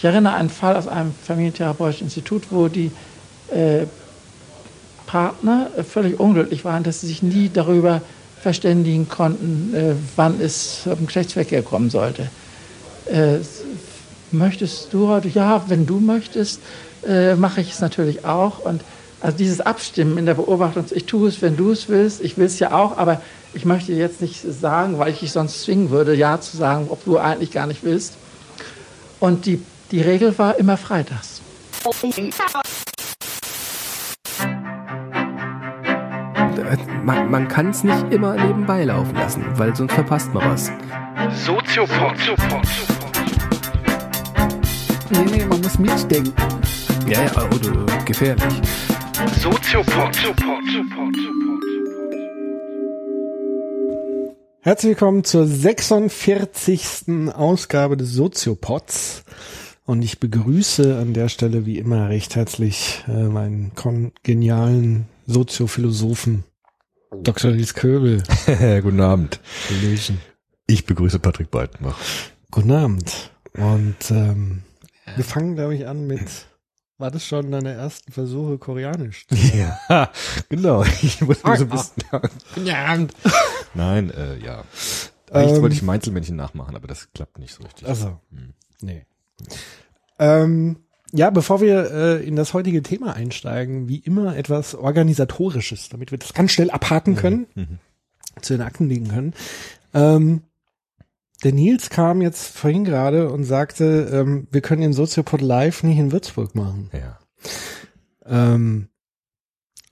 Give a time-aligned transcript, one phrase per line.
[0.00, 2.90] Ich erinnere einen Fall aus einem familientherapeutischen Institut, wo die
[3.52, 3.84] äh,
[5.04, 8.00] Partner völlig unglücklich waren, dass sie sich nie darüber
[8.40, 12.30] verständigen konnten, äh, wann es zum Geschlechtsverkehr kommen sollte.
[13.12, 13.40] Äh,
[14.30, 15.28] möchtest du heute?
[15.28, 16.62] Ja, wenn du möchtest,
[17.06, 18.60] äh, mache ich es natürlich auch.
[18.60, 18.80] Und
[19.20, 22.46] also dieses Abstimmen in der Beobachtung, ich tue es, wenn du es willst, ich will
[22.46, 23.20] es ja auch, aber
[23.52, 27.04] ich möchte jetzt nicht sagen, weil ich dich sonst zwingen würde, ja zu sagen, ob
[27.04, 28.14] du eigentlich gar nicht willst.
[29.18, 29.60] Und die,
[29.90, 31.40] die Regel war immer freitags.
[37.02, 40.70] Man, man kann es nicht immer nebenbei laufen lassen, weil sonst verpasst man was.
[41.44, 42.14] Soziopod.
[45.10, 46.32] Nee, nee, man muss mitdenken.
[47.08, 48.60] Ja, ja, oder gefährlich.
[49.40, 50.16] Soziopod.
[54.62, 57.32] Herzlich willkommen zur 46.
[57.34, 59.24] Ausgabe des Soziopods.
[59.90, 63.72] Und ich begrüße an der Stelle wie immer recht herzlich äh, meinen
[64.22, 66.44] genialen Soziophilosophen
[67.10, 67.50] Dr.
[67.50, 68.22] Ries Köbel.
[68.46, 69.40] Guten Abend.
[69.68, 70.20] Hallöchen.
[70.68, 71.98] Ich begrüße Patrick Breitenbach.
[72.52, 73.32] Guten Abend.
[73.54, 74.62] Und ähm,
[75.16, 76.46] wir fangen, glaube ich, an mit,
[76.98, 79.26] war das schon deine ersten Versuche Koreanisch?
[79.88, 80.12] Ja,
[80.48, 80.84] genau.
[81.02, 82.04] Ich muss mir so ein bisschen...
[82.54, 83.12] Guten Abend.
[83.74, 84.62] Nein, äh, ja.
[85.32, 87.88] Eigentlich Ähm, wollte ich Meinzelmännchen nachmachen, aber das klappt nicht so richtig.
[87.88, 88.54] Also, Hm.
[88.82, 89.04] nee.
[90.18, 90.76] Ähm,
[91.12, 96.18] ja, bevor wir äh, in das heutige Thema einsteigen, wie immer etwas Organisatorisches, damit wir
[96.18, 97.78] das ganz schnell abhaken können, Mhm.
[98.42, 99.34] zu den Akten legen können.
[99.92, 100.42] Ähm,
[101.42, 105.98] der Nils kam jetzt vorhin gerade und sagte, ähm, wir können den Soziopod live nicht
[105.98, 106.90] in Würzburg machen.
[106.92, 107.18] Ja.
[108.26, 108.88] Ähm,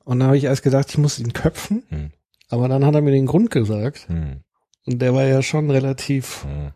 [0.05, 2.11] und da habe ich erst gedacht, ich muss ihn köpfen, Hm.
[2.49, 4.43] aber dann hat er mir den Grund gesagt Hm.
[4.87, 6.71] und der war ja schon relativ Hm.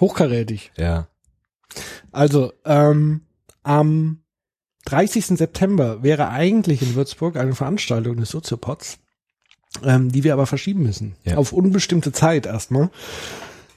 [0.00, 0.72] Hochkarätig.
[0.76, 1.08] Ja.
[2.12, 3.22] Also, ähm,
[3.62, 4.22] am
[4.86, 5.36] 30.
[5.36, 8.98] September wäre eigentlich in Würzburg eine Veranstaltung des Soziopods,
[9.84, 11.16] ähm, die wir aber verschieben müssen.
[11.24, 11.36] Ja.
[11.36, 12.90] Auf unbestimmte Zeit erstmal.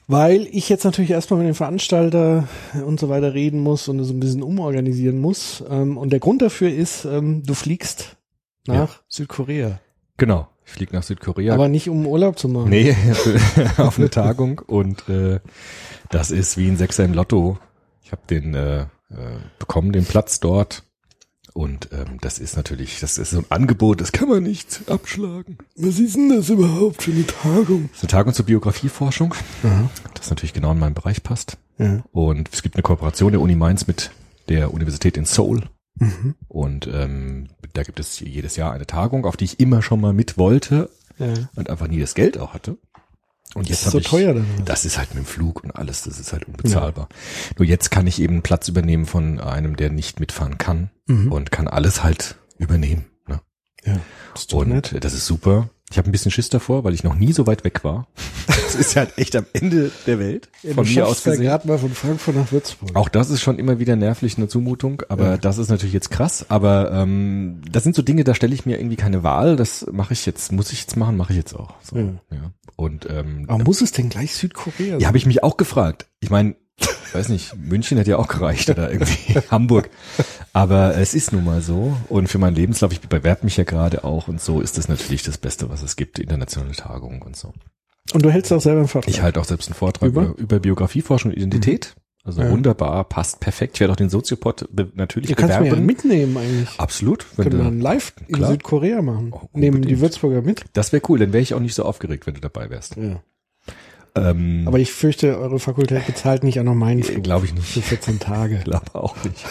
[0.08, 2.48] Weil ich jetzt natürlich erstmal mit dem Veranstalter
[2.84, 5.64] und so weiter reden muss und so ein bisschen umorganisieren muss.
[5.70, 8.18] Ähm, und der Grund dafür ist, ähm, du fliegst
[8.66, 9.80] nach Südkorea.
[10.18, 10.48] Genau.
[10.69, 11.56] Ich fliege nach Südkorea.
[11.56, 12.69] Aber nicht um Urlaub zu machen.
[12.69, 12.96] nee,
[13.78, 15.40] auf eine Tagung und äh,
[16.09, 17.57] das ist wie ein Sechser im Lotto.
[18.03, 18.85] Ich habe den äh, äh,
[19.57, 20.84] bekommen, den Platz dort.
[21.53, 25.57] Und ähm, das ist natürlich, das ist so ein Angebot, das kann man nicht abschlagen.
[25.75, 27.90] Was ist denn das überhaupt für eine Tagung?
[27.90, 29.34] Das ist eine Tagung zur Biografieforschung,
[30.13, 31.57] das natürlich genau in meinen Bereich passt.
[31.80, 32.03] Ja.
[32.12, 34.12] Und es gibt eine Kooperation der Uni Mainz mit
[34.47, 35.63] der Universität in Seoul.
[36.00, 36.36] Mhm.
[36.48, 40.14] Und ähm, da gibt es jedes Jahr eine Tagung, auf die ich immer schon mal
[40.14, 41.34] mit wollte Ja.
[41.56, 42.78] und einfach nie das Geld auch hatte.
[43.56, 44.46] Und jetzt ist habe so ich, teuer dann.
[44.66, 47.10] das ist halt mit dem Flug und alles, das ist halt unbezahlbar.
[47.58, 51.32] Nur jetzt kann ich eben Platz übernehmen von einem, der nicht mitfahren kann Mhm.
[51.32, 53.06] und kann alles halt übernehmen.
[53.28, 53.42] Ne?
[53.86, 53.98] Ja.
[54.34, 54.96] Das ist Und nett.
[55.04, 55.70] das ist super.
[55.92, 58.08] Ich habe ein bisschen Schiss davor, weil ich noch nie so weit weg war.
[58.70, 60.48] Das ist halt echt am Ende der Welt.
[60.62, 61.42] Ja, von mir aus gesehen.
[61.42, 62.96] gerade mal von Frankfurt nach Würzburg.
[62.96, 65.38] Auch das ist schon immer wieder nervlich eine Zumutung, aber Ja.
[65.38, 66.46] das ist natürlich jetzt krass.
[66.50, 69.56] Aber ähm, das sind so Dinge, da stelle ich mir irgendwie keine Wahl.
[69.56, 71.74] Das mache ich jetzt, muss ich jetzt machen, mache ich jetzt auch.
[71.82, 72.04] So, Ja.
[72.32, 72.52] ja.
[72.76, 75.00] Und ähm, Warum muss es denn gleich Südkorea sein?
[75.00, 76.06] ja, habe ich mich auch gefragt.
[76.20, 76.56] Ich meine,
[77.14, 79.90] weiß nicht, München hätte ja auch gereicht oder irgendwie Hamburg.
[80.53, 81.96] Aber es ist nun mal so.
[82.09, 85.24] Und für meinen Lebenslauf, ich bewerbe mich ja gerade auch und so ist das natürlich
[85.24, 87.53] das Beste, was es gibt, internationale Tagungen und so.
[88.14, 89.09] Und du hältst auch selber einen Vortrag.
[89.14, 90.34] Ich halte auch selbst einen Vortrag Über?
[90.38, 91.96] über, Biografieforschung und Identität.
[92.24, 92.50] Also Ja.
[92.52, 93.75] wunderbar, passt perfekt.
[93.78, 95.86] Ich werde auch den Soziopod be natürlich du kannst mir ja bewerben.
[95.86, 96.69] mitnehmen eigentlich.
[96.80, 97.25] Absolut.
[97.38, 98.52] Wenn Können wir einen live in Klar.
[98.52, 99.31] Südkorea machen.
[99.31, 100.00] Oh, Nehmen die.
[100.02, 100.66] Würzburger mit.
[100.74, 102.98] das wäre cool, dann wäre ich auch nicht so aufgeregt, wenn du dabei wärst.
[102.98, 103.22] Ja.
[104.16, 107.24] Ähm, Aber ich fürchte, eure Fakultät bezahlt nicht auch noch meinen Flug.
[107.24, 107.68] glaube ich nicht.
[107.68, 108.59] Für 14 Tage.
[108.64, 109.46] glaube auch nicht.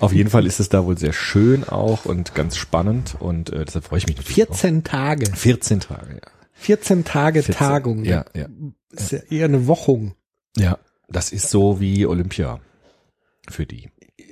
[0.00, 3.64] Auf jeden Fall ist es da wohl sehr schön auch und ganz spannend und äh,
[3.64, 4.34] deshalb freue ich mich natürlich.
[4.34, 5.26] 14 Tage.
[5.32, 5.36] Auch.
[5.36, 6.30] 14 Tage, ja.
[6.52, 8.04] 14 Tage 14, Tagung.
[8.04, 8.46] Ja, ja.
[8.90, 10.14] Ist ja eher eine Wochung.
[10.56, 12.60] Ja, das ist so wie Olympia
[13.48, 13.90] für die.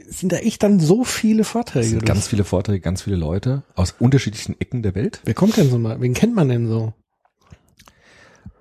[0.08, 1.88] Sind da echt dann so viele Vorträge?
[1.88, 5.20] sind ganz viele Vorträge, ganz viele Leute aus unterschiedlichen Ecken der Welt.
[5.24, 6.00] Wer kommt denn so mal?
[6.00, 6.92] Wen kennt man denn so?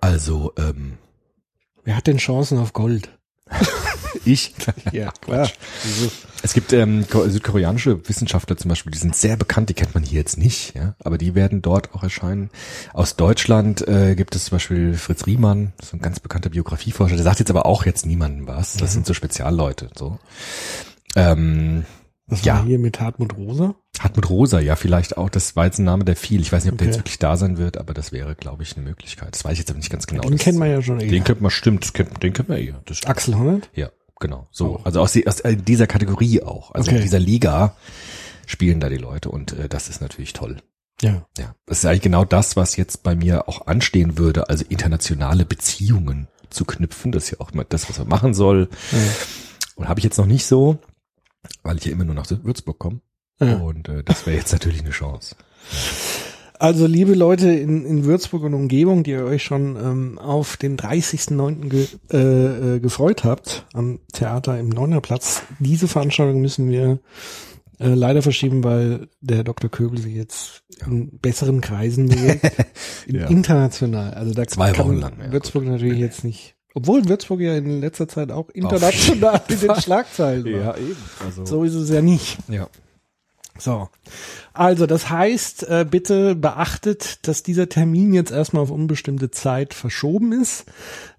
[0.05, 0.97] Also, ähm,
[1.83, 3.09] Wer hat denn Chancen auf Gold?
[4.25, 4.53] ich.
[4.91, 5.49] Ja, klar.
[6.43, 10.03] Es gibt ähm, ko- südkoreanische Wissenschaftler zum Beispiel, die sind sehr bekannt, die kennt man
[10.03, 12.51] hier jetzt nicht, ja, aber die werden dort auch erscheinen.
[12.93, 17.23] Aus Deutschland äh, gibt es zum Beispiel Fritz Riemann, so ein ganz bekannter Biografieforscher, der
[17.23, 18.73] sagt jetzt aber auch jetzt niemandem was.
[18.77, 19.89] Das sind so Spezialleute.
[19.97, 20.19] So.
[21.15, 21.85] Ähm,
[22.27, 22.55] Was Ja.
[22.55, 23.75] war hier mit Hartmut Rosa?
[23.99, 25.29] Hartmut Rosa, ja, vielleicht auch.
[25.29, 26.41] Das war jetzt ein Name, der viel.
[26.41, 26.95] Ich weiß nicht, ob der Okay.
[26.95, 29.35] jetzt wirklich da sein wird, aber das wäre, glaube ich, eine Möglichkeit.
[29.35, 30.23] Das weiß ich jetzt aber nicht ganz genau.
[30.23, 31.09] Den Das- kennt man ja schon eher.
[31.09, 32.57] Den kennt man, stimmt, kennt, den kennt man
[32.91, 33.07] stimmt.
[33.07, 33.69] Axel Honneth?
[33.75, 33.89] Ja.
[34.19, 34.47] genau.
[34.49, 34.85] So, Auch.
[34.85, 36.71] also aus, aus äh, dieser Kategorie auch.
[36.71, 36.97] Also Okay.
[36.97, 37.75] in dieser Liga
[38.47, 40.57] spielen da die Leute und äh, das ist natürlich toll.
[41.01, 41.25] Ja.
[41.37, 45.43] Ja, das ist eigentlich genau das, was jetzt bei mir auch anstehen würde, also internationale
[45.45, 47.11] Beziehungen zu knüpfen.
[47.11, 48.69] Das ist ja auch immer das, was man machen soll.
[49.75, 50.77] Und habe ich jetzt noch nicht so,
[51.63, 53.01] weil ich ja immer nur nach Würzburg komme.
[53.39, 53.57] Ja.
[53.57, 55.35] Und äh, das wäre jetzt natürlich eine Chance.
[56.57, 60.77] Also liebe Leute in, in Würzburg und Umgebung, die ihr euch schon ähm, auf den
[60.77, 61.67] 30.09.
[61.67, 66.99] Ge, äh, äh, gefreut habt am Theater im Neunerplatz, diese Veranstaltung müssen wir
[67.79, 69.69] äh, leider verschieben, weil der Dr.
[69.69, 72.49] Köbel sich jetzt in besseren Kreisen bewegt,
[73.05, 73.27] in, Ja.
[73.27, 74.13] international.
[74.13, 77.81] Also da Zwei kann Wochen lang, ja, Würzburg natürlich jetzt nicht, obwohl Würzburg ja in
[77.81, 80.77] letzter Zeit auch international in den Schlagzeilen war.
[80.77, 80.95] eben.
[81.25, 82.37] Also, So ist es ja nicht.
[82.47, 82.67] ja.
[83.57, 83.87] So.
[84.53, 90.33] Also, das heißt, äh, bitte beachtet, dass dieser Termin jetzt erstmal auf unbestimmte Zeit verschoben
[90.33, 90.65] ist.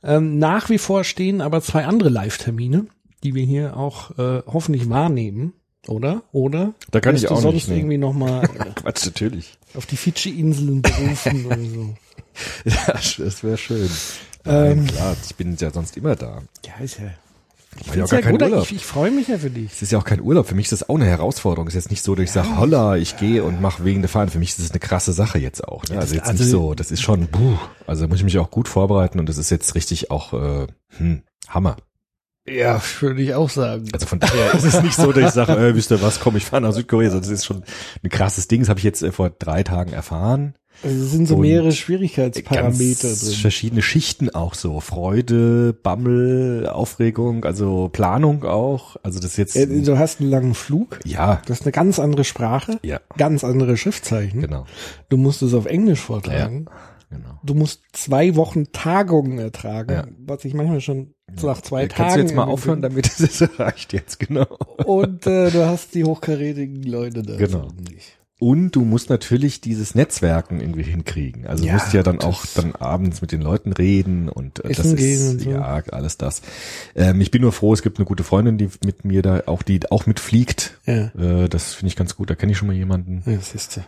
[0.05, 2.87] Ähm, nach wie vor stehen aber zwei andere Live-Termine,
[3.25, 5.55] die wir hier auch äh, hoffentlich wahrnehmen.
[5.88, 6.25] Oder?
[6.32, 6.75] Oder?
[6.91, 7.76] Da kann ich du auch sonst nicht, nee.
[7.79, 9.56] irgendwie nochmal Quatsch, natürlich.
[9.75, 11.94] auf die Fidschi-Inseln berufen oder so.
[12.67, 13.88] Ja, das wäre schön.
[14.46, 16.43] Ähm, Nein, klar, ich bin ja sonst immer da.
[16.64, 17.06] Ja, ist ja.
[17.81, 18.64] Ich, ja gar ja Urlaub.
[18.64, 19.70] ich, ich freue mich ja für dich.
[19.72, 20.46] Es ist ja auch kein Urlaub.
[20.46, 21.69] Für mich ist das auch eine Herausforderung.
[21.69, 24.08] Es ist jetzt nicht so, dass ich sage, holla, ich gehe und mache wegen der
[24.08, 24.31] Fahren.
[24.31, 25.84] Für mich ist das eine krasse Sache jetzt auch.
[25.84, 25.98] Ne?
[25.98, 26.75] Also jetzt also- nicht so.
[26.75, 27.58] Das ist schon, puh.
[27.87, 30.66] Also da muss ich mich auch gut vorbereiten und das ist jetzt richtig auch äh,
[30.96, 31.76] hm, Hammer.
[32.49, 33.88] Ja, würde ich auch sagen.
[33.92, 36.37] Also von daher ist es nicht so, dass ich sage, äh, wisst ihr was, komm,
[36.37, 37.10] ich fahre nach Südkorea.
[37.10, 37.64] sondern Das ist schon
[38.02, 38.60] ein krasses Ding.
[38.60, 40.54] Das habe ich jetzt äh, vor drei Tagen erfahren.
[40.82, 43.34] Also es sind so mehrere Schwierigkeitsparameter drin.
[43.40, 44.81] verschiedene Schichten auch so.
[44.81, 48.96] Freude, Bammel, Aufregung, also Planung auch.
[49.02, 51.00] Also das jetzt, Äh, Du hast einen langen Flug.
[51.05, 54.40] ja, Das ist eine ganz andere Sprache, ja, ganz andere Schriftzeichen.
[54.43, 54.67] genau,
[55.08, 56.67] Du musst es auf Englisch vortragen.
[57.11, 57.40] genau.
[57.43, 60.06] Du musst zwei Wochen Tagungen ertragen, Ja.
[60.26, 61.96] was ich manchmal schon nach zwei Ja, Tagen.
[62.02, 62.90] Kannst du jetzt mal aufhören, bin.
[62.90, 64.46] damit es reicht jetzt, genau.
[64.84, 67.37] Und äh, du hast die hochkarätigen Leute da.
[67.37, 67.69] Genau.
[67.81, 68.15] dich.
[68.38, 71.47] Und du musst natürlich dieses Netzwerken irgendwie hinkriegen.
[71.47, 74.69] Also Ja, du musst ja dann auch dann abends mit den Leuten reden und äh,
[74.75, 75.50] das Essen ist so.
[75.50, 76.43] ja alles das.
[76.94, 79.62] Ähm, ich bin nur froh, es gibt eine gute Freundin, die mit mir da auch
[79.62, 80.79] die auch mitfliegt.
[80.85, 81.11] Ja.
[81.19, 82.29] Äh, das finde ich ganz gut.
[82.29, 83.23] Da kenne ich schon mal jemanden.
[83.25, 83.85] Ja, das ist ja.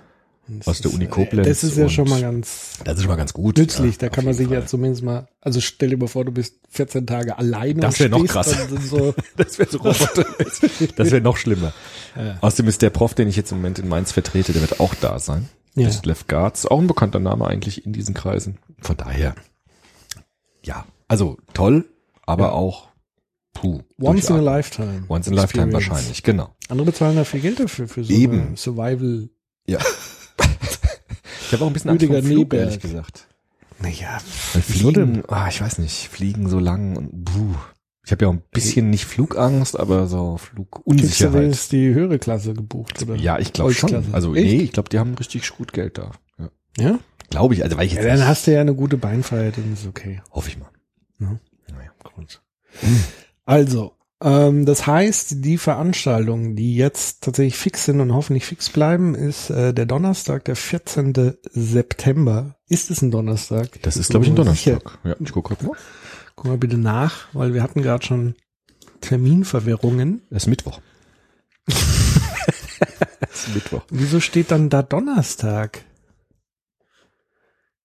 [0.48, 3.02] Das Aus der ist, Uni äh, Koblenz Das ist ja schon mal ganz Das ist
[3.02, 3.58] schon mal ganz gut.
[3.58, 3.92] nützlich.
[3.96, 4.68] Ja, da kann man sich ja Fall.
[4.68, 8.08] zumindest mal, also stell dir mal vor, du bist 14 Tage alleine Das und wär
[8.08, 8.56] noch krasser.
[8.80, 10.24] so, Das wäre so Roboter.
[10.96, 11.72] Das wäre noch schlimmer.
[12.16, 12.38] Ja.
[12.40, 14.94] Außerdem ist der Prof, den ich jetzt im Moment in Mainz vertrete, der wird auch
[14.94, 15.48] da sein.
[15.74, 15.84] Ja.
[15.86, 18.58] Das ist Lev Garz, auch ein bekannter Name eigentlich in diesen Kreisen.
[18.80, 19.34] Von daher,
[20.64, 21.84] ja, also toll,
[22.26, 22.52] aber Ja.
[22.52, 22.88] auch
[23.54, 23.82] puh.
[24.00, 25.04] once in a lifetime.
[25.08, 26.54] Once in a lifetime wahrscheinlich, genau.
[26.68, 28.56] Andere bezahlen da viel Geld dafür, für so Eben.
[28.56, 29.28] Survival.
[29.66, 29.78] Ja.
[31.48, 33.26] ich habe auch ein bisschen Angst vor Flug, ehrlich gesagt.
[33.80, 34.18] Naja,
[34.52, 37.54] Weil Fliegen, ah, ich weiß nicht, Fliegen so lang und puh.
[38.04, 41.34] Ich habe ja auch ein bisschen nicht Flugangst, aber so kriegst du Flugunsicherheit.
[41.34, 43.14] wenigstens die höhere Klasse gebucht, oder?
[43.16, 44.12] Ja, ich glaube schon.
[44.12, 44.46] Also Echt?
[44.46, 46.12] nee, ich glaube, die haben richtig gut Geld da.
[46.38, 46.50] Ja.
[46.78, 46.98] Ja?
[47.30, 48.00] Glaube ich, also weil ich ja?
[48.00, 50.20] jetzt Dann nicht, hast du ja eine gute Beinfreiheit und ist okay.
[50.30, 50.70] hoffe ich mal.
[51.20, 51.38] Ja.
[51.70, 51.90] Naja.
[52.14, 52.42] Gut.
[53.44, 59.14] Also, ähm, das heißt, die Veranstaltungen, die jetzt tatsächlich fix sind und hoffentlich fix bleiben,
[59.14, 61.36] ist äh, der Donnerstag, der 14.
[61.50, 62.56] September.
[62.68, 63.80] Ist es ein Donnerstag?
[63.82, 64.36] Das ist, glaube ich, ein.
[64.36, 64.98] Donnerstag.
[65.04, 65.76] Ja, ich gucke mal.
[66.34, 68.34] Guck mal bitte nach, weil wir hatten gerade schon
[69.00, 70.22] Terminverwirrungen.
[70.30, 70.80] Es ist Mittwoch.
[71.66, 71.76] es
[73.32, 73.82] ist Mittwoch.
[73.90, 75.84] Wieso steht dann da Donnerstag?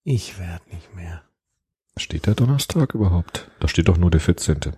[0.03, 1.21] Ich werd nicht mehr.
[1.97, 3.49] Steht der Donnerstag überhaupt?
[3.59, 4.73] Da steht doch nur der 14.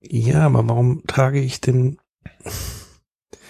[0.00, 1.98] Ja, aber warum trage ich denn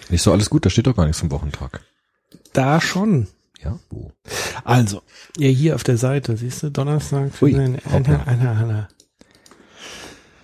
[0.08, 1.82] Nicht so alles gut, da steht doch gar nichts vom Wochentag.
[2.52, 3.28] da schon?
[3.60, 4.12] Ja, wo?
[4.64, 5.02] Also,
[5.36, 7.32] ja, hier auf der Seite, siehst du, Donnerstag.
[7.42, 7.96] Ui, hoppla.
[7.96, 8.88] einer, einer, einer.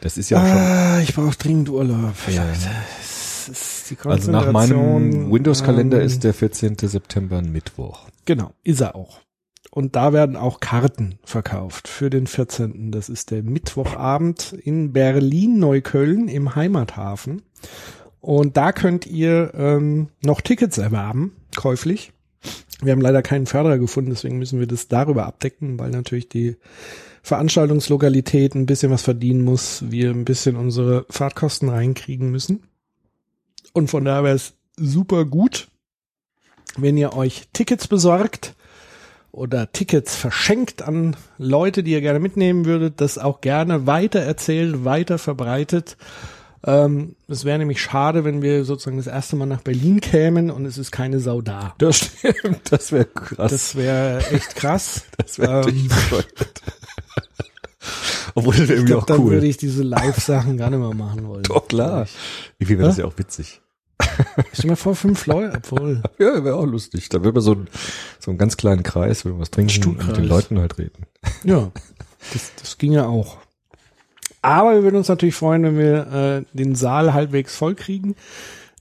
[0.01, 0.57] Das ist ja auch schon.
[0.57, 2.15] Ah, ich brauche dringend Urlaub.
[2.29, 2.45] Ja.
[2.47, 6.77] Das ist die Also nach meinem Windows-Kalender ähm, ist der 14.
[6.79, 8.09] September ein Mittwoch.
[8.25, 9.21] Genau, ist er auch.
[9.75, 12.93] Und da werden auch Karten verkauft für den 14.
[12.93, 17.43] Das ist der Mittwochabend in Berlin-Neukölln im Heimathafen.
[18.21, 22.13] Und da könnt ihr ähm, noch Tickets erwerben, käuflich.
[22.83, 26.57] Wir haben leider keinen Förderer gefunden, deswegen müssen wir das darüber abdecken, weil natürlich die
[27.25, 32.63] Veranstaltungslokalität ein bisschen was verdienen muss, wir ein bisschen unsere Fahrtkosten reinkriegen müssen.
[33.73, 35.67] Und von daher wäre es super gut,
[36.77, 38.54] wenn ihr euch Tickets besorgt
[39.35, 44.85] oder Tickets verschenkt an Leute, die ihr gerne mitnehmen würdet, das auch gerne weiter erzählt,
[44.85, 45.97] weiter verbreitet.
[46.67, 50.65] Ähm, es wäre nämlich schade, wenn wir sozusagen das erste Mal nach Berlin kämen und
[50.65, 51.75] es ist keine Sau da.
[51.79, 53.51] Das stimmt, das wäre krass.
[53.51, 55.05] Das wäre echt krass.
[55.19, 55.89] Das wäre ähm.
[58.37, 59.33] Obwohl das Ich irgendwie glaube, auch dann cool.
[59.33, 61.43] würde ich diese Live-Sachen gar nicht mehr machen wollen.
[61.43, 62.07] Doch, klar.
[62.59, 63.61] Irgendwie wäre das ja auch witzig.
[64.53, 66.03] Stell dir mal vor, fünf Leute, obwohl.
[66.19, 67.09] Ja, wäre auch lustig.
[67.09, 67.57] Da würde man so,
[68.19, 71.07] so einen ganz kleinen Kreis, würde man was trinken und mit den Leuten halt reden.
[71.45, 71.71] Ja,
[72.33, 73.39] das, das ging ja auch.
[74.43, 78.15] Aber wir würden uns natürlich freuen, wenn wir äh, den Saal halbwegs voll kriegen.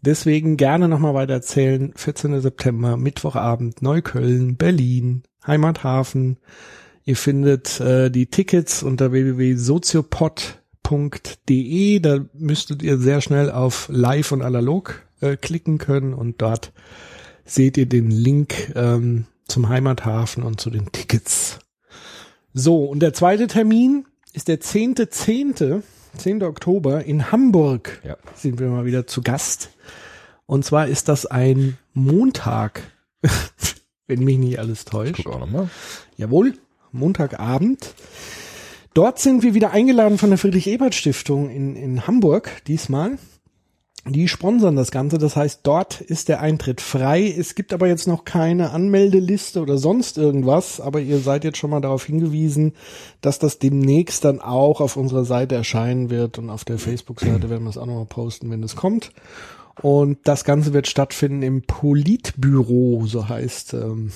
[0.01, 1.93] Deswegen gerne nochmal weiter erzählen.
[1.95, 2.41] 14.
[2.41, 6.37] September, Mittwochabend, Neukölln, Berlin, Heimathafen.
[7.05, 9.13] Ihr findet äh, die Tickets unter
[10.93, 11.99] www.soziopod.de.
[11.99, 16.71] Da müsstet ihr sehr schnell auf Live und Analog äh, klicken können und dort
[17.45, 21.59] seht ihr den Link ähm, zum Heimathafen und zu den Tickets.
[22.53, 25.81] So, und der zweite Termin ist der 10.10.,
[26.17, 26.43] 10.
[26.43, 27.99] Oktober in Hamburg.
[28.03, 28.17] Ja.
[28.35, 29.71] Sind wir mal wieder zu Gast.
[30.45, 32.83] Und zwar ist das ein Montag,
[34.07, 35.23] wenn mich nicht alles täuscht.
[35.23, 35.69] Guck auch nochmal.
[36.17, 36.53] Jawohl,
[36.91, 37.95] Montagabend.
[38.93, 43.17] Dort sind wir wieder eingeladen von der Friedrich-Ebert-Stiftung in, in Hamburg diesmal.
[44.05, 47.25] Die sponsern das Ganze, das heißt, dort ist der Eintritt frei.
[47.25, 51.69] Es gibt aber jetzt noch keine Anmeldeliste oder sonst irgendwas, aber ihr seid jetzt schon
[51.69, 52.73] mal darauf hingewiesen,
[53.21, 57.63] dass das demnächst dann auch auf unserer Seite erscheinen wird und auf der Facebook-Seite werden
[57.63, 59.11] wir es auch nochmal posten, wenn es kommt.
[59.81, 64.11] Und das Ganze wird stattfinden im Politbüro, so heißt ähm,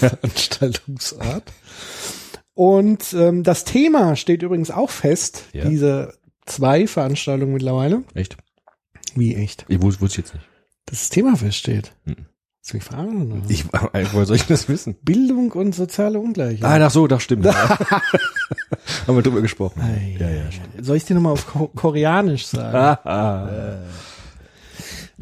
[0.00, 1.50] der Veranstaltungsort.
[2.54, 5.64] Und ähm, das Thema steht übrigens auch fest, Ja.
[5.68, 6.14] diese
[6.46, 8.04] zwei Veranstaltungen mittlerweile.
[8.14, 8.36] Echt?
[9.16, 9.64] Wie echt?
[9.68, 10.46] Ich wusste, wusste jetzt nicht.
[10.86, 11.92] Dass das Thema feststeht.
[12.04, 12.26] Mhm.
[12.72, 13.30] Mich fragen?
[13.30, 13.42] Oder?
[13.50, 13.64] Ich,
[14.12, 14.94] woher soll ich das wissen?
[15.02, 16.64] Bildung und soziale Ungleichheit.
[16.64, 17.44] Ah, ach so, das stimmt.
[19.06, 19.80] Haben wir drüber gesprochen.
[19.82, 20.42] Ei, ja, ja.
[20.80, 22.74] Soll ich dir nochmal auf Ko Koreanisch sagen?
[22.76, 23.78] Ah, ah.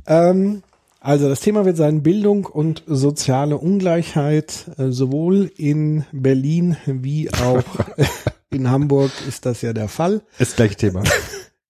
[0.06, 0.62] Ähm,
[1.02, 4.66] also das Thema wird sein Bildung und soziale Ungleichheit.
[4.78, 7.64] Äh, sowohl in Berlin wie auch
[8.50, 10.22] in Hamburg ist das ja der Fall.
[10.38, 11.02] Ist das gleiche Thema.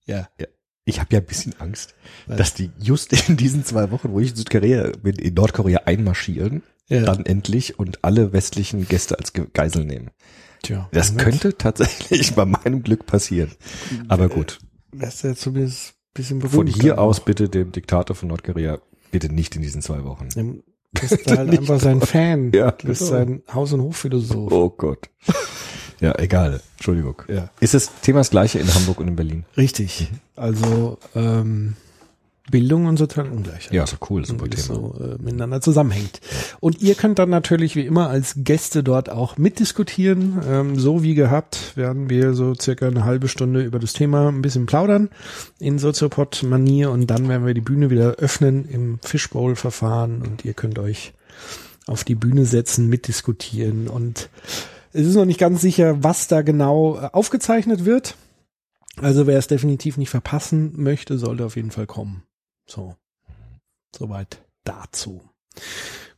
[0.04, 0.28] Ja.
[0.40, 0.46] Ja.
[0.84, 1.94] Ich habe ja ein bisschen Angst,
[2.26, 2.36] Was?
[2.38, 6.62] dass die just in diesen zwei Wochen, wo ich in Südkorea bin, in Nordkorea einmarschieren,
[6.88, 7.02] Ja.
[7.02, 10.10] dann endlich und alle westlichen Gäste als Ge- Geisel nehmen.
[10.64, 13.52] Tja, Das dann könnte tatsächlich bei meinem Glück passieren.
[14.08, 14.58] Aber gut,
[14.90, 18.80] Wärst du jetzt zumindest ein bisschen von hier aus bitte dem Diktator von Nordkorea
[19.12, 20.28] bitte nicht in diesen zwei Wochen.
[20.34, 22.50] Du bist halt einfach sein Fan.
[22.54, 24.50] Ja, du bist sein Haus- und Hofphilosoph.
[24.50, 25.08] Oh Gott.
[26.00, 26.60] Ja, egal.
[26.76, 27.22] Entschuldigung.
[27.28, 27.48] Ja.
[27.60, 29.44] Ist das Thema das gleiche in Hamburg und in Berlin?
[29.56, 30.08] Richtig.
[30.34, 31.76] Also ähm,
[32.50, 33.72] Bildung und soziale Ungleichheit.
[33.72, 34.62] Ja, so cool, super Thema.
[34.62, 36.20] so äh, miteinander zusammenhängt.
[36.58, 40.40] Und ihr könnt dann natürlich wie immer als Gäste dort auch mitdiskutieren.
[40.46, 44.42] Ähm, so wie gehabt werden wir so circa eine halbe Stunde über das Thema ein
[44.42, 45.10] bisschen plaudern
[45.60, 50.80] in Soziopod-Manier und dann werden wir die Bühne wieder öffnen im Fishbowl-Verfahren und ihr könnt
[50.80, 51.12] euch
[51.86, 54.30] auf die Bühne setzen, mitdiskutieren und
[54.92, 58.16] es ist noch nicht ganz sicher, was da genau äh, aufgezeichnet wird.
[59.00, 62.24] Also wer es definitiv nicht verpassen möchte, sollte auf jeden Fall kommen.
[62.74, 62.94] So,
[63.94, 65.20] soweit dazu.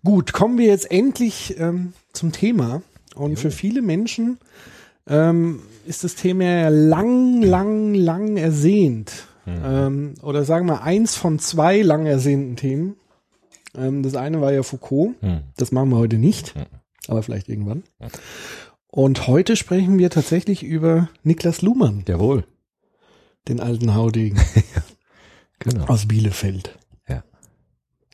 [0.05, 2.83] Gut, kommen wir jetzt endlich ähm, zum Thema.
[3.17, 4.39] Und für viele Menschen
[5.09, 9.27] ähm, ist das Thema ja lang, lang, lang ersehnt.
[9.47, 12.97] Ähm, oder sagen wir eins von zwei lang ersehnten Themen.
[13.77, 15.21] Ähm, das eine war ja Foucault.
[15.23, 15.41] Hm.
[15.57, 16.67] Das machen wir heute nicht, Mhm.
[17.09, 17.83] aber vielleicht irgendwann.
[18.87, 22.45] Und heute sprechen wir tatsächlich über Niklas Luhmann, Jawohl.
[23.49, 24.41] den alten Haudegen
[25.59, 25.85] Genau.
[25.87, 26.77] aus Bielefeld.
[27.09, 27.23] Ja.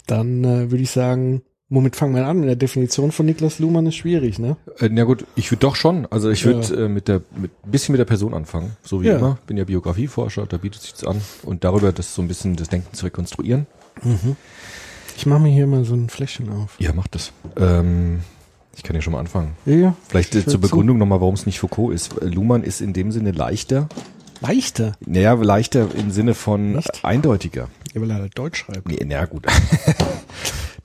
[0.07, 2.41] Dann äh, würde ich sagen, womit fangen wir an?
[2.41, 4.57] Mit der Definition von Niklas Luhmann ist schwierig, ne?
[4.79, 6.07] Äh, na gut, ich würde doch schon.
[6.11, 6.85] Also ich würde Ja.
[6.85, 9.19] äh, mit der mit ein bisschen mit der Person anfangen, so wie Ja.
[9.19, 9.39] immer.
[9.47, 12.93] Bin ja Biografieforscher, da bietet sich's an und darüber das so ein bisschen das Denken
[12.95, 13.67] zu rekonstruieren.
[15.17, 16.77] Ich mache mir hier mal so ein Fläschchen auf.
[16.79, 17.33] Ja, macht das.
[17.57, 18.21] Ähm,
[18.77, 19.53] ich kann ja schon mal anfangen.
[19.67, 20.61] Ja, Vielleicht äh, zur zu.
[20.61, 22.15] Begründung nochmal, warum es nicht Foucault ist.
[22.23, 23.89] Luhmann ist in dem Sinne leichter.
[24.41, 24.93] Leichter.
[25.07, 27.05] Naja, leichter im Sinne von Nicht?
[27.05, 27.69] eindeutiger.
[27.95, 28.89] Ja, weil er halt Deutsch schreibt.
[28.89, 29.47] Nee, na gut.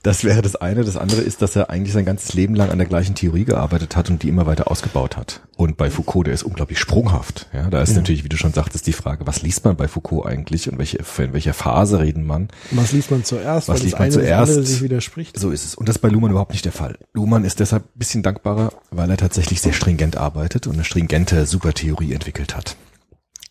[0.06, 0.84] Das wäre das eine.
[0.84, 3.96] Das andere ist, dass er eigentlich sein ganzes Leben lang an der gleichen Theorie gearbeitet
[3.96, 5.40] hat und die immer weiter ausgebaut hat.
[5.56, 7.48] Und bei Foucault, der ist unglaublich sprunghaft.
[7.52, 10.24] Ja, da ist natürlich, wie du schon sagtest, die Frage, was liest man bei Foucault
[10.24, 12.50] eigentlich und welche, in welcher Phase reden man?
[12.70, 13.66] Was liest man zuerst?
[13.68, 14.52] Was liest man zuerst?
[14.52, 15.36] Sich widerspricht.
[15.36, 15.74] So ist es.
[15.74, 16.96] Und das ist bei Luhmann überhaupt nicht der Fall.
[17.12, 21.46] Luhmann ist deshalb ein bisschen dankbarer, weil er tatsächlich sehr stringent arbeitet und eine stringente
[21.46, 22.76] Supertheorie entwickelt hat.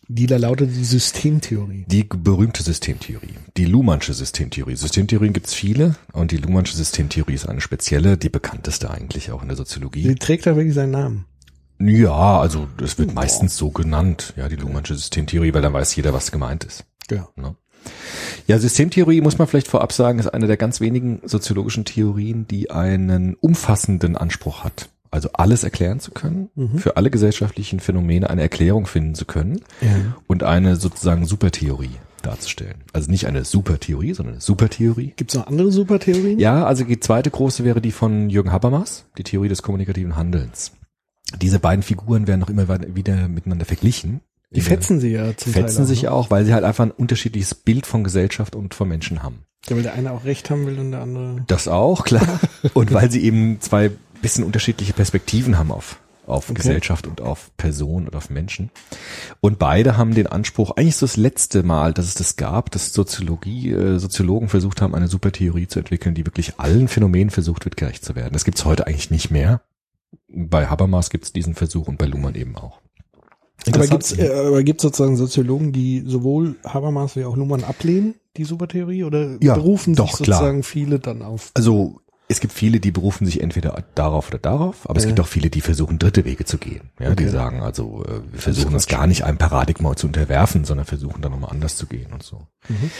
[0.08, 1.84] Die da lautet die Systemtheorie.
[1.88, 4.76] Die berühmte Systemtheorie, die Luhmannsche Systemtheorie.
[4.76, 9.48] Systemtheorien gibt's viele und die Luhmannsche Systemtheorie ist eine spezielle, die bekannteste eigentlich auch in
[9.48, 10.04] der Soziologie.
[10.04, 11.24] Die trägt da wirklich seinen Namen.
[11.80, 16.12] Ja, also das wird meistens so genannt, ja, die Luhmannsche Systemtheorie, weil dann weiß jeder,
[16.12, 16.84] was gemeint ist.
[17.10, 17.28] Ja.
[17.36, 17.56] Ne?
[18.46, 22.70] Ja, Systemtheorie muss man vielleicht vorab sagen, ist eine der ganz wenigen soziologischen Theorien, die
[22.70, 24.88] einen umfassenden Anspruch hat.
[25.16, 30.16] Also alles erklären zu können, für alle gesellschaftlichen Phänomene eine Erklärung finden zu können Ja.
[30.26, 32.76] und eine sozusagen Supertheorie darzustellen.
[32.92, 35.12] Also nicht eine Supertheorie, sondern eine Supertheorie.
[35.16, 36.38] Gibt es noch andere Supertheorien?
[36.38, 40.72] Ja, also die zweite große wäre die von Jürgen Habermas, die Theorie des kommunikativen Handelns.
[41.40, 44.20] Diese beiden Figuren werden noch immer wieder miteinander verglichen.
[44.50, 46.12] Die fetzen sie ja zum fetzen Teil sich ne?
[46.12, 49.40] auch, weil sie halt einfach ein unterschiedliches Bild von Gesellschaft und von Menschen haben.
[49.68, 51.42] Ja, weil der eine auch recht haben will und der andere.
[51.48, 52.38] Das auch, klar.
[52.74, 53.90] Und weil sie eben zwei
[54.22, 56.54] bisschen unterschiedliche Perspektiven haben auf, auf Okay.
[56.58, 58.70] Gesellschaft und auf Personen und auf Menschen.
[59.40, 62.92] Und beide haben den Anspruch, eigentlich so das letzte Mal, dass es das gab, dass
[62.92, 67.76] Soziologie, äh, Soziologen versucht haben, eine Supertheorie zu entwickeln, die wirklich allen Phänomenen versucht wird,
[67.76, 68.32] gerecht zu werden.
[68.32, 69.62] Das gibt's heute eigentlich nicht mehr.
[70.28, 72.80] Bei Habermas gibt's diesen Versuch und bei Luhmann eben auch.
[73.72, 78.44] Aber gibt's, äh, aber gibt's sozusagen Soziologen, die sowohl Habermas wie auch Luhmann ablehnen, die
[78.44, 80.38] Supertheorie, oder Ja, berufen doch, sich klar.
[80.38, 81.50] sozusagen viele dann auf?
[81.54, 85.08] Also es gibt viele, die berufen sich entweder darauf oder darauf, aber es Ja.
[85.10, 86.90] gibt auch viele, die versuchen, dritte Wege zu gehen.
[86.98, 87.32] Ja, die Okay.
[87.32, 91.32] sagen, also äh, wir versuchen uns gar nicht einem Paradigma zu unterwerfen, sondern versuchen dann
[91.32, 92.46] nochmal anders zu gehen und so.
[92.68, 92.90] Mhm.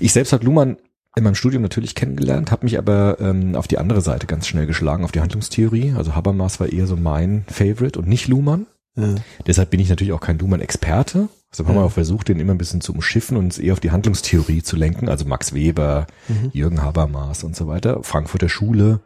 [0.00, 0.76] Ich selbst habe Luhmann
[1.16, 4.66] in meinem Studium natürlich kennengelernt, habe mich aber ähm, auf die andere Seite ganz schnell
[4.66, 5.94] geschlagen, auf die Handlungstheorie.
[5.96, 8.66] Also Habermas war eher so mein Favorite und nicht Luhmann.
[8.96, 9.14] Ja.
[9.46, 11.28] Deshalb bin ich natürlich auch kein Luhmann-Experte.
[11.50, 11.86] Also haben wir Ja.
[11.86, 14.76] auch versucht, den immer ein bisschen zu umschiffen und uns eher auf die Handlungstheorie zu
[14.76, 15.08] lenken.
[15.08, 16.50] Also Max Weber, Mhm.
[16.52, 18.02] Jürgen Habermas und so weiter.
[18.02, 19.00] Frankfurter Schule,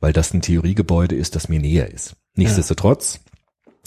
[0.00, 2.16] weil das ein Theoriegebäude ist, das mir näher ist.
[2.34, 3.20] Nichtsdestotrotz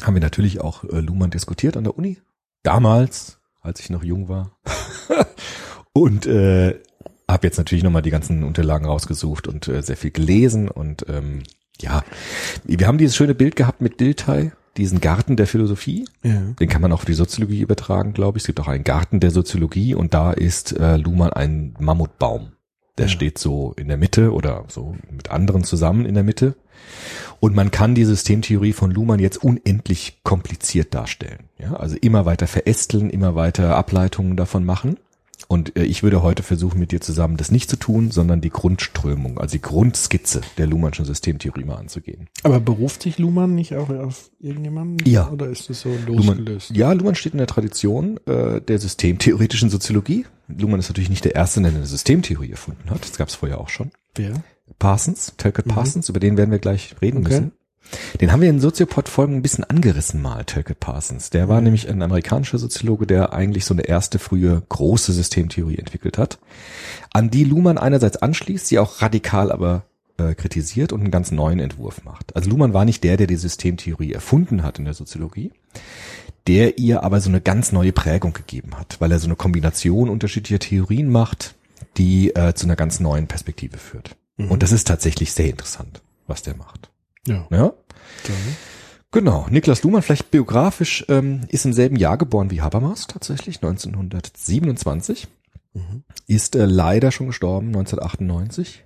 [0.04, 2.18] haben wir natürlich auch äh, Luhmann diskutiert an der Uni.
[2.64, 4.58] Damals, als ich noch jung war.
[5.94, 6.80] und äh,
[7.30, 10.70] habe jetzt natürlich nochmal die ganzen Unterlagen rausgesucht und äh, sehr viel gelesen.
[10.70, 11.44] Und ähm,
[11.80, 12.04] ja,
[12.66, 16.06] wir haben dieses schöne Bild gehabt mit Dilthey, diesen Garten der Philosophie.
[16.24, 16.40] Ja.
[16.60, 18.44] Den kann man auch auf die Soziologie übertragen, glaube ich.
[18.44, 22.54] Es gibt auch einen Garten der Soziologie und da ist äh, Luhmann ein Mammutbaum.
[22.98, 23.12] Der Ja.
[23.12, 26.56] steht so in der Mitte oder so mit anderen zusammen in der Mitte.
[27.40, 31.50] Und man kann die Systemtheorie von Luhmann jetzt unendlich kompliziert darstellen.
[31.58, 34.98] Ja, also immer weiter verästeln, immer weiter Ableitungen davon machen.
[35.52, 38.52] Und äh, ich würde heute versuchen, mit dir zusammen das nicht zu tun, sondern die
[38.52, 42.30] Grundströmung, also die Grundskizze der Luhmannschen Systemtheorie mal anzugehen.
[42.44, 45.06] Aber beruft sich Luhmann nicht auch auf irgendjemanden?
[45.06, 45.30] Ja.
[45.30, 46.72] Oder ist es so Luhmann, losgelöst?
[46.74, 50.26] ja, Luhmann steht in der Tradition äh, der systemtheoretischen Soziologie.
[50.48, 53.02] Luhmann ist natürlich nicht der Erste, der eine Systemtheorie erfunden hat.
[53.02, 53.92] Das gab es vorher auch schon.
[54.16, 54.42] Wer?
[54.80, 57.28] Parsons, Talcott Parsons, über den werden wir gleich reden Okay.
[57.28, 57.52] müssen.
[58.20, 61.30] Den haben wir in Soziopod-Folgen ein bisschen angerissen mal, Talcott Parsons.
[61.30, 66.18] Der war nämlich ein amerikanischer Soziologe, der eigentlich so eine erste frühe große Systemtheorie entwickelt
[66.18, 66.40] hat,
[67.12, 69.84] an die Luhmann einerseits anschließt, sie auch radikal aber
[70.18, 72.36] äh, kritisiert und einen ganz neuen Entwurf macht.
[72.36, 75.52] Also Luhmann war nicht der, der die Systemtheorie erfunden hat in der Soziologie,
[76.48, 80.10] der ihr aber so eine ganz neue Prägung gegeben hat, weil er so eine Kombination
[80.10, 81.56] unterschiedlicher Theorien macht,
[81.98, 84.16] die äh, zu einer ganz neuen Perspektive führt.
[84.38, 86.91] Und das ist tatsächlich sehr interessant, was der macht.
[87.28, 87.48] Ja.
[87.52, 87.74] Ja?
[88.28, 88.56] Dann.
[89.12, 89.48] Genau.
[89.50, 95.28] Niklas Luhmann, vielleicht biografisch, ähm, ist im selben Jahr geboren wie Habermas tatsächlich, 1927.
[96.28, 98.86] Ist äh, leider schon gestorben, 1998.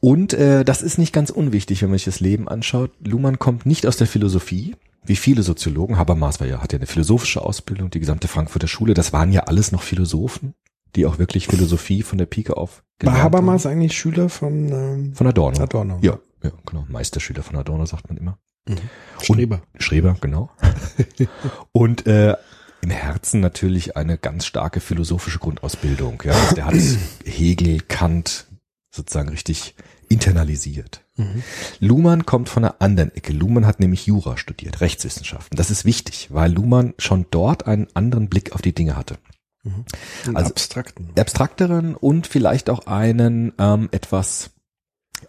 [0.00, 2.90] Und äh, das ist nicht ganz unwichtig, wenn man sich das Leben anschaut.
[3.04, 5.96] Luhmann kommt nicht aus der Philosophie, wie viele Soziologen.
[5.96, 8.94] Habermas war ja, hat ja eine philosophische Ausbildung, die gesamte Frankfurter Schule.
[8.94, 10.54] Das waren ja alles noch Philosophen,
[10.94, 15.26] die auch wirklich Philosophie von der Pike auf War Habermas eigentlich Schüler von, ähm, Von
[15.26, 15.60] Adorno.
[15.60, 15.98] Adorno.
[16.02, 16.84] Ja, ja, genau.
[16.88, 18.38] Meisterschüler von Adorno sagt man immer.
[19.20, 19.62] Streber?
[19.72, 20.50] Und, Streber, genau.
[21.72, 22.36] und äh,
[22.82, 26.22] im Herzen natürlich eine ganz starke philosophische Grundausbildung.
[26.24, 26.32] Ja.
[26.32, 26.74] Also Der hat
[27.24, 28.46] Hegel, Kant
[28.90, 29.74] sozusagen richtig
[30.08, 31.04] internalisiert.
[31.16, 31.42] Mhm.
[31.80, 33.32] Luhmann kommt von einer anderen Ecke.
[33.32, 35.56] Luhmann hat nämlich Jura studiert, Rechtswissenschaften.
[35.56, 39.18] Das ist wichtig, weil Luhmann schon dort einen anderen Blick auf die Dinge hatte
[40.26, 41.10] Einen Also- abstrakten.
[41.18, 44.50] abstrakteren und vielleicht auch einen ähm, etwas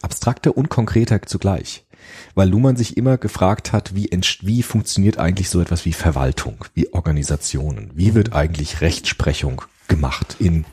[0.01, 1.85] abstrakter und konkreter zugleich.
[2.33, 4.09] Weil Luhmann sich immer gefragt hat, wie,
[4.41, 10.65] wie funktioniert eigentlich so etwas wie Verwaltung, wie Organisationen, wie wird eigentlich Rechtsprechung gemacht in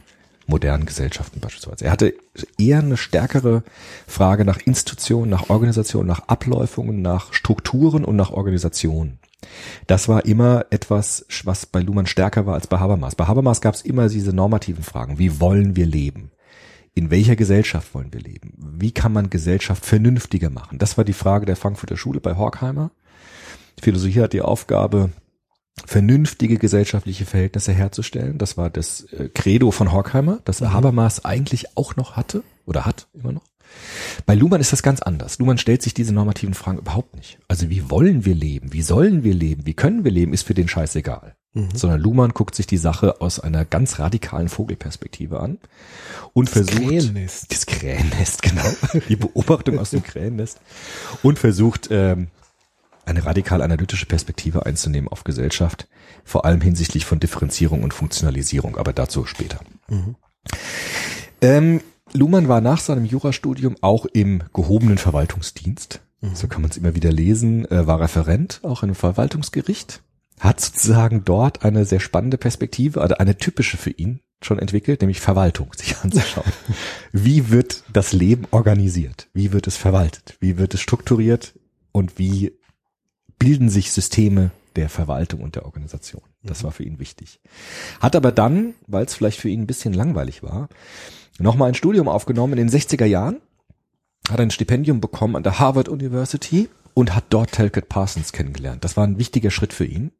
[0.46, 1.84] modernen Gesellschaften beispielsweise.
[1.84, 2.14] Er hatte
[2.58, 3.62] eher eine stärkere
[4.06, 9.18] Frage nach Institutionen, nach Organisationen, nach Abläufungen, nach Strukturen und nach Organisationen.
[9.86, 13.14] Das war immer etwas, was bei Luhmann stärker war als bei Habermas.
[13.14, 15.18] Bei Habermas gab es immer diese normativen Fragen.
[15.18, 16.30] Wie wollen wir leben?
[16.96, 18.54] In welcher Gesellschaft wollen wir leben?
[18.56, 20.78] Wie kann man Gesellschaft vernünftiger machen?
[20.78, 22.90] Das war die Frage der Frankfurter Schule bei Horkheimer.
[23.78, 25.10] Philosophie hat die Aufgabe,
[25.84, 28.38] vernünftige gesellschaftliche Verhältnisse herzustellen.
[28.38, 33.08] Das war das äh, Credo von Horkheimer, das Habermas eigentlich auch noch hatte oder hat
[33.12, 33.44] immer noch.
[34.24, 35.38] Bei Luhmann ist das ganz anders.
[35.38, 37.38] Luhmann stellt sich diese normativen Fragen überhaupt nicht.
[37.48, 38.72] Also wie wollen wir leben?
[38.72, 39.66] Wie sollen wir leben?
[39.66, 40.32] Wie können wir leben?
[40.32, 41.36] Ist für den Scheiß egal.
[41.72, 45.56] Sondern Luhmann guckt sich die Sache aus einer ganz radikalen Vogelperspektive an
[46.34, 47.50] und versucht Krähennest.
[47.50, 48.68] das Krähennest, genau,
[49.08, 50.60] die Beobachtung aus dem Krähennest
[51.22, 52.26] und versucht ähm,
[53.06, 55.88] eine radikal analytische Perspektive einzunehmen auf Gesellschaft,
[56.24, 59.60] vor allem hinsichtlich von Differenzierung und Funktionalisierung, aber dazu später.
[61.40, 61.80] Ähm,
[62.16, 66.00] Luhmann war nach seinem Jurastudium auch im gehobenen Verwaltungsdienst.
[66.34, 70.02] So kann man es immer wieder lesen, äh, war Referent auch in einem Verwaltungsgericht,
[70.40, 75.20] hat sozusagen dort eine sehr spannende Perspektive, also eine typische für ihn schon entwickelt, nämlich
[75.20, 76.52] Verwaltung, sich anzuschauen.
[77.12, 79.28] Wie wird das Leben organisiert?
[79.34, 80.36] Wie wird es verwaltet?
[80.40, 81.54] Wie wird es strukturiert?
[81.92, 82.52] Und wie
[83.38, 86.22] bilden sich Systeme der Verwaltung und der Organisation?
[86.42, 87.40] Das war für ihn wichtig.
[88.00, 90.68] Hat aber dann, weil es vielleicht für ihn ein bisschen langweilig war,
[91.38, 93.40] nochmal ein Studium aufgenommen in den 60er Jahren,
[94.28, 98.82] hat ein Stipendium bekommen an der Harvard University und hat dort Talcott Parsons kennengelernt.
[98.82, 100.12] Das war ein wichtiger Schritt für ihn,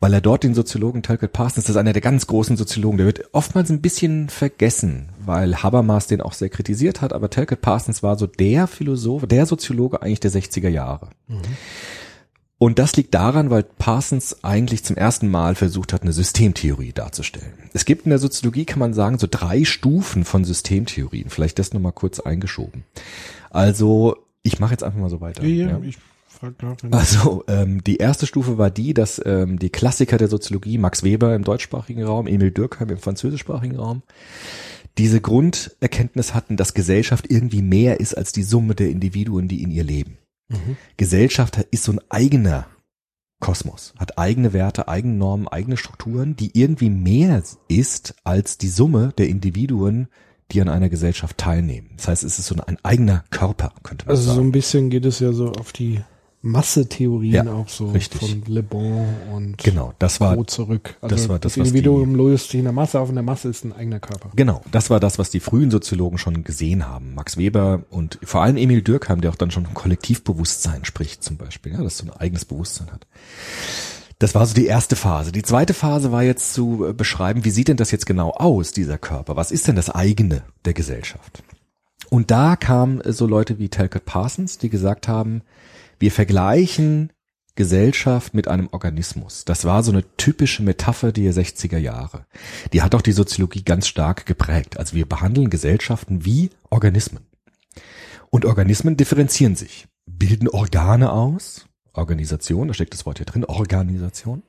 [0.00, 3.06] weil er dort den Soziologen Talcott Parsons, das ist einer der ganz großen Soziologen, der
[3.06, 8.02] wird oftmals ein bisschen vergessen, weil Habermas den auch sehr kritisiert hat, aber Talcott Parsons
[8.02, 11.10] war so der Philosoph, der Soziologe eigentlich der 60er Jahre.
[12.62, 17.54] Und das liegt daran, weil Parsons eigentlich zum ersten Mal versucht hat, eine Systemtheorie darzustellen.
[17.72, 21.28] Es gibt in der Soziologie, kann man sagen, so drei Stufen von Systemtheorien.
[21.28, 22.84] Vielleicht das nochmal kurz eingeschoben.
[23.50, 25.42] Also, ich mache jetzt einfach mal so weiter.
[25.42, 25.80] Ja, ja.
[25.82, 25.98] ich
[26.28, 26.76] frag nach.
[26.92, 31.34] Also ähm, die erste Stufe war die, dass ähm, die Klassiker der Soziologie, Max Weber
[31.34, 34.04] im deutschsprachigen Raum, Emil Durkheim im französischsprachigen Raum,
[34.98, 39.72] diese Grunderkenntnis hatten, dass Gesellschaft irgendwie mehr ist als die Summe der Individuen, die in
[39.72, 40.18] ihr leben.
[40.96, 42.66] Gesellschaft ist so ein eigener
[43.40, 49.12] Kosmos, hat eigene Werte, eigene Normen, eigene Strukturen, die irgendwie mehr ist als die Summe
[49.18, 50.08] der Individuen,
[50.52, 51.90] die an einer Gesellschaft teilnehmen.
[51.96, 54.36] Das heißt, es ist so ein eigener Körper, könnte man Also sagen.
[54.36, 56.00] so ein bisschen geht es ja so auf die
[56.42, 58.20] Massetheorien Ja, auch so richtig.
[58.20, 60.42] von Le Bon und Genau, das war Co.
[60.44, 60.96] zurück.
[61.00, 63.48] Also das war das, das Individuum löst sich in der Masse auf und der Masse
[63.48, 64.30] ist ein eigener Körper.
[64.34, 67.14] Genau, das war das, was die frühen Soziologen schon gesehen haben.
[67.14, 71.36] Max Weber und vor allem Emil Durkheim, der auch dann schon vom Kollektivbewusstsein spricht zum
[71.36, 73.06] Beispiel, ja, das so ein eigenes Bewusstsein hat.
[74.18, 75.30] Das war so die erste Phase.
[75.32, 78.72] Die zweite Phase war jetzt zu äh, beschreiben, wie sieht denn das jetzt genau aus,
[78.72, 79.36] dieser Körper?
[79.36, 81.42] Was ist denn das eigene der Gesellschaft?
[82.10, 85.42] Und da kamen so Leute wie Talcott Parsons, die gesagt haben,
[86.02, 87.12] wir vergleichen
[87.54, 89.44] Gesellschaft mit einem Organismus.
[89.44, 92.26] Das war so eine typische Metapher der 60er Jahre.
[92.72, 94.78] Die hat auch die Soziologie ganz stark geprägt.
[94.78, 97.24] Also wir behandeln Gesellschaften wie Organismen.
[98.30, 104.42] Und Organismen differenzieren sich, bilden Organe aus, Organisation, da steckt das Wort hier drin, Organisation,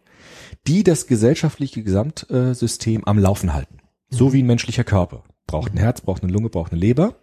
[0.66, 3.78] die das gesellschaftliche Gesamtsystem am Laufen halten.
[4.10, 5.24] So wie ein menschlicher Körper.
[5.46, 7.16] Braucht ein Herz, braucht eine Lunge, braucht eine Leber,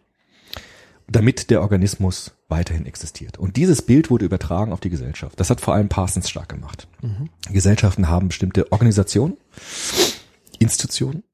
[1.10, 3.38] damit der Organismus weiterhin existiert.
[3.38, 5.38] Und dieses Bild wurde übertragen auf die Gesellschaft.
[5.40, 6.86] Das hat vor allem Parsons stark gemacht.
[7.52, 9.36] Gesellschaften haben bestimmte Organisationen,
[10.58, 11.24] Institutionen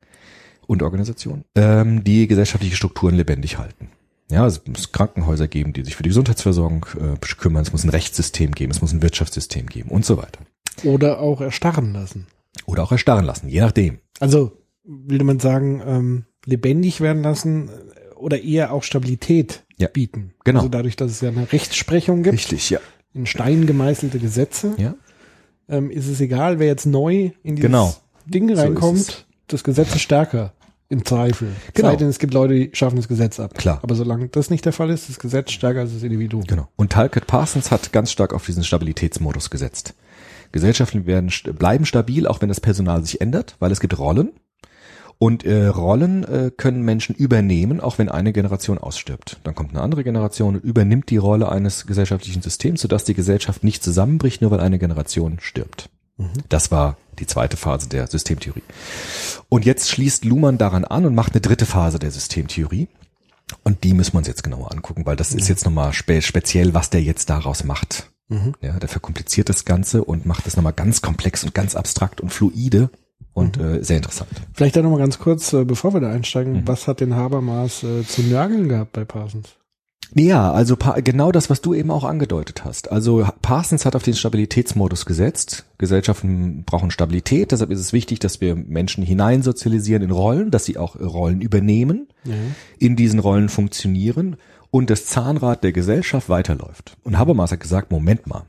[0.67, 3.89] und Organisationen, ähm, die gesellschaftliche Strukturen lebendig halten.
[4.31, 7.63] Ja, es muss Krankenhäuser geben, die sich für die Gesundheitsversorgung äh, kümmern.
[7.63, 10.41] Es muss ein Rechtssystem geben, es muss ein Wirtschaftssystem geben und so weiter.
[10.83, 12.27] Oder auch erstarren lassen.
[12.65, 14.01] Oder auch erstarren lassen, je nachdem.
[14.19, 14.53] Also
[14.85, 17.71] würde man sagen, ähm, lebendig werden lassen
[18.17, 19.89] oder eher auch Stabilität Ja.
[19.89, 20.33] bieten.
[20.45, 20.61] Genau.
[20.61, 22.79] Also dadurch, dass es ja eine Rechtsprechung gibt, Richtig, ja.
[23.15, 24.95] in Stein gemeißelte Gesetze, Ja,
[25.69, 27.95] ähm, ist es egal, wer jetzt neu in dieses Genau.
[28.27, 29.25] Ding So reinkommt, es.
[29.49, 30.53] das Gesetz ist stärker.
[30.89, 31.49] Im Zweifel.
[31.75, 31.89] Genau.
[31.91, 33.55] Sei denn, es gibt Leute, die schaffen das Gesetz ab.
[33.59, 33.81] Klar.
[33.83, 36.45] Aber solange das nicht der Fall ist, ist das Gesetz stärker als das Individuum.
[36.45, 36.69] Genau.
[36.77, 39.95] Und Talcott Parsons hat ganz stark auf diesen Stabilitätsmodus gesetzt.
[40.53, 44.31] Gesellschaften werden bleiben stabil, auch wenn das Personal sich ändert, weil es gibt Rollen.
[45.19, 49.41] Und äh, Rollen äh, können Menschen übernehmen, auch wenn eine Generation ausstirbt.
[49.45, 53.65] Dann kommt eine andere Generation und übernimmt die Rolle eines gesellschaftlichen Systems, sodass die Gesellschaft
[53.65, 55.89] nicht zusammenbricht, nur weil eine Generation stirbt.
[56.49, 58.63] Das war die zweite Phase der Systemtheorie.
[59.49, 62.89] Und jetzt schließt Luhmann daran an und macht eine dritte Phase der Systemtheorie.
[63.63, 66.75] Und die müssen wir uns jetzt genauer angucken, weil das ist jetzt nochmal spe speziell,
[66.75, 68.11] was der jetzt daraus macht.
[68.61, 72.31] Ja, der verkompliziert das Ganze und macht das nochmal ganz komplex und ganz abstrakt und
[72.33, 72.91] fluide
[73.37, 74.31] und äh, sehr interessant.
[74.55, 76.63] Vielleicht dann nochmal ganz kurz, äh, bevor wir da einsteigen, Mhm.
[76.69, 79.51] was hat den Habermas äh, zu nörgeln gehabt bei Parsons?
[80.15, 82.91] Ja, also genau das, was du eben auch angedeutet hast.
[82.93, 85.67] Also Parsons hat auf den Stabilitätsmodus gesetzt.
[85.79, 90.79] Gesellschaften brauchen Stabilität, deshalb ist es wichtig, dass wir Menschen hineinsozialisieren in Rollen, dass sie
[90.79, 92.09] auch äh, Rollen übernehmen,
[92.79, 94.37] in diesen Rollen funktionieren
[94.71, 96.97] und das Zahnrad der Gesellschaft weiterläuft.
[97.05, 98.45] Und Habermas hat gesagt, Moment mal,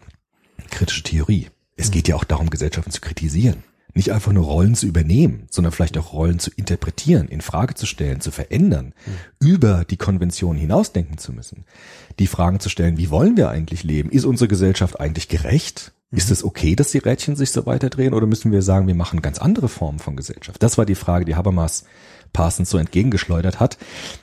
[0.70, 1.48] kritische Theorie.
[1.76, 3.64] Es geht ja auch darum, Gesellschaften zu kritisieren.
[3.98, 7.88] Nicht einfach nur Rollen zu übernehmen, sondern vielleicht auch Rollen zu interpretieren, in Frage zu
[7.88, 8.94] stellen, zu verändern,
[9.40, 11.66] über die Konvention hinausdenken zu müssen.
[12.20, 14.12] Die Fragen zu stellen, wie wollen wir eigentlich leben?
[14.12, 15.94] Ist unsere Gesellschaft eigentlich gerecht?
[16.12, 19.24] Ist es okay, dass die Rädchen sich so weiterdrehen oder müssen wir sagen, wir machen
[19.24, 20.62] ganz andere Formen von Gesellschaft?
[20.62, 21.84] Das war die Frage, die Habermas
[22.34, 23.80] Parsons so entgegengeschleudert hat.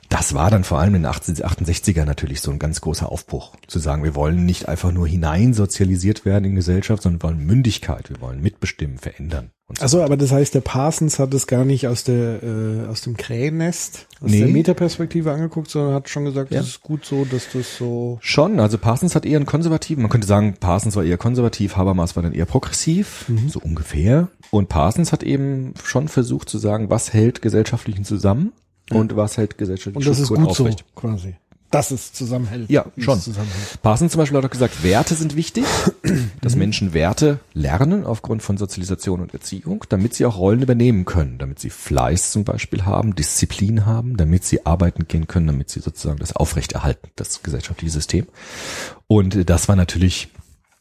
[0.07, 3.57] Das war dann vor allem in den 68er natürlich so ein ganz großer Aufbruch.
[3.67, 8.09] Zu sagen, wir wollen nicht einfach nur hineinsozialisiert werden in Gesellschaft, sondern wir wollen Mündigkeit,
[8.09, 9.51] wir wollen mitbestimmen, verändern.
[9.67, 9.81] So.
[9.81, 13.17] Also, aber das heißt, der Parsons hat es gar nicht aus der äh, aus dem
[13.17, 14.39] Krähennest, aus Nee.
[14.41, 16.59] der Metaperspektive angeguckt, sondern hat schon gesagt, Ja.
[16.59, 18.19] das ist gut so, dass das so.
[18.21, 22.15] Schon, also Parsons hat eher einen konservativen, man könnte sagen, Parsons war eher konservativ, Habermas
[22.15, 24.27] war dann eher progressiv, so ungefähr.
[24.51, 28.53] Und Parsons hat eben schon versucht zu sagen, was hält Gesellschaftlichen zusammen
[28.91, 30.85] und was hält gesellschaftliche Und das ist gut so, aufrecht.
[30.95, 31.37] quasi.
[31.71, 32.69] Dass es zusammenhält.
[32.69, 33.19] Ja, schon.
[33.19, 33.81] zusammenhält.
[33.81, 35.65] Parsons zum Beispiel hat auch gesagt, Werte sind wichtig,
[36.41, 41.37] dass Menschen Werte lernen aufgrund von Sozialisation und Erziehung, damit sie auch Rollen übernehmen können,
[41.37, 45.79] damit sie Fleiß zum Beispiel haben, Disziplin haben, damit sie arbeiten gehen können, damit sie
[45.79, 48.27] sozusagen das aufrechterhalten, das gesellschaftliche System.
[49.07, 50.29] Und das war natürlich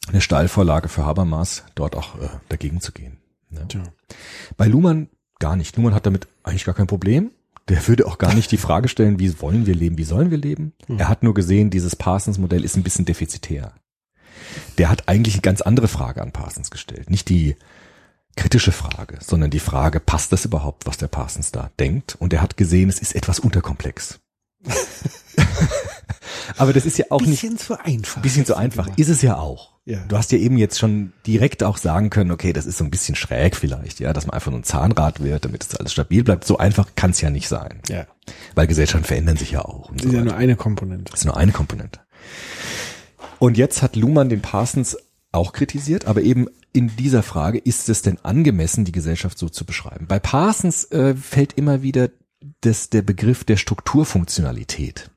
[0.08, 3.18] eine Steilvorlage für Habermas, dort auch äh, dagegen zu gehen.
[3.50, 3.66] Ne?
[3.68, 3.82] Tja.
[4.56, 5.76] Bei Luhmann gar nicht.
[5.76, 7.30] Luhmann hat damit eigentlich gar kein Problem.
[7.68, 10.38] Der würde auch gar nicht die Frage stellen, wie wollen wir leben, wie sollen wir
[10.38, 10.74] leben.
[10.98, 13.72] Er hat nur gesehen, dieses Parsons-Modell ist ein bisschen defizitär.
[14.78, 17.08] Der hat eigentlich eine ganz andere Frage an Parsons gestellt.
[17.08, 17.56] Nicht die
[18.36, 22.16] kritische Frage, sondern die Frage, passt das überhaupt, was der Parsons da denkt?
[22.18, 24.18] Und er hat gesehen, es ist etwas unterkomplex.
[26.56, 28.22] Aber das ist ja auch nicht Bisschen zu einfach.
[28.22, 28.88] bisschen zu einfach.
[28.96, 29.73] Ist es ja auch.
[29.86, 29.98] Ja.
[30.06, 32.90] Du hast ja eben jetzt schon direkt auch sagen können, okay, das ist so ein
[32.90, 36.24] bisschen schräg vielleicht, ja, dass man einfach nur ein Zahnrad wird, damit es alles stabil
[36.24, 36.46] bleibt.
[36.46, 37.80] So einfach kann es ja nicht sein.
[37.88, 38.06] Ja.
[38.54, 39.90] Weil Gesellschaften verändern sich ja auch.
[39.90, 41.10] Und Das so ist ja nur eine Komponente.
[41.10, 42.00] Das ist nur eine Komponente.
[43.38, 44.96] Und jetzt hat Luhmann den Parsons
[45.32, 49.66] auch kritisiert, aber eben in dieser Frage, ist es denn angemessen, die Gesellschaft so zu
[49.66, 50.06] beschreiben?
[50.06, 52.08] Bei Parsons äh, fällt immer wieder
[52.60, 55.10] das, der Begriff der Strukturfunktionalität.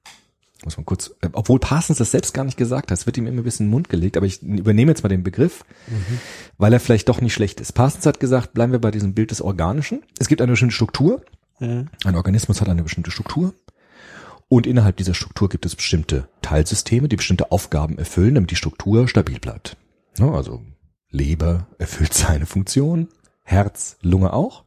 [0.67, 3.25] Muss man kurz, äh, obwohl Parsons das selbst gar nicht gesagt hat, es wird ihm
[3.25, 5.63] immer ein bisschen in den Mund gelegt, aber ich übernehme jetzt mal den Begriff,
[6.57, 7.71] weil er vielleicht doch nicht schlecht ist.
[7.71, 10.03] Parsons hat gesagt, bleiben wir bei diesem Bild des Organischen.
[10.19, 11.21] Es gibt eine bestimmte Struktur,
[11.61, 11.85] Ja.
[12.03, 13.53] ein Organismus hat eine bestimmte Struktur
[14.49, 19.07] und innerhalb dieser Struktur gibt es bestimmte Teilsysteme, die bestimmte Aufgaben erfüllen, damit die Struktur
[19.07, 19.77] stabil bleibt.
[20.19, 20.61] Ne, Also
[21.09, 23.07] Leber erfüllt seine Funktion,
[23.43, 24.65] Herz, Lunge auch.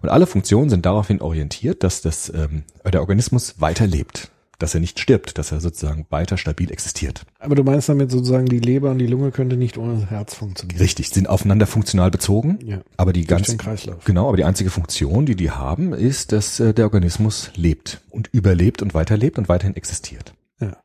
[0.00, 5.00] Und alle Funktionen sind daraufhin orientiert, dass das, ähm, der Organismus weiterlebt, dass er nicht
[5.00, 7.24] stirbt, dass er sozusagen weiter stabil existiert.
[7.38, 10.34] Aber du meinst damit sozusagen, die Leber und die Lunge könnte nicht ohne das Herz
[10.34, 10.78] funktionieren.
[10.80, 12.80] Richtig, sind aufeinander funktional bezogen, Ja.
[12.96, 14.04] aber die Durch ganz den Kreislauf.
[14.04, 18.28] genau, aber die einzige Funktion, die die haben, ist, dass äh, der Organismus lebt und
[18.32, 20.34] überlebt und weiterlebt und weiterhin existiert.
[20.60, 20.76] Ja.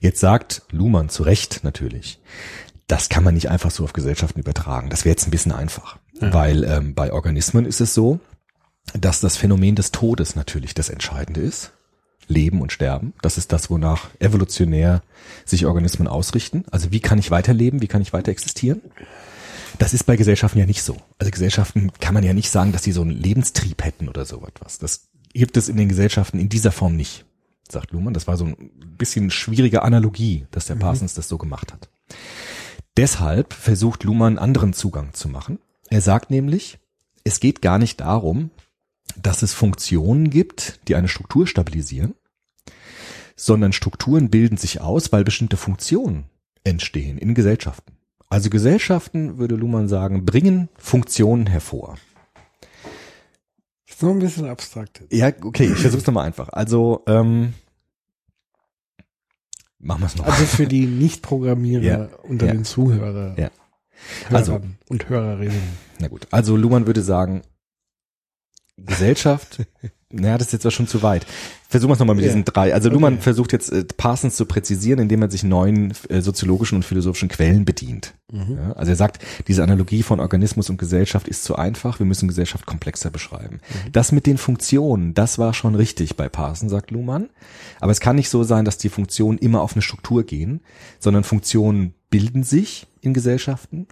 [0.00, 2.20] Jetzt sagt Luhmann zu Recht natürlich,
[2.86, 4.90] das kann man nicht einfach so auf Gesellschaften übertragen.
[4.90, 8.20] Das wäre jetzt ein bisschen einfach, weil ähm, bei Organismen ist es so,
[8.94, 11.72] dass das Phänomen des Todes natürlich das Entscheidende ist.
[12.28, 15.02] Leben und Sterben, das ist das, wonach evolutionär
[15.44, 16.64] sich Organismen ausrichten.
[16.70, 18.80] Also wie kann ich weiterleben, wie kann ich weiter existieren?
[19.78, 20.96] Das ist bei Gesellschaften ja nicht so.
[21.18, 24.44] Also Gesellschaften kann man ja nicht sagen, dass sie so einen Lebenstrieb hätten oder so
[24.46, 24.78] etwas.
[24.78, 27.24] Das gibt es in den Gesellschaften in dieser Form nicht,
[27.70, 28.14] sagt Luhmann.
[28.14, 31.88] Das war so ein bisschen schwierige Analogie, dass der Parsons das so gemacht hat.
[32.96, 35.60] Deshalb versucht Luhmann einen anderen Zugang zu machen.
[35.88, 36.78] Er sagt nämlich,
[37.24, 38.50] es geht gar nicht darum,
[39.16, 42.14] dass es Funktionen gibt, die eine Struktur stabilisieren,
[43.38, 46.24] sondern Strukturen bilden sich aus, weil bestimmte Funktionen
[46.64, 47.92] entstehen in Gesellschaften.
[48.28, 51.96] Also Gesellschaften, würde Luhmann sagen, bringen Funktionen hervor.
[53.88, 55.02] Ist noch ein bisschen abstrakt.
[55.10, 56.50] Ja, okay, ich versuch's nochmal einfach.
[56.50, 57.54] Also, ähm,
[59.78, 60.32] machen wir es nochmal.
[60.34, 62.08] Also für die Nicht-Programmierer Ja.
[62.24, 62.52] unter Ja.
[62.52, 63.50] den Zuhörer Ja.
[64.28, 65.62] Hörern Also- und Hörerinnen.
[66.00, 67.42] Na gut, also Luhmann würde sagen,
[68.76, 69.64] Gesellschaft,
[70.10, 71.26] naja, das ist jetzt auch schon zu weit.
[71.68, 72.30] Versuchen wir es nochmal mit Ja.
[72.30, 72.72] diesen drei.
[72.72, 73.22] Also Luhmann Okay.
[73.22, 77.66] versucht jetzt äh, Parsons zu präzisieren, indem er sich neuen äh, soziologischen und philosophischen Quellen
[77.66, 78.14] bedient.
[78.32, 82.28] Ja, also er sagt, diese Analogie von Organismus und Gesellschaft ist zu einfach, wir müssen
[82.28, 83.60] Gesellschaft komplexer beschreiben.
[83.92, 87.28] Das mit den Funktionen, das war schon richtig bei Parsons, sagt Luhmann.
[87.80, 90.60] Aber es kann nicht so sein, dass die Funktionen immer auf eine Struktur gehen,
[90.98, 93.86] sondern Funktionen bilden sich in Gesellschaften.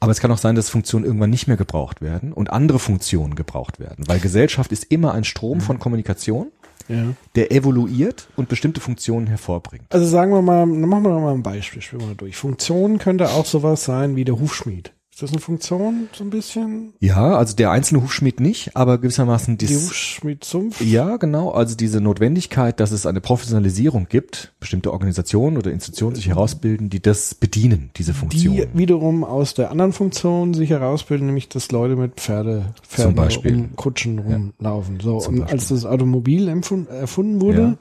[0.00, 3.34] Aber es kann auch sein, dass Funktionen irgendwann nicht mehr gebraucht werden und andere Funktionen
[3.34, 4.06] gebraucht werden.
[4.06, 6.48] Weil Gesellschaft ist immer ein Strom von Kommunikation,
[6.88, 7.14] Ja.
[7.34, 9.84] der evoluiert und bestimmte Funktionen hervorbringt.
[9.90, 12.36] Also sagen wir mal, machen wir mal ein Beispiel, spielen wir mal durch.
[12.36, 14.92] Funktion könnte auch sowas sein wie der Hufschmied.
[15.18, 16.92] Ist das eine Funktion so ein bisschen?
[17.00, 20.80] Ja, also der einzelne Hufschmied nicht, aber gewissermaßen Die dies, Hufschmied-Sumpf?
[20.80, 21.50] Ja, genau.
[21.50, 27.02] Also diese Notwendigkeit, dass es eine Professionalisierung gibt, bestimmte Organisationen oder Institutionen sich herausbilden, die
[27.02, 28.54] das bedienen, diese Funktion.
[28.54, 33.14] Die wiederum aus der anderen Funktion sich herausbilden, nämlich dass Leute mit Pferde, Pferden Zum
[33.16, 33.54] Beispiel.
[33.56, 35.00] um Kutschen rumlaufen.
[35.00, 35.58] So, Zum und Beispiel.
[35.58, 37.76] als das Automobil erfunden wurde, Ja.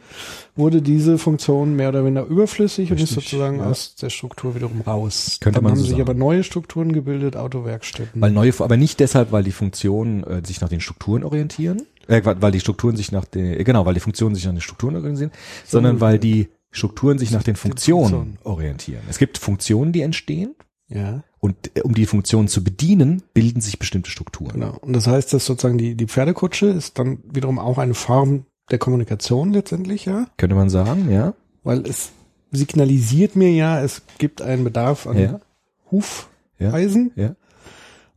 [0.56, 3.67] wurde diese Funktion mehr oder weniger überflüssig und ist Richtig, sozusagen ja.
[3.69, 5.38] aus der Struktur wiederum raus.
[5.39, 6.02] Könnte Dann man haben so sich sagen.
[6.02, 8.22] aber neue Strukturen gebildet, Autowerkstätten.
[8.22, 12.22] Weil neue, aber nicht deshalb, weil die Funktionen äh, sich nach den Strukturen orientieren, äh,
[12.24, 15.32] weil die Strukturen sich nach den, genau, weil die Funktionen sich nach den Strukturen orientieren,
[15.66, 18.40] sondern weil die Strukturen sich nach den Funktionen Funktionen.
[18.44, 19.02] orientieren.
[19.10, 20.56] Es gibt Funktionen, die entstehen
[20.90, 24.54] ja, und äh, um die Funktionen zu bedienen, bilden sich bestimmte Strukturen.
[24.54, 24.78] genau.
[24.82, 28.80] Und das heißt, dass sozusagen die, die Pferdekutsche ist dann wiederum auch eine Form der
[28.80, 30.28] Kommunikation letztendlich, ja?
[30.38, 31.34] Könnte man sagen, ja?
[31.63, 32.12] Weil es
[32.52, 35.40] signalisiert mir ja, es gibt einen Bedarf an Ja.
[35.92, 36.37] Hufeisen.
[36.60, 37.36] Ja.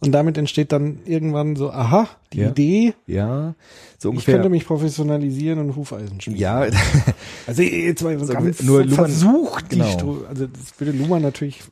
[0.02, 2.50] Und damit entsteht dann irgendwann so, aha, die Ja.
[2.50, 3.54] Idee, Ja,
[3.98, 4.34] so ich ungefähr.
[4.36, 6.40] könnte mich professionalisieren und Hufeisen schmieden.
[6.40, 6.66] ja,
[7.46, 9.90] Also jetzt mal so ganz nur Luhmann- versucht, die genau.
[9.90, 11.62] Stru also das würde Luhmann natürlich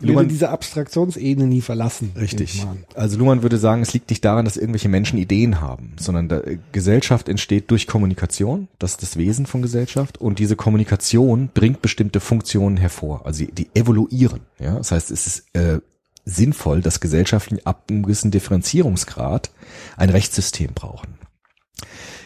[0.00, 2.10] Luhmann- würde diese Abstraktionsebene nie verlassen.
[2.18, 2.56] Richtig.
[2.56, 2.66] ich.
[2.98, 6.40] Also Luhmann würde sagen, es liegt nicht daran, dass irgendwelche Menschen Ideen haben, sondern da,
[6.40, 8.66] äh, Gesellschaft entsteht durch Kommunikation.
[8.80, 10.18] Das ist das Wesen von Gesellschaft.
[10.20, 13.24] Und diese Kommunikation bringt bestimmte Funktionen hervor.
[13.24, 14.40] Also die, die evoluieren.
[14.58, 14.74] Ja?
[14.74, 15.78] Das heißt, es ist äh,
[16.26, 19.50] sinnvoll, dass Gesellschaften ab einem gewissen Differenzierungsgrad
[19.96, 21.14] ein Rechtssystem brauchen.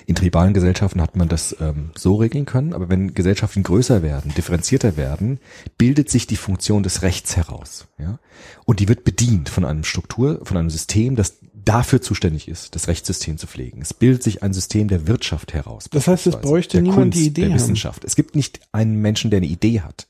[0.06, 4.34] In tribalen Gesellschaften hat man das ähm, so regeln können, aber wenn Gesellschaften größer werden,
[4.34, 5.38] differenzierter werden,
[5.78, 7.86] bildet sich die Funktion des Rechts heraus.
[7.98, 8.18] Ja?
[8.64, 12.88] Und die wird bedient von einem Struktur, von einem System, das dafür zuständig ist, das
[12.88, 13.82] Rechtssystem zu pflegen.
[13.82, 15.84] Es bildet sich ein System der Wirtschaft heraus.
[15.90, 17.56] Das heißt, es bräuchte niemand die Kunst, Idee der haben.
[17.56, 18.04] Wissenschaft.
[18.04, 20.08] Es gibt nicht einen Menschen, der eine Idee hat,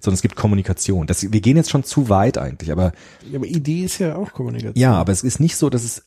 [0.00, 1.06] sondern es gibt Kommunikation.
[1.06, 2.92] Das, wir gehen jetzt schon zu weit eigentlich, aber
[3.30, 4.80] Ja, aber Idee ist ja auch Kommunikation.
[4.80, 6.02] ja, aber es ist nicht so, dass es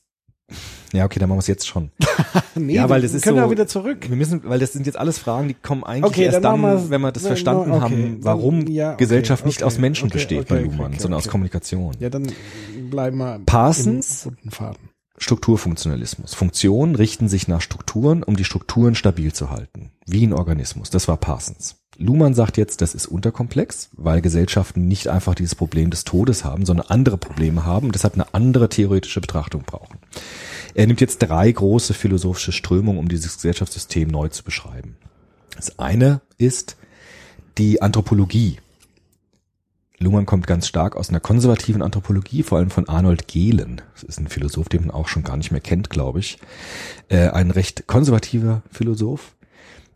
[0.94, 1.92] ja, okay, dann machen wir es jetzt schon.
[2.56, 3.44] nee, ja, weil wir das ist können so.
[3.44, 4.10] ja wieder zurück.
[4.10, 6.90] Wir müssen, weil das sind jetzt alles Fragen, die kommen eigentlich Okay, erst dann dann,
[6.90, 10.48] wenn wir das verstanden okay, haben, dann- warum ja, okay, Gesellschaft nicht aus Menschen besteht
[10.48, 11.28] bei Luhmann, sondern aus.
[11.28, 11.94] Kommunikation.
[12.00, 12.32] Ja, dann
[12.90, 14.26] bleiben wir Parsons?
[14.26, 14.89] im roten Faden.
[15.20, 16.34] Strukturfunktionalismus.
[16.34, 19.92] Funktionen richten sich nach Strukturen, um die Strukturen stabil zu halten.
[20.06, 20.90] Wie ein Organismus.
[20.90, 21.76] Das war Parsons.
[21.98, 26.66] Luhmann sagt jetzt, das ist unterkomplex, weil Gesellschaften nicht einfach dieses Problem des Todes haben,
[26.66, 30.00] sondern andere Probleme haben und deshalb eine andere theoretische Betrachtung brauchen.
[30.74, 34.96] Er nimmt jetzt drei große philosophische Strömungen, um dieses Gesellschaftssystem neu zu beschreiben.
[35.56, 36.78] Das eine ist
[37.58, 38.60] die Anthropologie.
[40.00, 43.82] Luhmann kommt ganz stark aus einer konservativen Anthropologie, vor allem von Arnold Gehlen.
[43.94, 46.40] Das ist ein Philosoph, den man auch schon gar nicht mehr kennt, glaube ich.
[47.10, 49.36] Äh, ein recht konservativer Philosoph,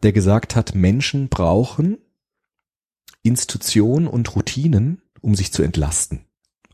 [0.04, 1.98] der gesagt hat, Menschen brauchen
[3.24, 6.26] Institutionen und Routinen, um sich zu entlasten.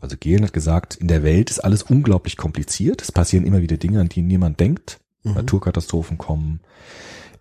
[0.01, 3.01] Also Gehlen hat gesagt, in der Welt ist alles unglaublich kompliziert.
[3.01, 4.99] Es passieren immer wieder Dinge, an die niemand denkt.
[5.23, 5.33] Mhm.
[5.33, 6.61] Naturkatastrophen kommen.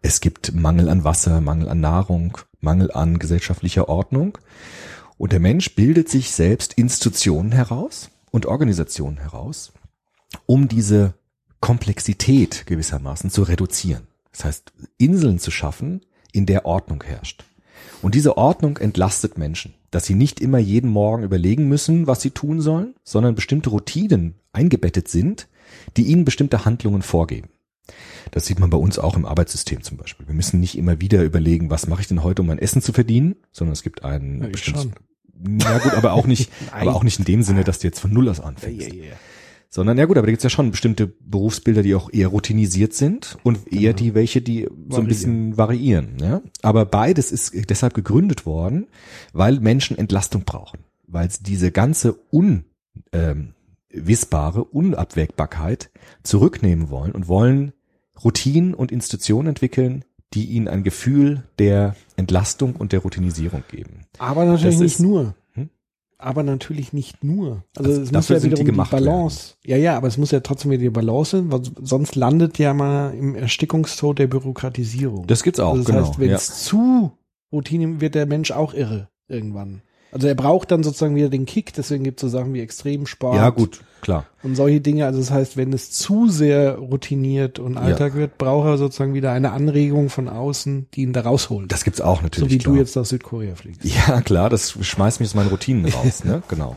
[0.03, 4.37] Es gibt Mangel an Wasser, Mangel an Nahrung, Mangel an gesellschaftlicher Ordnung.
[5.19, 9.73] Und der Mensch bildet sich selbst Institutionen heraus und Organisationen heraus,
[10.47, 11.15] um diese
[11.61, 14.07] Komplexität gewissermaßen zu reduzieren.
[14.31, 16.03] Das heißt, Inseln zu schaffen,
[16.33, 17.45] in der Ordnung herrscht.
[18.01, 22.31] Und diese Ordnung entlastet Menschen, dass sie nicht immer jeden Morgen überlegen müssen, was sie
[22.31, 25.49] tun sollen, sondern bestimmte Routinen eingebettet sind,
[25.97, 27.49] die ihnen bestimmte Handlungen vorgeben.
[28.31, 30.27] Das sieht man bei uns auch im Arbeitssystem zum Beispiel.
[30.27, 32.93] Wir müssen nicht immer wieder überlegen, was mache ich denn heute, um mein Essen zu
[32.93, 34.93] verdienen, sondern es gibt ein Ja, schon.
[35.61, 38.13] Ja gut, aber auch nicht, aber auch nicht in dem Sinne, dass du jetzt von
[38.13, 38.91] Null aus anfängst.
[39.71, 43.37] Sondern ja gut, aber da gibt's ja schon bestimmte Berufsbilder, die auch eher routinisiert sind
[43.43, 44.99] und eher die welche, die so Variieren.
[44.99, 46.17] ein bisschen variieren.
[46.23, 46.41] Ja?
[46.63, 48.87] Aber beides ist deshalb gegründet worden,
[49.35, 50.81] weil Menschen Entlastung brauchen.
[51.07, 52.65] Weil sie diese ganze un,
[53.13, 53.55] ähm,
[53.91, 55.91] wissbare Unabwägbarkeit
[56.23, 57.73] zurücknehmen wollen und wollen
[58.25, 60.05] Routinen und Institutionen entwickeln,
[60.35, 64.05] die ihnen ein Gefühl der Entlastung und der Routinisierung geben.
[64.19, 65.35] Aber natürlich Das nicht ist- nur.
[65.53, 65.71] Hm?
[66.19, 67.63] Aber natürlich nicht nur.
[67.77, 69.55] Also, Also es muss ja die wiederum die, gemacht Balance.
[69.65, 72.75] Ja, ja, aber es muss ja trotzdem wieder die Balance sein, weil sonst landet ja
[72.75, 75.27] mal im Erstickungstod der Bürokratisierung.
[75.27, 76.07] Das gibt's auch, also das genau.
[76.09, 76.37] heißt, wenn ja.
[76.37, 77.13] es zu
[77.53, 79.81] Routine wird der Mensch auch irre irgendwann.
[80.11, 83.37] Also er braucht dann sozusagen wieder den Kick, deswegen gibt es so Sachen wie Extremsport.
[83.37, 84.27] ja, gut, klar.
[84.43, 88.67] Und solche Dinge, also das heißt, wenn es zu sehr routiniert und Alltag wird, braucht
[88.67, 91.71] er sozusagen wieder eine Anregung von außen, die ihn da rausholt.
[91.71, 92.49] Das gibt's auch natürlich.
[92.49, 92.75] so wie klar.
[92.75, 93.85] du jetzt nach Südkorea fliegst.
[93.85, 96.43] Ja, klar, das schmeißt mich aus meinen Routinen raus, ne?
[96.49, 96.77] Genau.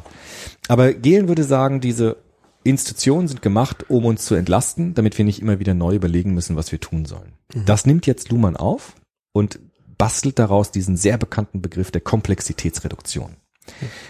[0.67, 2.17] Aber Gehlen würde sagen, diese
[2.63, 6.55] Institutionen sind gemacht, um uns zu entlasten, damit wir nicht immer wieder neu überlegen müssen,
[6.55, 7.33] was wir tun sollen.
[7.65, 8.93] Das nimmt jetzt Luhmann auf
[9.33, 9.59] und
[10.01, 13.35] bastelt daraus diesen sehr bekannten Begriff der Komplexitätsreduktion.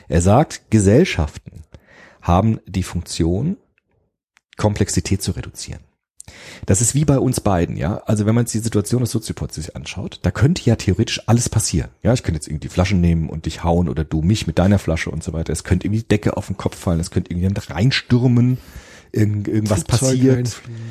[0.08, 1.66] Er sagt, Gesellschaften
[2.22, 3.58] haben die Funktion,
[4.56, 5.82] Komplexität zu reduzieren.
[6.66, 7.98] Das ist wie bei uns beiden, ja.
[8.06, 11.50] Also wenn man jetzt die Situation des Soziopods sich anschaut, da könnte ja theoretisch alles
[11.50, 11.89] passieren.
[12.04, 14.60] Ja, ich könnte jetzt irgendwie die Flaschen nehmen und dich hauen oder du mich mit
[14.60, 15.52] deiner Flasche und so weiter.
[15.52, 18.60] Es könnte irgendwie die Decke auf den Kopf fallen, es könnte irgendwie reinstürmen,
[19.12, 20.38] irgend, irgendwas passiert.
[20.38, 20.82] reinfliegen.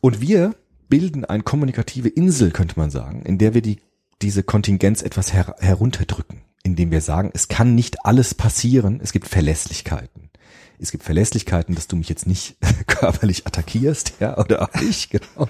[0.00, 0.54] Und wir
[0.88, 3.76] bilden eine kommunikative Insel, könnte man sagen, in der wir die,
[4.22, 9.28] diese Kontingenz etwas her herunterdrücken, indem wir sagen, es kann nicht alles passieren, es gibt
[9.28, 10.30] Verlässlichkeiten.
[10.78, 12.56] Es gibt Verlässlichkeiten, dass du mich jetzt nicht
[12.88, 15.48] körperlich attackierst, ja, oder ich, genau.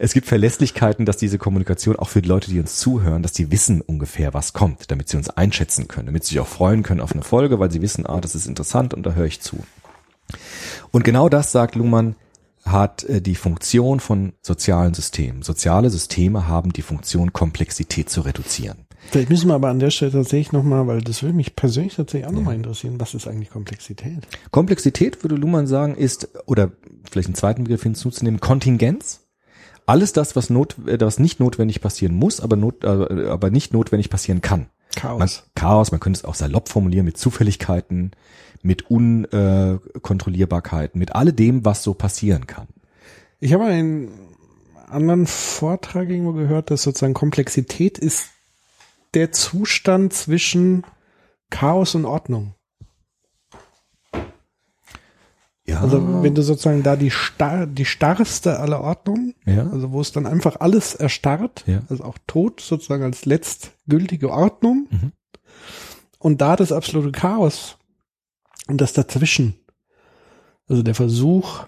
[0.00, 3.52] Es gibt Verlässlichkeiten, dass diese Kommunikation auch für die Leute, die uns zuhören, dass die
[3.52, 7.00] wissen ungefähr, was kommt, damit sie uns einschätzen können, damit sie sich auch freuen können
[7.00, 9.58] auf eine Folge, weil sie wissen, ah, das ist interessant und da höre ich zu.
[10.90, 12.16] Und genau das, sagt Luhmann,
[12.70, 15.42] hat äh, die Funktion von sozialen Systemen.
[15.42, 18.86] Soziale Systeme haben die Funktion, Komplexität zu reduzieren.
[19.10, 22.28] Vielleicht müssen wir aber an der Stelle tatsächlich nochmal, weil das würde mich persönlich tatsächlich
[22.28, 24.26] auch nochmal interessieren, was ist eigentlich Komplexität?
[24.50, 26.72] Komplexität, würde Luhmann sagen, ist, oder
[27.10, 29.20] vielleicht einen zweiten Begriff hinzuzunehmen, Kontingenz.
[29.86, 33.72] Alles das, was, not, äh, was nicht notwendig passieren muss, aber, not, äh, aber nicht
[33.72, 34.66] notwendig passieren kann.
[34.94, 35.18] Chaos.
[35.18, 38.10] Man, Chaos, man könnte es auch salopp formulieren mit Zufälligkeiten,
[38.62, 42.66] mit Unkontrollierbarkeiten, mit alledem, was so passieren kann.
[43.40, 44.10] Ich habe einen
[44.88, 48.30] anderen Vortrag irgendwo gehört, dass sozusagen Komplexität ist
[49.14, 50.84] der Zustand zwischen
[51.50, 52.54] Chaos und Ordnung.
[55.66, 59.68] Ja, Also wenn du sozusagen da die starr, die starrste aller Ordnung, Ja.
[59.70, 61.82] also wo es dann einfach alles erstarrt, Ja.
[61.90, 65.12] also auch Tod sozusagen als letztgültige Ordnung Mhm.
[66.18, 67.76] und da das absolute Chaos
[68.68, 69.54] und das dazwischen,
[70.68, 71.66] also der Versuch,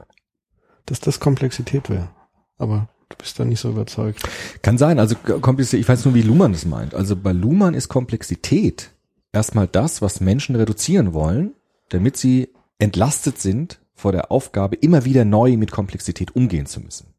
[0.86, 2.11] dass das Komplexität wäre.
[2.59, 4.22] Aber du bist da nicht so überzeugt.
[4.62, 6.94] Kann sein, also Komplexität, ich weiß nur, wie Luhmann das meint.
[6.94, 8.90] Also bei Luhmann ist Komplexität
[9.32, 11.55] erstmal das, was Menschen reduzieren wollen,
[11.88, 17.14] damit sie entlastet sind vor der Aufgabe, immer wieder neu mit Komplexität umgehen zu müssen.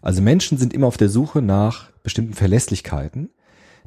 [0.00, 3.30] Also Menschen sind immer auf der Suche nach bestimmten Verlässlichkeiten,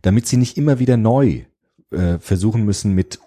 [0.02, 1.46] damit sie nicht immer wieder neu
[1.92, 3.20] äh, versuchen müssen, mit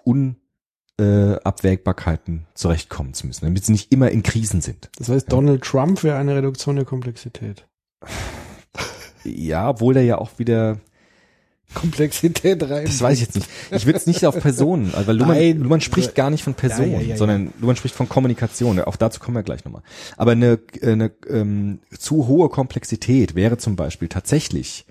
[0.97, 4.89] Unabwägbarkeiten zurechtkommen zu müssen, damit sie nicht immer in Krisen sind.
[4.97, 7.65] Das heißt, Donald Trump wäre eine Reduktion der Komplexität.
[9.23, 10.79] Ja, obwohl er ja auch wieder
[11.73, 12.85] Komplexität rein.
[12.85, 13.49] Das weiß ich jetzt nicht.
[13.71, 15.59] Ich würde es nicht auf Personen, also weil Luhmann, Nein.
[15.59, 18.79] Luhmann spricht gar nicht von Personen, Ja, ja, ja, sondern Luhmann spricht von Kommunikation.
[18.79, 19.81] Auch dazu kommen wir gleich nochmal.
[20.15, 24.85] Aber eine, eine ähm, zu hohe Komplexität wäre zum Beispiel tatsächlich,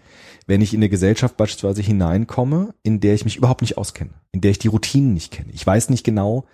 [0.47, 4.41] wenn ich in eine Gesellschaft beispielsweise hineinkomme, in der ich mich überhaupt nicht auskenne, in
[4.41, 5.51] der ich die Routinen nicht kenne.
[5.53, 6.45] Ich weiß nicht genau,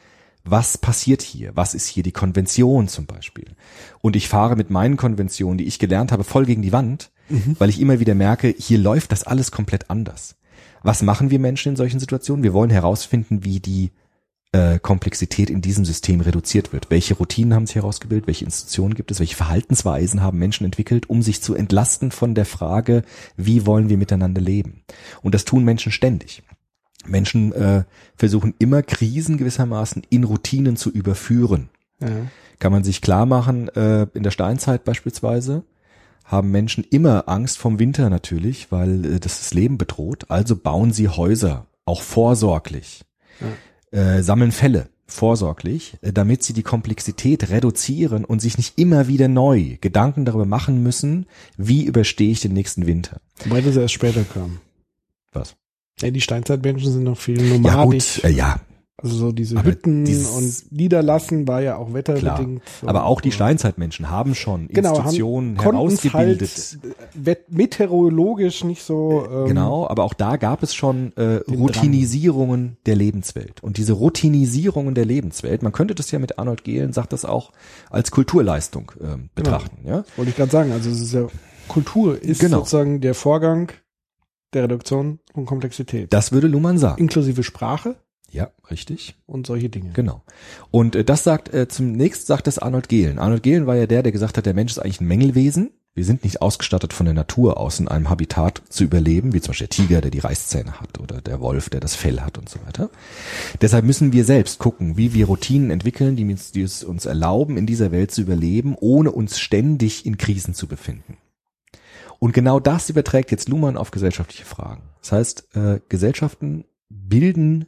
[0.44, 1.52] was passiert hier?
[1.54, 3.56] Was ist hier die Konvention zum Beispiel?
[4.00, 7.10] Und ich fahre mit meinen Konventionen, die ich gelernt habe, voll gegen die Wand,
[7.58, 10.36] weil ich immer wieder merke, hier läuft das alles komplett anders.
[10.82, 12.42] Was machen wir Menschen in solchen Situationen?
[12.42, 13.90] Wir wollen herausfinden, wie die
[14.52, 16.90] äh, Komplexität in diesem System reduziert wird.
[16.90, 18.26] Welche Routinen haben sich herausgebildet?
[18.26, 19.20] Welche Institutionen gibt es?
[19.20, 23.04] Welche Verhaltensweisen haben Menschen entwickelt, um sich zu entlasten von der Frage,
[23.36, 24.82] wie wollen wir miteinander leben?
[25.22, 26.42] Und das tun Menschen ständig.
[27.06, 27.84] Menschen äh,
[28.16, 31.70] versuchen immer Krisen gewissermaßen in Routinen zu überführen.
[32.00, 32.08] Ja.
[32.58, 35.64] Kann man sich klar machen, äh, in der Steinzeit beispielsweise
[36.24, 40.26] haben Menschen immer Angst vom Winter natürlich, weil äh, das das Leben bedroht.
[40.28, 43.04] Also bauen sie Häuser, auch vorsorglich,
[43.90, 49.28] äh, sammeln Fälle vorsorglich, äh, damit sie die Komplexität reduzieren und sich nicht immer wieder
[49.28, 51.26] neu Gedanken darüber machen müssen,
[51.56, 53.20] wie überstehe ich den nächsten Winter.
[53.44, 54.60] Wobei das erst später kam.
[55.32, 55.56] Was?
[56.00, 58.16] Ja, die Steinzeitmenschen sind noch viel Ja nomadisch.
[58.16, 58.60] gut, äh, ja,
[59.02, 62.62] Also so diese Aber Hütten und Niederlassen war ja auch wetterbedingt.
[62.80, 62.86] so.
[62.86, 66.78] Aber auch die Steinzeitmenschen haben schon genau, Institutionen haben, konnten's herausgebildet.
[67.26, 69.26] Halt meteorologisch nicht so.
[69.30, 73.62] Ähm, Genau, aber auch da gab es schon äh, Routinisierungen der Lebenswelt.
[73.62, 77.52] Und diese Routinisierungen der Lebenswelt, man könnte das ja mit Arnold Gehlen, sagt das auch,
[77.90, 79.78] als Kulturleistung ähm, betrachten.
[79.86, 80.04] Ja?
[80.16, 80.72] Wollte ich gerade sagen.
[80.72, 81.26] Also es ist ja
[81.68, 82.58] Kultur ist Genau.
[82.58, 83.72] sozusagen der Vorgang
[84.52, 86.12] der Reduktion von Komplexität.
[86.12, 87.00] Das würde Luhmann sagen.
[87.00, 87.96] Inklusive Sprache
[88.30, 89.16] Ja, richtig.
[89.26, 89.90] und solche Dinge.
[89.92, 90.22] Genau.
[90.70, 93.18] Und äh, das sagt, äh, zunächst sagt das Arnold Gehlen.
[93.18, 95.70] Arnold Gehlen war ja der, der gesagt hat, der Mensch ist eigentlich ein Mängelwesen.
[95.92, 99.50] Wir sind nicht ausgestattet von der Natur aus, in einem Habitat zu überleben, wie zum
[99.50, 102.48] Beispiel der Tiger, der die Reißzähne hat, oder der Wolf, der das Fell hat und
[102.48, 102.90] so weiter.
[103.60, 107.56] Deshalb müssen wir selbst gucken, wie wir Routinen entwickeln, die uns, die es uns erlauben,
[107.56, 111.16] in dieser Welt zu überleben, ohne uns ständig in Krisen zu befinden.
[112.20, 114.82] Und genau das überträgt jetzt Luhmann auf gesellschaftliche Fragen.
[115.00, 117.66] Das heißt, äh, Gesellschaften bilden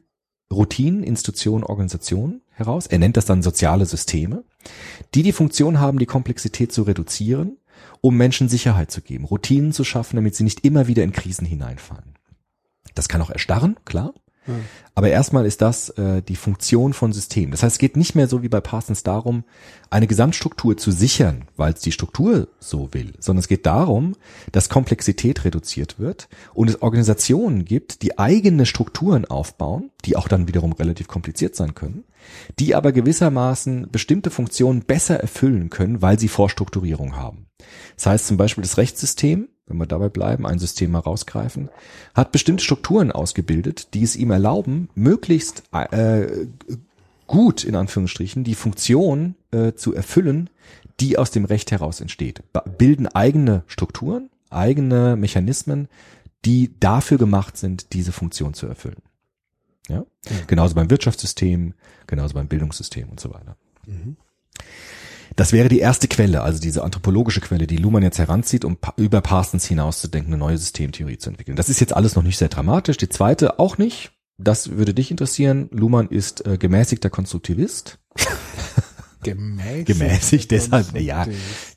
[0.53, 2.87] Routinen, Institutionen, Organisationen heraus.
[2.87, 4.45] Er nennt das dann soziale Systeme,
[5.15, 7.59] die die Funktion haben, die Komplexität zu reduzieren,
[8.01, 11.47] um Menschen Sicherheit zu geben, Routinen zu schaffen, damit sie nicht immer wieder in Krisen
[11.47, 12.15] hineinfallen.
[12.95, 14.13] Das kann auch erstarren, klar.
[14.95, 17.53] Aber erstmal ist das äh, die Funktion von Systemen.
[17.53, 19.45] Das heißt, es geht nicht mehr so wie bei Parsons darum,
[19.89, 24.15] eine Gesamtstruktur zu sichern, weil es die Struktur so will, sondern es geht darum,
[24.51, 30.49] dass Komplexität reduziert wird und es Organisationen gibt, die eigene Strukturen aufbauen, die auch dann
[30.49, 32.05] wiederum relativ kompliziert sein können,
[32.59, 37.47] die aber gewissermaßen bestimmte Funktionen besser erfüllen können, weil sie Vorstrukturierung haben.
[37.97, 41.71] Das heißt zum Beispiel das Rechtssystem, wenn wir dabei bleiben, ein System mal rausgreifen,
[42.15, 46.47] hat bestimmte Strukturen ausgebildet, die es ihm erlauben, möglichst äh,
[47.27, 50.51] gut in Anführungsstrichen die Funktion äh, zu erfüllen,
[51.01, 52.43] die aus dem Recht heraus entsteht.
[52.79, 55.89] Bilden eigene Strukturen, eigene Mechanismen,
[56.45, 59.03] die dafür gemacht sind, diese Funktion zu erfüllen.
[59.89, 60.05] Ja?
[60.47, 61.75] Genauso beim Wirtschaftssystem,
[62.07, 63.57] genauso beim Bildungssystem und so weiter.
[65.37, 69.21] Das wäre die erste Quelle, also diese anthropologische Quelle, die Luhmann jetzt heranzieht, um über
[69.21, 71.57] Parsons hinauszudenken, eine neue Systemtheorie zu entwickeln.
[71.57, 72.97] Das ist jetzt alles noch nicht sehr dramatisch.
[72.97, 74.13] Die zweite auch nicht.
[74.39, 75.69] Das würde dich interessieren.
[75.71, 77.99] Luhmann ist äh, gemäßigter Konstruktivist.
[79.23, 79.87] Gemäßigt.
[79.87, 81.27] Gemäßigt deshalb, ja,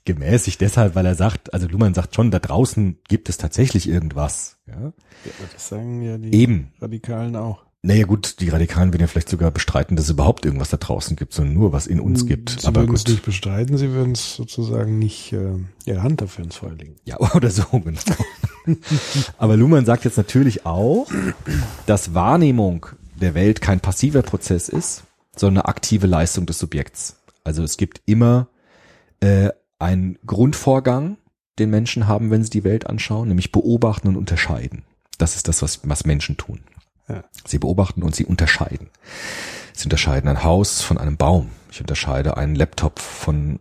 [0.04, 4.58] gemäßigt deshalb, weil er sagt, also Luhmann sagt schon, da draußen gibt es tatsächlich irgendwas.
[4.66, 4.82] Ja?
[4.82, 4.92] Ja,
[5.54, 6.74] das sagen ja die Eben.
[6.82, 7.65] Radikalen auch.
[7.86, 11.16] Naja gut, die Radikalen werden ja vielleicht sogar bestreiten, dass es überhaupt irgendwas da draußen
[11.16, 12.50] gibt, sondern nur was in uns gibt.
[12.50, 15.54] Hm, Sie Aber würden es nicht bestreiten, sie würden es sozusagen nicht äh,
[15.86, 16.96] ihre Hand dafür ins Feuer legen.
[17.06, 18.02] Ja, oder so, genau.
[19.38, 21.08] Aber Luhmann sagt jetzt natürlich auch,
[21.86, 22.88] dass Wahrnehmung
[23.22, 25.04] der Welt kein passiver Prozess ist,
[25.36, 27.18] sondern eine aktive Leistung des Subjekts.
[27.44, 28.48] Also es gibt immer
[29.20, 31.18] äh, einen Grundvorgang,
[31.60, 34.86] den Menschen haben, wenn sie die Welt anschauen, nämlich beobachten und unterscheiden.
[35.20, 36.62] Das ist das, was, was Menschen tun.
[37.08, 37.24] Ja.
[37.46, 38.90] Sie beobachten und sie unterscheiden.
[39.74, 41.52] Sie unterscheiden ein Haus von einem Baum.
[41.72, 43.60] Ich unterscheide einen Laptop von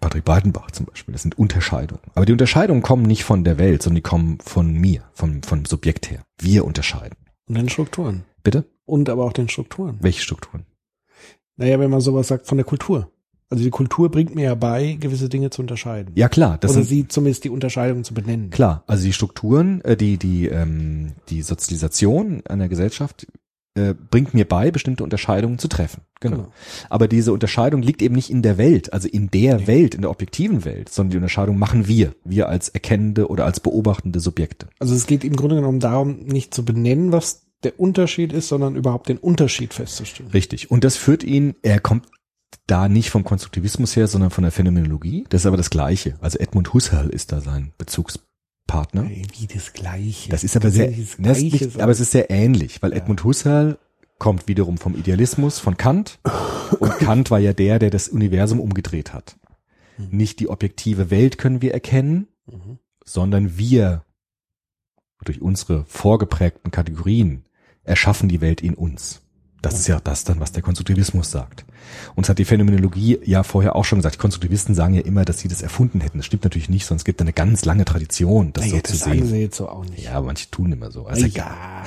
[0.00, 1.12] Patrick Breidenbach zum Beispiel.
[1.12, 2.00] Das sind Unterscheidungen.
[2.14, 5.64] Aber die Unterscheidungen kommen nicht von der Welt, sondern die kommen von mir, vom, vom
[5.66, 6.22] Subjekt her.
[6.38, 7.16] Wir unterscheiden.
[7.46, 8.24] Und den Strukturen.
[8.42, 8.64] Bitte?
[8.86, 9.98] Und aber auch den Strukturen.
[10.00, 10.64] Welche Strukturen?
[11.56, 13.10] Naja, wenn man sowas sagt von der Kultur.
[13.50, 16.12] Also die Kultur bringt mir ja bei, gewisse Dinge zu unterscheiden.
[16.14, 18.50] Ja klar, das Oder sind sie zumindest die Unterscheidung zu benennen.
[18.50, 18.84] klar.
[18.86, 23.26] Also die Strukturen, äh, die die ähm, die Sozialisation einer Gesellschaft
[23.74, 26.02] äh, bringt mir bei, bestimmte Unterscheidungen zu treffen.
[26.20, 26.36] Genau.
[26.36, 26.52] Genau.
[26.88, 30.10] Aber diese Unterscheidung liegt eben nicht in der Welt, also in der Welt, in der
[30.10, 34.68] objektiven Welt, sondern die Unterscheidung machen wir, wir als erkennende oder als beobachtende Subjekte.
[34.78, 38.74] Also es geht im Grunde genommen darum, nicht zu benennen, was der Unterschied ist, sondern
[38.74, 40.30] überhaupt den Unterschied festzustellen.
[40.30, 40.70] Richtig.
[40.70, 42.06] Und das führt ihn, er kommt
[42.66, 45.24] da nicht vom Konstruktivismus her, sondern von der Phänomenologie.
[45.28, 46.14] Das ist aber das Gleiche.
[46.20, 49.08] Also Edmund Husserl ist da sein Bezugspartner.
[49.08, 50.30] Wie das Gleiche.
[50.30, 52.92] Das ist aber sehr, Tatsächlich das ist Gleiche, nicht, aber es ist sehr ähnlich, weil
[52.92, 53.78] Edmund Husserl
[54.18, 56.18] kommt wiederum vom Idealismus von Kant
[56.78, 59.36] und Kant war ja der, der das Universum umgedreht hat.
[60.10, 62.78] Nicht die objektive Welt können wir erkennen, Mhm.
[63.04, 64.04] sondern wir
[65.24, 67.44] durch unsere vorgeprägten Kategorien
[67.84, 69.20] erschaffen die Welt in uns.
[69.62, 71.64] Das ist ja das dann, was der Konstruktivismus sagt.
[72.14, 74.16] Und es hat die Phänomenologie ja vorher auch schon gesagt.
[74.16, 76.18] Die Konstruktivisten sagen ja immer, dass sie das erfunden hätten.
[76.18, 78.90] Das stimmt natürlich nicht, sonst gibt es eine ganz lange Tradition, das Naja, so das
[78.92, 79.26] zu sagen sehen.
[79.28, 80.04] sie jetzt so auch nicht.
[80.04, 81.06] Ja, aber manche tun immer so.
[81.06, 81.82] Also ja.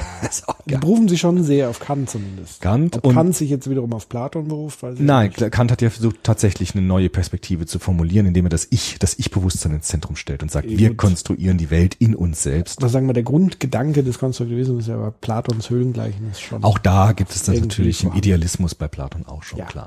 [0.66, 2.62] Die berufen sich schon sehr auf Kant zumindest.
[2.62, 5.52] Kant Ob und- Kant sich jetzt wiederum auf Platon beruft, weiß ich Nein, nicht.
[5.52, 9.16] Kant hat ja versucht, tatsächlich eine neue Perspektive zu formulieren, indem er das Ich, das
[9.20, 12.82] Ich-Bewusstsein ins Zentrum stellt und sagt, Ja, wir konstruieren die Welt in uns selbst.
[12.82, 16.64] Was sagen wir, der Grundgedanke des Konstruktivismus ist ja bei Platons Höhlengleichnis schon.
[16.64, 18.18] Auch da gibt es das Irgendwie natürlich im vorhanden.
[18.28, 19.66] Idealismus bei Platon auch schon, Ja.
[19.66, 19.83] klar.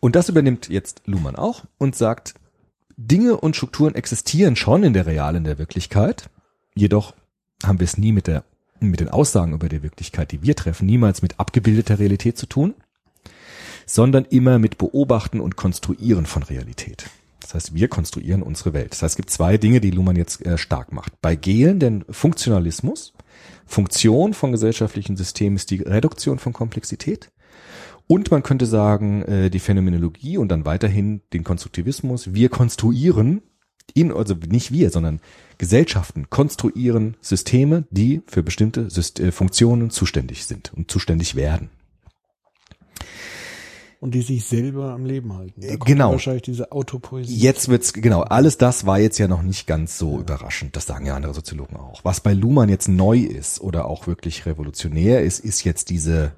[0.00, 2.34] Und das übernimmt jetzt Luhmann auch und sagt,
[2.96, 6.28] Dinge und Strukturen existieren schon in der Real, in der Wirklichkeit.
[6.74, 7.14] Jedoch
[7.64, 8.44] haben wir es nie mit der,
[8.78, 12.74] mit den Aussagen über die Wirklichkeit, die wir treffen, niemals mit abgebildeter Realität zu tun,
[13.86, 17.08] sondern immer mit Beobachten und Konstruieren von Realität.
[17.40, 18.92] Das heißt, wir konstruieren unsere Welt.
[18.92, 21.20] Das heißt, es gibt zwei Dinge, die Luhmann jetzt äh, stark macht.
[21.20, 23.12] Bei Gehlen den Funktionalismus.
[23.66, 27.30] Funktion von gesellschaftlichen Systemen ist die Reduktion von Komplexität.
[28.10, 32.34] Und man könnte sagen, äh, die Phänomenologie und dann weiterhin den Konstruktivismus.
[32.34, 33.40] Wir konstruieren,
[33.94, 35.20] in, also nicht wir, sondern
[35.58, 41.70] Gesellschaften konstruieren Systeme, die für bestimmte Syst äh, Funktionen zuständig sind und zuständig werden.
[44.00, 45.60] und die sich selber am Leben halten.
[45.60, 46.10] Da kommt genau.
[46.10, 47.36] wahrscheinlich diese Autopoesie.
[47.36, 50.74] Jetzt wird's, genau, alles das war jetzt ja noch nicht ganz so überraschend.
[50.74, 52.00] Das sagen ja andere Soziologen auch.
[52.02, 56.32] Was bei Luhmann jetzt neu ist oder auch wirklich revolutionär ist, ist jetzt diese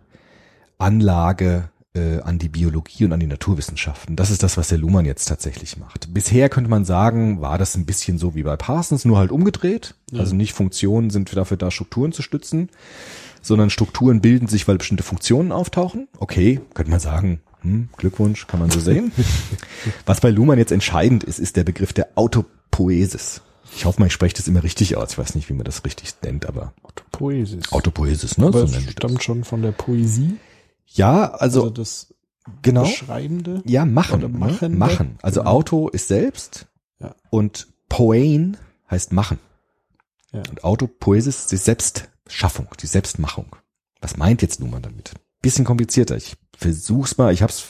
[0.82, 4.16] Anlage äh, an die Biologie und an die Naturwissenschaften.
[4.16, 6.12] Das ist das, was der Luhmann jetzt tatsächlich macht.
[6.12, 9.94] Bisher könnte man sagen, war das ein bisschen so wie bei Parsons, nur halt umgedreht.
[10.16, 12.68] Also nicht Funktionen sind dafür da, Strukturen zu stützen,
[13.42, 16.08] sondern Strukturen bilden sich, weil bestimmte Funktionen auftauchen.
[16.18, 19.12] Okay, könnte man sagen, hm, Glückwunsch, kann man so sehen.
[20.06, 23.42] Was bei Luhmann jetzt entscheidend ist, ist der Begriff der Autopoesis.
[23.74, 25.12] Ich hoffe mal, ich spreche das immer richtig aus.
[25.12, 27.72] Ich weiß nicht, wie man das richtig nennt, aber Autopoiesis.
[27.72, 28.46] Autopoiesis, ne?
[28.46, 28.90] Aber So das.
[28.90, 30.36] stammt schon von der Poesie,
[30.94, 32.14] Ja, also, also, das
[32.62, 32.82] genau.
[32.82, 33.62] Beschreibende.
[33.66, 34.20] Ja, machen.
[34.20, 34.38] Oder ne?
[34.38, 34.78] Machende.
[34.78, 35.18] Machen.
[35.22, 35.50] Also Genau.
[35.52, 36.66] Auto ist selbst
[37.00, 37.14] Ja.
[37.30, 38.56] und Poein
[38.90, 39.38] heißt machen.
[40.32, 40.42] Ja.
[40.50, 43.56] Und Autopoiesis ist die Selbstschaffung, die Selbstmachung.
[44.00, 45.12] Was meint jetzt nun mal damit?
[45.42, 46.16] Bisschen komplizierter.
[46.16, 47.32] Ich versuch's mal.
[47.32, 47.64] Ich habe es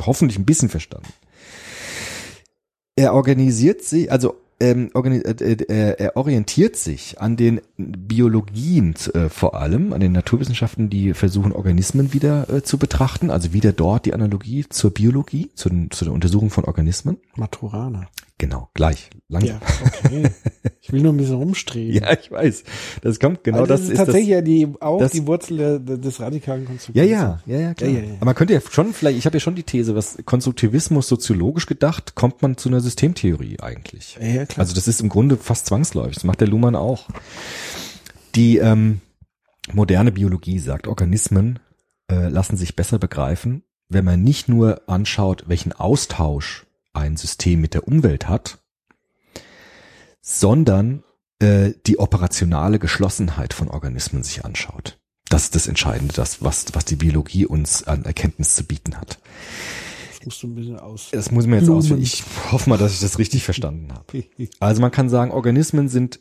[0.00, 1.08] hoffentlich ein bisschen verstanden.
[2.94, 9.28] Er organisiert sich, also ähm, organi äh, äh, er orientiert sich an den Biologien äh,
[9.28, 14.06] vor allem, an den Naturwissenschaften, die versuchen, Organismen wieder äh, zu betrachten, also wieder dort
[14.06, 17.18] die Analogie zur Biologie, zu, zu der Untersuchung von Organismen.
[17.36, 18.08] Maturana.
[18.38, 19.08] Genau, gleich.
[19.28, 19.60] Langsam.
[19.60, 19.60] Ja,
[20.04, 20.30] okay.
[20.82, 21.94] ich will nur ein bisschen rumstreben.
[21.94, 22.64] Ja, ich weiß.
[23.00, 25.56] Das kommt genau Also das, das ist tatsächlich das, ja die, auch das- die Wurzel
[25.56, 27.10] der, des radikalen Ja, Konstruktivismus.
[27.10, 27.90] ja, ja, ja, klar.
[27.90, 28.14] Ja, ja, ja.
[28.16, 31.64] Aber man könnte ja schon vielleicht, ich habe ja schon die These, was Konstruktivismus soziologisch
[31.66, 34.18] gedacht, kommt man zu einer Systemtheorie eigentlich.
[34.20, 34.60] Ja, ja, klar.
[34.64, 36.16] Also das ist im Grunde fast zwangsläufig.
[36.16, 37.08] Das macht der Luhmann auch.
[38.34, 39.00] Die ähm,
[39.72, 41.58] moderne Biologie sagt, Organismen
[42.12, 46.65] äh, lassen sich besser begreifen, wenn man nicht nur anschaut, welchen Austausch
[46.96, 48.58] ein System mit der Umwelt hat,
[50.20, 51.04] sondern
[51.38, 54.98] äh, die operationale Geschlossenheit von Organismen sich anschaut.
[55.28, 59.18] Das ist das Entscheidende, das, was, was die Biologie uns an Erkenntnis zu bieten hat.
[60.10, 61.08] Das musst du ein bisschen aus.
[61.10, 62.00] Das muss mir jetzt ausführen.
[62.00, 64.24] Ich hoffe mal, dass ich das richtig verstanden habe.
[64.60, 66.20] Also man kann sagen, Organismen sind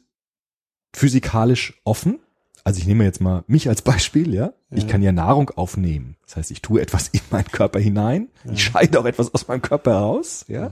[0.95, 2.19] physikalisch offen.
[2.66, 4.51] Also ich nehme jetzt mal mich als Beispiel, ja.
[4.72, 4.89] Ich Ja.
[4.89, 6.18] kann ja Nahrung aufnehmen.
[6.26, 8.28] Das heißt, ich tue etwas in meinen Körper hinein.
[8.51, 10.72] Ich scheide auch etwas aus meinem Körper heraus, ja.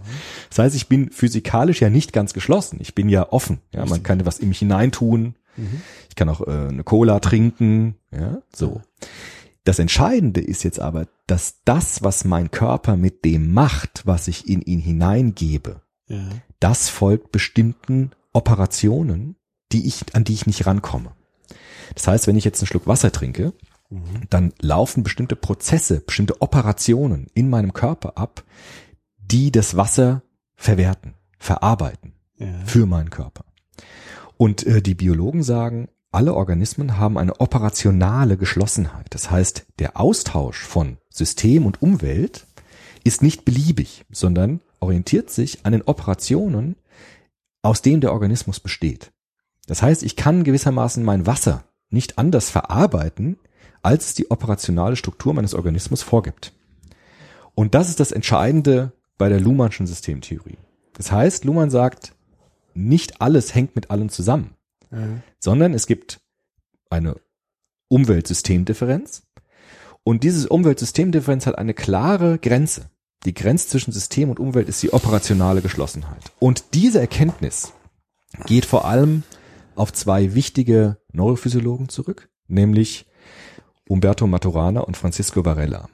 [0.49, 2.79] Das heißt, ich bin physikalisch ja nicht ganz geschlossen.
[2.81, 3.59] Ich bin ja offen.
[3.73, 5.35] Ja, man kann was in mich hineintun.
[6.09, 8.41] Ich kann auch äh, eine Cola trinken, ja.
[8.53, 8.81] So.
[9.65, 14.49] Das Entscheidende ist jetzt aber, dass das, was mein Körper mit dem macht, was ich
[14.49, 16.23] in ihn hineingebe, Ja.
[16.59, 19.35] das folgt bestimmten Operationen,
[19.71, 21.11] die ich, an die ich nicht rankomme.
[21.95, 23.53] Das heißt, wenn ich jetzt einen Schluck Wasser trinke,
[24.29, 28.43] dann laufen bestimmte Prozesse, bestimmte Operationen in meinem Körper ab,
[29.17, 30.23] die das Wasser
[30.55, 32.47] verwerten, verarbeiten Ja.
[32.65, 33.45] für meinen Körper.
[34.37, 39.07] Und äh, die Biologen sagen, alle Organismen haben eine operationale Geschlossenheit.
[39.11, 42.47] Das heißt, der Austausch von System und Umwelt
[43.03, 46.75] ist nicht beliebig, sondern orientiert sich an den Operationen,
[47.61, 49.11] aus denen der Organismus besteht.
[49.67, 51.63] Das heißt, ich kann gewissermaßen mein Wasser
[51.93, 53.37] nicht anders verarbeiten,
[53.81, 56.53] als es die operationale Struktur meines Organismus vorgibt.
[57.55, 60.57] Und das ist das Entscheidende bei der Luhmannschen Systemtheorie.
[60.93, 62.13] Das heißt, Luhmann sagt,
[62.73, 64.55] nicht alles hängt mit allem zusammen,
[64.91, 64.97] Ja.
[65.39, 66.19] sondern es gibt
[66.89, 67.15] eine
[67.89, 69.23] Umweltsystemdifferenz
[70.03, 72.89] und dieses Umweltsystemdifferenz hat eine klare Grenze.
[73.25, 76.31] Die Grenze zwischen System und Umwelt ist die operationale Geschlossenheit.
[76.39, 77.71] Und diese Erkenntnis
[78.45, 79.23] geht vor allem
[79.75, 83.05] auf zwei wichtige Neurophysiologen zurück, nämlich
[83.87, 85.89] Umberto Maturana und Francisco Varela.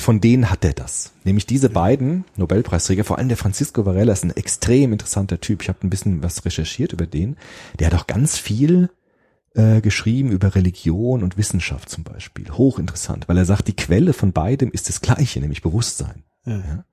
[0.00, 1.12] Von denen hat er das.
[1.24, 5.62] Nämlich diese beiden Nobelpreisträger, vor allem der Francisco Varela ist ein extrem interessanter Typ.
[5.62, 7.36] Ich habe ein bisschen was recherchiert über den.
[7.78, 8.90] Der hat auch ganz viel
[9.54, 12.50] äh, geschrieben über Religion und Wissenschaft zum Beispiel.
[12.50, 16.24] Hochinteressant, weil er sagt, die Quelle von beidem ist das gleiche, nämlich Bewusstsein.
[16.44, 16.84] Ja.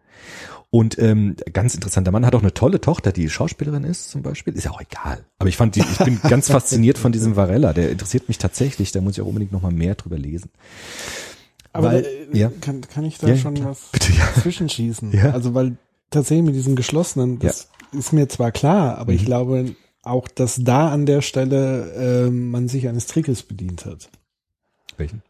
[0.75, 4.55] Und ähm, ganz interessanter Mann hat auch eine tolle Tochter, die Schauspielerin ist zum Beispiel.
[4.55, 5.23] Ist ja auch egal.
[5.37, 7.73] Aber ich fand, die, ich bin ganz fasziniert von diesem Varela.
[7.73, 8.91] Der interessiert mich tatsächlich.
[8.91, 10.49] Da muss ich auch unbedingt noch mal mehr drüber lesen.
[11.73, 12.51] Aber Weil- äh, ja.
[12.59, 13.69] kann, kann ich da Ja, ja, schon klar.
[13.69, 14.27] was Bitte, ja.
[14.41, 15.11] zwischenschießen?
[15.11, 15.29] Ja.
[15.29, 15.77] Also weil
[16.09, 19.17] tatsächlich mit diesem geschlossenen, das ist mir zwar klar, aber Mhm.
[19.19, 24.09] ich glaube auch, dass da an der Stelle äh, man sich eines Trickes bedient hat.
[24.97, 25.21] Welchen?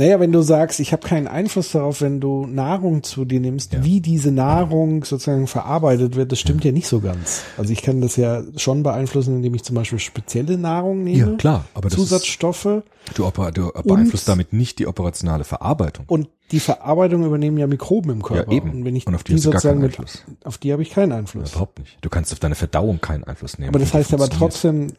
[0.00, 3.74] Naja, wenn du sagst, ich habe keinen Einfluss darauf, wenn du Nahrung zu dir nimmst,
[3.74, 3.84] Ja.
[3.84, 6.72] wie diese Nahrung sozusagen verarbeitet wird, das stimmt ja.
[6.72, 7.42] nicht so ganz.
[7.58, 11.32] Also ich kann das ja schon beeinflussen, indem ich zum Beispiel spezielle Nahrung nehme.
[11.32, 11.66] Ja, klar.
[11.74, 16.06] Aber Zusatzstoffe ist, du, du beeinflusst damit nicht die operationale Verarbeitung.
[16.08, 18.50] und die Verarbeitung übernehmen ja Mikroben im Körper.
[18.50, 18.70] Ja, eben.
[18.70, 20.24] Und wenn ich Und auf die die sozusagen mit, Einfluss.
[20.44, 21.50] auf die habe ich keinen Einfluss.
[21.52, 21.98] Überhaupt nicht.
[22.00, 23.68] Du kannst auf deine Verdauung keinen Einfluss nehmen.
[23.68, 24.94] aber das heißt aber trotzdem,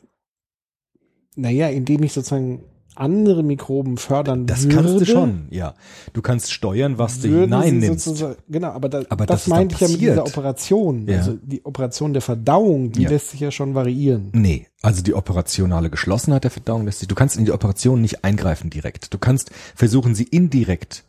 [1.35, 2.63] naja, indem ich sozusagen
[3.01, 5.73] andere Mikroben fördern Das würde, kannst du schon, ja.
[6.13, 8.23] Du kannst steuern, was du hineinnimmst.
[8.47, 10.25] genau, aber, da, Aber das das meinte ich ja mit dieser.
[10.25, 11.07] Operation.
[11.07, 11.17] Ja.
[11.17, 13.09] Also die Operation der Verdauung, die Ja.
[13.09, 14.29] lässt sich ja schon variieren.
[14.33, 18.23] Nee, also die operationale Geschlossenheit der Verdauung lässt sich, du kannst in die Operation nicht
[18.23, 19.13] eingreifen direkt.
[19.13, 21.03] Du kannst versuchen, sie indirekt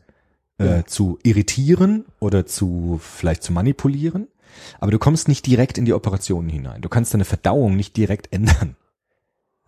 [0.59, 0.87] äh, Ja.
[0.87, 4.29] zu irritieren oder zu vielleicht zu manipulieren,
[4.81, 6.83] aber du kommst nicht direkt in die Operationen hinein.
[6.83, 8.77] Du kannst deine Verdauung nicht direkt ändern.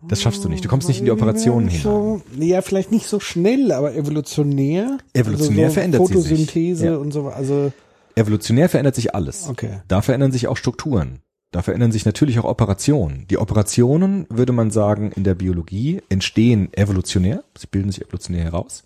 [0.07, 0.63] Das schaffst du nicht.
[0.63, 1.83] Du kommst nicht in die Operationen ja, hinein.
[1.83, 4.97] so, Ja, vielleicht nicht so schnell, aber evolutionär.
[5.13, 6.23] Evolutionär also so verändert sie sich.
[6.23, 6.97] Photosynthese Ja.
[6.97, 7.27] und so.
[7.29, 7.71] Also
[8.15, 9.47] Evolutionär verändert sich alles.
[9.49, 9.81] okay.
[9.87, 11.19] Da verändern sich auch Strukturen.
[11.51, 13.25] Da verändern sich natürlich auch Operationen.
[13.29, 17.43] Die Operationen, würde man sagen, in der Biologie entstehen evolutionär.
[17.57, 18.83] Sie bilden sich evolutionär heraus.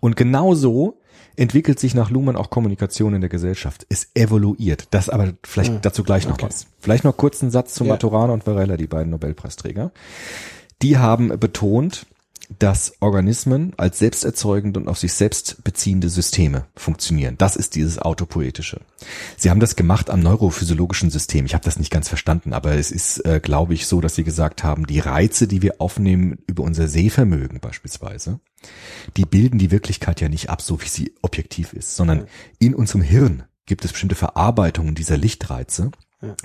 [0.00, 0.98] Und genauso
[1.34, 3.86] entwickelt sich nach Luhmann auch Kommunikation in der Gesellschaft.
[3.88, 4.86] Es evoluiert.
[4.90, 5.78] Das aber vielleicht Ja.
[5.80, 6.46] dazu gleich noch Okay.
[6.46, 6.66] was.
[6.78, 7.90] Vielleicht noch kurz einen Satz zu Ja.
[7.94, 9.90] Maturana und Varela, die beiden Nobelpreisträger.
[10.82, 12.06] Die haben betont,
[12.58, 17.36] dass Organismen als selbsterzeugende und auf sich selbst beziehende Systeme funktionieren.
[17.38, 18.80] Das ist dieses Autopoetische.
[19.36, 21.46] Sie haben das gemacht am neurophysiologischen System.
[21.46, 24.24] Ich habe das nicht ganz verstanden, aber es ist, äh, glaube ich, so, dass Sie
[24.24, 28.40] gesagt haben, die Reize, die wir aufnehmen über unser Sehvermögen beispielsweise,
[29.16, 32.26] die bilden die Wirklichkeit ja nicht ab, so wie sie objektiv ist, sondern
[32.58, 35.90] in unserem Hirn gibt es bestimmte Verarbeitungen dieser Lichtreize,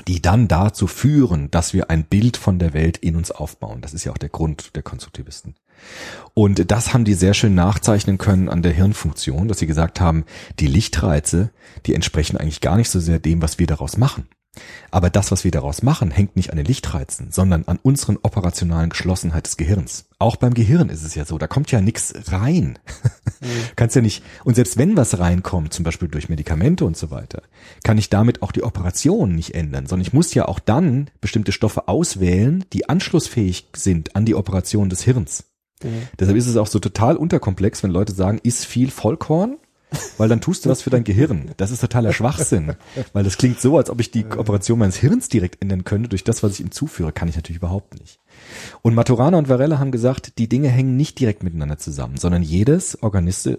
[0.08, 3.82] die dann dazu führen, dass wir ein Bild von der Welt in uns aufbauen.
[3.82, 5.56] Das ist ja auch der Grund der Konstruktivisten.
[6.34, 10.26] Und das haben die sehr schön nachzeichnen können an der Hirnfunktion, dass sie gesagt haben,
[10.60, 11.52] die Lichtreize,
[11.86, 14.28] die entsprechen eigentlich gar nicht so sehr dem, was wir daraus machen.
[14.92, 18.90] Aber das, was wir daraus machen, hängt nicht an den Lichtreizen, sondern an unseren operationalen
[18.90, 20.06] Geschlossenheit des Gehirns.
[20.20, 22.80] Auch beim Gehirn ist es ja so, da kommt ja nichts rein.
[23.76, 27.44] Kannst ja nicht, und selbst wenn was reinkommt, zum Beispiel durch Medikamente und so weiter,
[27.84, 31.52] kann ich damit auch die Operation nicht ändern, sondern ich muss ja auch dann bestimmte
[31.52, 35.46] Stoffe auswählen, die anschlussfähig sind an die Operation des Hirns.
[36.20, 39.58] Deshalb ist es auch so total unterkomplex, wenn Leute sagen, iss viel Vollkorn,
[40.18, 41.52] weil dann tust du was für dein Gehirn.
[41.58, 42.74] Das ist totaler Schwachsinn,
[43.14, 46.24] weil das klingt so, als ob ich die Operation meines Hirns direkt ändern könnte durch
[46.24, 47.12] das, was ich ihm zuführe.
[47.12, 48.20] Kann ich natürlich überhaupt nicht.
[48.82, 53.02] Und Maturana und Varela haben gesagt, die Dinge hängen nicht direkt miteinander zusammen, sondern jedes
[53.02, 53.50] Organist,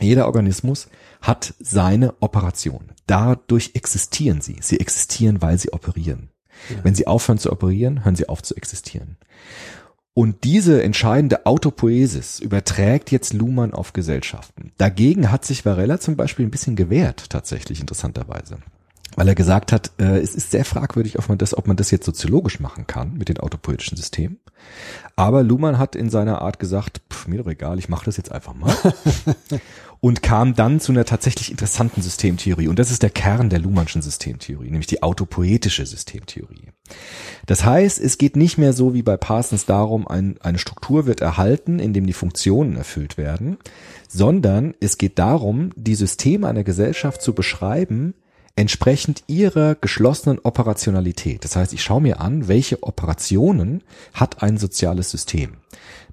[0.00, 0.88] jeder Organismus
[1.20, 2.92] hat seine Operation.
[3.06, 4.56] Dadurch existieren sie.
[4.60, 6.28] Sie existieren, weil sie operieren.
[6.82, 9.16] Wenn sie aufhören zu operieren, hören sie auf zu existieren.
[10.14, 14.72] Und diese entscheidende Autopoesis überträgt jetzt Luhmann auf Gesellschaften.
[14.76, 18.58] Dagegen hat sich Varela zum Beispiel ein bisschen gewehrt, tatsächlich interessanterweise.
[19.16, 21.90] Weil er gesagt hat, äh, es ist sehr fragwürdig, ob man, das, ob man das
[21.90, 24.38] jetzt soziologisch machen kann mit den autopoetischen Systemen.
[25.16, 28.32] Aber Luhmann hat in seiner Art gesagt, pff, mir doch egal, ich mache das jetzt
[28.32, 28.74] einfach mal.
[30.00, 32.66] und kam dann zu einer tatsächlich interessanten Systemtheorie.
[32.66, 36.70] Und das ist der Kern der Luhmannschen Systemtheorie, nämlich die autopoetische Systemtheorie.
[37.46, 41.20] Das heißt, es geht nicht mehr so wie bei Parsons darum, ein, eine Struktur wird
[41.20, 43.58] erhalten, indem die Funktionen erfüllt werden,
[44.08, 48.14] sondern es geht darum, die Systeme einer Gesellschaft zu beschreiben,
[48.56, 51.44] entsprechend ihrer geschlossenen Operationalität.
[51.44, 53.82] Das heißt, ich schaue mir an, welche Operationen
[54.12, 55.56] hat ein soziales System.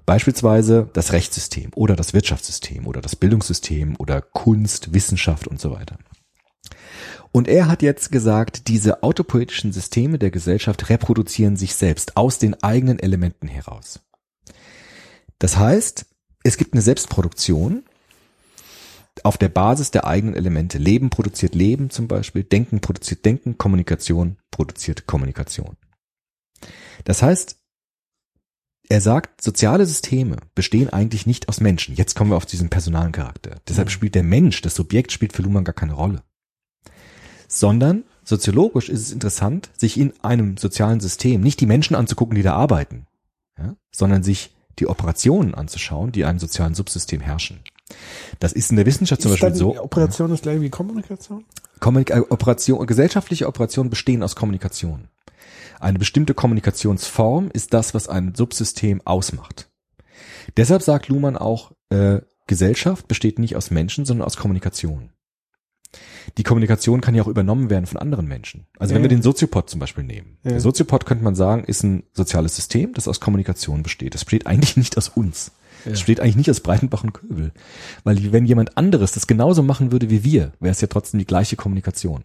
[0.06, 5.98] Beispielsweise das Rechtssystem oder das Wirtschaftssystem oder das Bildungssystem oder Kunst, Wissenschaft und so weiter.
[7.32, 12.60] Und er hat jetzt gesagt, diese autopoetischen Systeme der Gesellschaft reproduzieren sich selbst aus den
[12.62, 14.00] eigenen Elementen heraus.
[15.38, 16.06] Das heißt,
[16.42, 17.84] es gibt eine Selbstproduktion
[19.22, 20.78] auf der Basis der eigenen Elemente.
[20.78, 25.76] Leben produziert Leben zum Beispiel, Denken produziert Denken, Kommunikation produziert Kommunikation.
[27.04, 27.56] Das heißt,
[28.88, 31.94] er sagt, soziale Systeme bestehen eigentlich nicht aus Menschen.
[31.94, 33.56] Jetzt kommen wir auf diesen personalen Charakter.
[33.68, 36.24] Deshalb spielt der Mensch, das Subjekt spielt für Luhmann gar keine Rolle.
[37.46, 42.42] Sondern soziologisch ist es interessant, sich in einem sozialen System nicht die Menschen anzugucken, die
[42.42, 43.06] da arbeiten,
[43.58, 47.60] ja, sondern sich die Operationen anzuschauen, die in einem sozialen Subsystem herrschen.
[48.38, 49.80] Das ist in der Wissenschaft zum ist Beispiel so.
[49.80, 51.44] Operation ist gleich wie Kommunikation?
[51.80, 55.08] Kommunik äh, Operation, gesellschaftliche Operationen bestehen aus Kommunikation.
[55.80, 59.70] Eine bestimmte Kommunikationsform ist das, was ein Subsystem ausmacht.
[60.56, 65.10] Deshalb sagt Luhmann auch, äh, Gesellschaft besteht nicht aus Menschen, sondern aus Kommunikation.
[66.38, 68.66] Die Kommunikation kann ja auch übernommen werden von anderen Menschen.
[68.78, 69.10] Also wenn Ja.
[69.10, 70.38] wir den Soziopod zum Beispiel nehmen.
[70.44, 70.52] Ja.
[70.52, 74.14] Der Soziopod könnte man sagen, ist ein soziales System, das aus Kommunikation besteht.
[74.14, 75.52] Das besteht eigentlich nicht aus uns.
[75.84, 77.52] Es besteht eigentlich nicht aus Breitenbach und Köbel.
[78.04, 81.26] Weil wenn jemand anderes das genauso machen würde wie wir, wäre es ja trotzdem die
[81.26, 82.24] gleiche Kommunikation.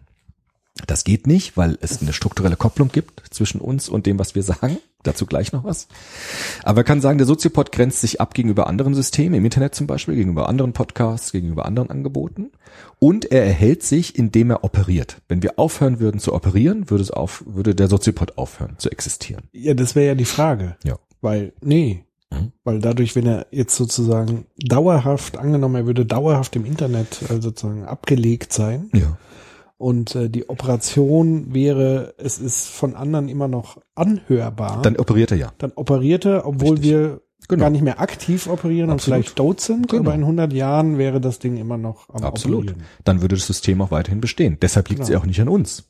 [0.86, 4.42] Das geht nicht, weil es eine strukturelle Kopplung gibt zwischen uns und dem, was wir
[4.42, 4.76] sagen.
[5.02, 5.86] Dazu gleich noch was.
[6.64, 9.86] Aber man kann sagen, der Soziopod grenzt sich ab gegenüber anderen Systemen, im Internet zum
[9.86, 12.50] Beispiel, gegenüber anderen Podcasts, gegenüber anderen Angeboten.
[12.98, 15.18] Und er erhält sich, indem er operiert.
[15.28, 19.44] Wenn wir aufhören würden zu operieren, würde es auf, würde der Soziopod aufhören zu existieren.
[19.52, 20.76] Ja, das wäre ja die Frage.
[20.82, 20.98] Ja.
[21.20, 22.04] Weil, nee.
[22.40, 22.52] Mhm.
[22.64, 27.84] Weil dadurch, wenn er jetzt sozusagen dauerhaft, angenommen, er würde dauerhaft im Internet äh, sozusagen
[27.84, 29.16] abgelegt sein Ja.
[29.78, 35.36] und äh, die Operation wäre, es ist von anderen immer noch anhörbar, Dann operiert er
[35.38, 35.52] ja.
[35.58, 36.90] dann operiert er, obwohl Richtig.
[36.90, 37.60] wir Genau.
[37.64, 39.18] gar nicht mehr aktiv operieren Absolut.
[39.18, 40.02] und vielleicht tot sind, Genau.
[40.02, 42.64] aber in 100 Jahren wäre das Ding immer noch am Absolut.
[42.64, 42.82] Operieren.
[43.04, 44.56] Dann würde das System auch weiterhin bestehen.
[44.60, 45.18] Deshalb liegt es Genau.
[45.18, 45.84] ja auch nicht an uns.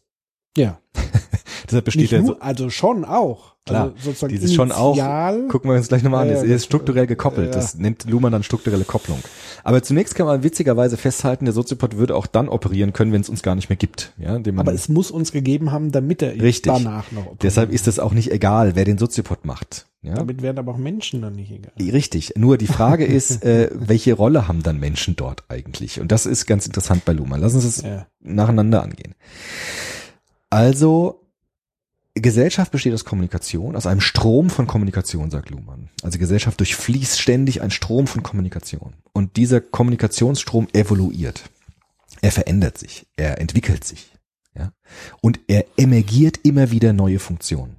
[0.57, 0.81] Ja,
[1.67, 2.41] Deshalb besteht nicht er nur, so.
[2.41, 3.56] also schon auch.
[3.67, 6.65] Klar, Also sozusagen dieses schon auch, initial- gucken wir uns gleich nochmal an, das ist
[6.67, 9.19] strukturell gekoppelt, das nennt Luhmann dann strukturelle Kopplung.
[9.65, 13.29] Aber zunächst kann man witzigerweise festhalten, der Soziopod würde auch dann operieren können, wenn es
[13.29, 14.13] uns gar nicht mehr gibt.
[14.19, 16.73] Ja, indem man Aber es muss uns gegeben haben, damit er Richtig.
[16.73, 17.43] danach noch operiert.
[17.43, 19.87] Deshalb ist es auch nicht egal, wer den Soziopod macht.
[20.03, 20.15] Ja?
[20.15, 21.73] Damit werden aber auch Menschen dann nicht egal.
[21.93, 22.35] Richtig.
[22.37, 26.01] Nur die Frage ist, äh, welche Rolle haben dann Menschen dort eigentlich?
[26.01, 27.41] Und das ist ganz interessant bei Luhmann.
[27.41, 28.07] Lass uns das Ja.
[28.21, 29.17] nacheinander angehen.
[30.51, 31.26] Also,
[32.23, 35.91] Gesellschaft besteht aus Kommunikation, aus einem Strom von Kommunikation, sagt Luhmann.
[36.03, 38.95] Also Gesellschaft durchfließt ständig ein Strom von Kommunikation.
[39.13, 41.45] Und dieser Kommunikationsstrom evoluiert.
[42.23, 44.13] Er verändert sich, er entwickelt sich.
[44.55, 44.73] Ja?
[45.21, 47.76] Und er emergiert immer wieder neue Funktionen.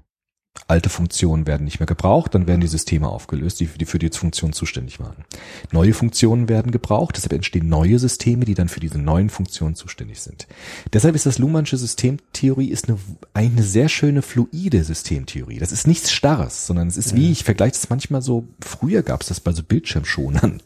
[0.68, 4.00] Alte Funktionen werden nicht mehr gebraucht, dann werden die Systeme aufgelöst, die für die, für
[4.00, 5.26] die Funktion zuständig waren.
[5.72, 10.22] Neue Funktionen werden gebraucht, deshalb entstehen neue Systeme, die dann für diese neuen Funktionen zuständig
[10.22, 10.48] sind.
[10.94, 12.98] Deshalb ist das Luhmannsche Systemtheorie ist eine,
[13.34, 15.60] eine sehr schöne fluide Systemtheorie.
[15.60, 19.22] Das ist nichts Starres, sondern es ist wie, ich vergleiche das manchmal so, früher gab
[19.22, 20.62] es das bei so Bildschirmschonern.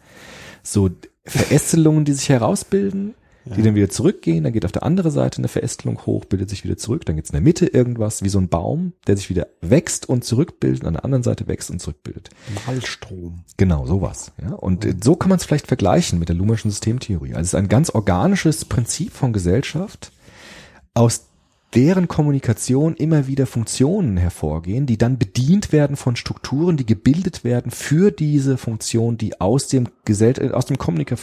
[0.64, 0.90] So
[1.26, 3.16] Verästelungen, die sich herausbilden,
[3.46, 6.64] die dann wieder zurückgehen, dann geht auf der anderen Seite eine Verästelung hoch, bildet sich
[6.64, 9.48] wieder zurück, dann gibt's in der Mitte irgendwas, wie so ein Baum, der sich wieder
[9.62, 12.30] wächst und zurückbildet, und an der anderen Seite wächst und zurückbildet.
[12.68, 13.44] Malstrom.
[13.58, 14.32] Genau, sowas.
[14.42, 14.54] Ja?
[14.54, 17.34] Und äh, so kann man es vielleicht vergleichen mit der Luhmannschen Systemtheorie.
[17.34, 20.12] Also es ist ein ganz organisches Prinzip von Gesellschaft,
[20.94, 21.26] aus
[21.74, 27.72] deren Kommunikation immer wieder Funktionen hervorgehen, die dann bedient werden von Strukturen, die gebildet werden
[27.72, 31.16] für diese Funktion, die aus dem, Gesell äh, aus dem Kommunika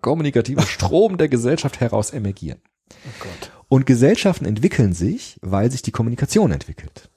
[0.00, 2.60] kommunikativen Strom der Gesellschaft heraus emergieren.
[2.90, 3.28] Oh.
[3.68, 7.10] Und Gesellschaften entwickeln sich, weil sich die Kommunikation entwickelt.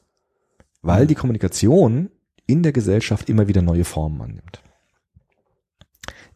[0.82, 2.10] Weil die Kommunikation
[2.46, 4.62] in der Gesellschaft immer wieder neue Formen annimmt.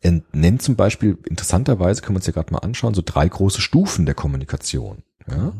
[0.01, 3.61] Er nennt zum Beispiel, interessanterweise können wir uns ja gerade mal anschauen, so drei große
[3.61, 5.03] Stufen der Kommunikation.
[5.29, 5.53] Ja?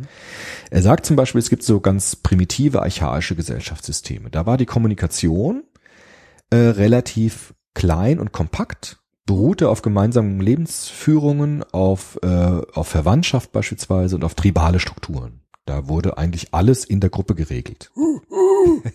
[0.71, 4.29] Er sagt zum Beispiel, es gibt so ganz primitive, archaische Gesellschaftssysteme.
[4.29, 5.63] Da war die Kommunikation
[6.49, 12.27] äh, relativ klein und kompakt, beruhte auf gemeinsamen Lebensführungen, auf, äh,
[12.73, 15.41] auf Verwandtschaft beispielsweise und auf tribale Strukturen.
[15.65, 17.91] Da wurde eigentlich alles in der Gruppe geregelt.
[17.95, 18.91] ja,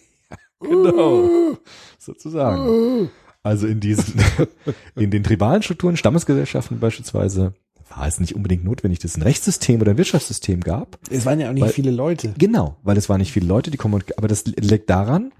[0.60, 1.56] genau,
[1.98, 3.08] sozusagen.
[3.42, 4.20] Also in diesen,
[4.96, 7.54] in den tribalen Strukturen, Stammesgesellschaften beispielsweise,
[7.94, 10.98] war es nicht unbedingt notwendig, dass es ein Rechtssystem oder ein Wirtschaftssystem gab.
[11.08, 12.34] Es waren ja auch nicht Weil- viele Leute.
[12.36, 15.32] Genau, weil es waren nicht viele Leute, die kommunik aber das liegt daran,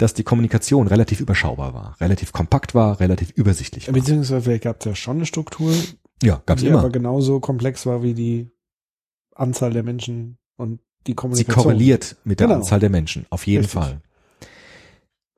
[0.00, 3.94] dass die Kommunikation relativ überschaubar war, relativ kompakt war, relativ übersichtlich war.
[3.94, 5.72] Beziehungsweise vielleicht gab es ja schon eine Struktur,
[6.22, 6.78] Ja, gab's die immer.
[6.78, 8.50] aber genauso komplex war wie die
[9.34, 11.62] Anzahl der Menschen und die Sie Kommunikation.
[11.64, 12.60] korreliert mit der Genau.
[12.60, 13.80] Anzahl der Menschen, auf jeden Richtig.
[13.80, 14.00] Fall.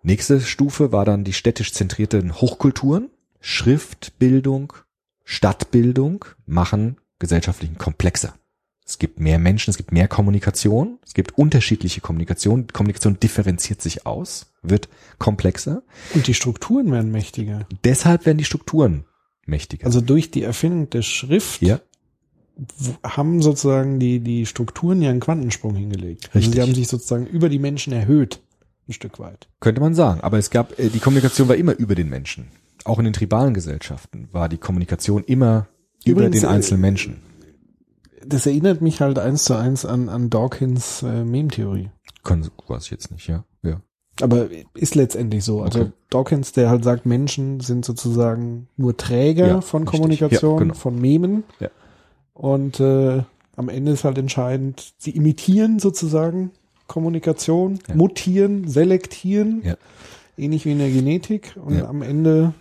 [0.02, 3.10] Nächste Stufe war dann die städtisch zentrierten Hochkulturen.
[3.40, 4.72] Schriftbildung,
[5.24, 8.34] Stadtbildung machen gesellschaftlichen komplexer.
[8.84, 12.66] Es gibt mehr Menschen, es gibt mehr Kommunikation, es gibt unterschiedliche Kommunikation.
[12.66, 15.82] Kommunikation differenziert sich aus, wird komplexer.
[16.14, 17.66] Und die Strukturen werden mächtiger.
[17.84, 19.04] Deshalb werden die Strukturen
[19.46, 19.86] mächtiger.
[19.86, 21.80] Also durch die Erfindung der Schrift ja,
[23.04, 26.26] haben sozusagen die, die Strukturen ja einen Quantensprung hingelegt.
[26.28, 26.54] Also Richtig.
[26.54, 28.40] sie haben sich sozusagen über die Menschen erhöht,
[28.88, 29.48] ein Stück weit.
[29.60, 30.20] könnte man sagen.
[30.20, 32.48] Aber es gab, äh, die Kommunikation war immer über den Menschen.
[32.84, 35.68] Auch in den tribalen Gesellschaften war die Kommunikation immer
[36.04, 37.22] über Übrigens, den äh, einzelnen Menschen.
[38.26, 41.90] Das erinnert mich halt eins zu eins an, an Dawkins äh, Mem-Theorie.
[42.24, 43.44] Kann, weiß ich jetzt nicht, ja.
[43.62, 43.80] Ja.
[44.20, 45.62] Aber ist letztendlich so.
[45.62, 45.92] Also Okay.
[46.10, 49.98] Dawkins, der halt sagt, Menschen sind sozusagen nur Träger Ja, von richtig.
[49.98, 50.74] Kommunikation, Ja, genau.
[50.74, 51.44] von Memen.
[51.60, 51.68] Ja.
[52.34, 53.22] Und äh,
[53.56, 56.50] am Ende ist halt entscheidend, sie imitieren sozusagen
[56.86, 57.94] Kommunikation, Ja.
[57.94, 59.62] mutieren, selektieren,
[60.36, 61.56] ähnlich wie in der Genetik.
[61.62, 62.52] Und am Ende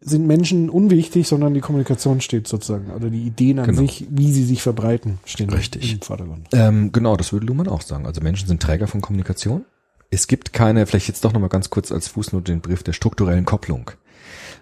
[0.00, 3.80] sind Menschen unwichtig, sondern die Kommunikation steht sozusagen, oder die Ideen an Genau.
[3.82, 5.92] sich, wie sie sich verbreiten, stehen Richtig.
[5.92, 6.48] im Vordergrund.
[6.52, 8.06] Ähm, genau, das würde Luhmann auch sagen.
[8.06, 9.64] Also Menschen sind Träger von Kommunikation.
[10.10, 13.44] Es gibt keine, vielleicht jetzt doch nochmal ganz kurz als Fußnote den Begriff der strukturellen
[13.44, 13.90] Kopplung.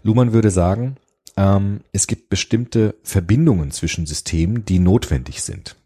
[0.02, 0.96] Luhmann würde sagen,
[1.36, 5.76] ähm, es gibt bestimmte Verbindungen zwischen Systemen, die notwendig sind.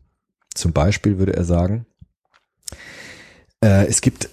[0.55, 1.87] Zum Beispiel würde er sagen,
[3.63, 4.31] äh, es gibt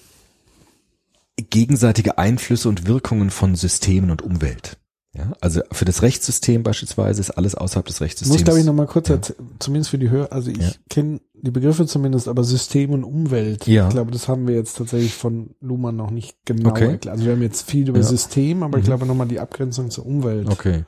[1.50, 4.78] gegenseitige Einflüsse und Wirkungen von Systemen und Umwelt.
[5.20, 8.38] Ja, also für das Rechtssystem beispielsweise ist alles außerhalb des Ich Rechtssystems.
[8.38, 9.20] muss, glaube ich, nochmal kurz, Ja.
[9.60, 10.72] zumindest für die Hörer, also ich Ja.
[10.90, 13.66] kenne die Begriffe zumindest, aber System und Umwelt.
[13.68, 13.88] Ja.
[13.88, 16.92] Ich glaube, das haben wir jetzt tatsächlich von Luhmann noch nicht genau Okay.
[16.92, 17.08] erklärt.
[17.08, 18.04] Also wir haben jetzt viel über.
[18.04, 18.88] System, aber ich Mhm.
[18.88, 20.50] glaube nochmal die Abgrenzung zur Umwelt.
[20.50, 20.84] Okay.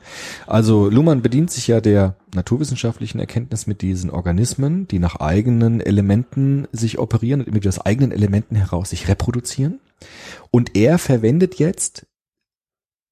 [0.48, 6.68] Also Luhmann bedient sich ja der naturwissenschaftlichen Erkenntnis mit diesen Organismen, die nach eigenen Elementen
[6.72, 9.80] sich operieren und wieder aus eigenen Elementen heraus sich reproduzieren.
[10.52, 12.06] Und er verwendet jetzt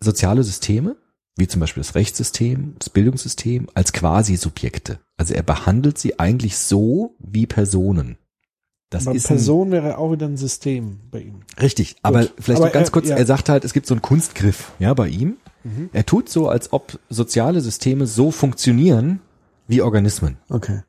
[0.01, 0.95] soziale Systeme,
[1.40, 5.00] wie zum Beispiel das Rechtssystem, das Bildungssystem, als Quasi-Subjekte.
[5.18, 8.18] Also er behandelt sie eigentlich so wie Personen.
[8.92, 11.42] Das Aber ist ein, Person wäre auch wieder ein System bei ihm.
[11.62, 13.18] Richtig, aber vielleicht Aber noch ganz er- kurz, ja.
[13.18, 15.38] er sagt halt, es gibt so einen Kunstgriff, ja, bei ihm.
[15.64, 15.90] Mhm.
[15.94, 19.20] Er tut so, als ob soziale Systeme so funktionieren
[19.68, 20.38] wie Organismen.
[20.50, 20.82] Okay.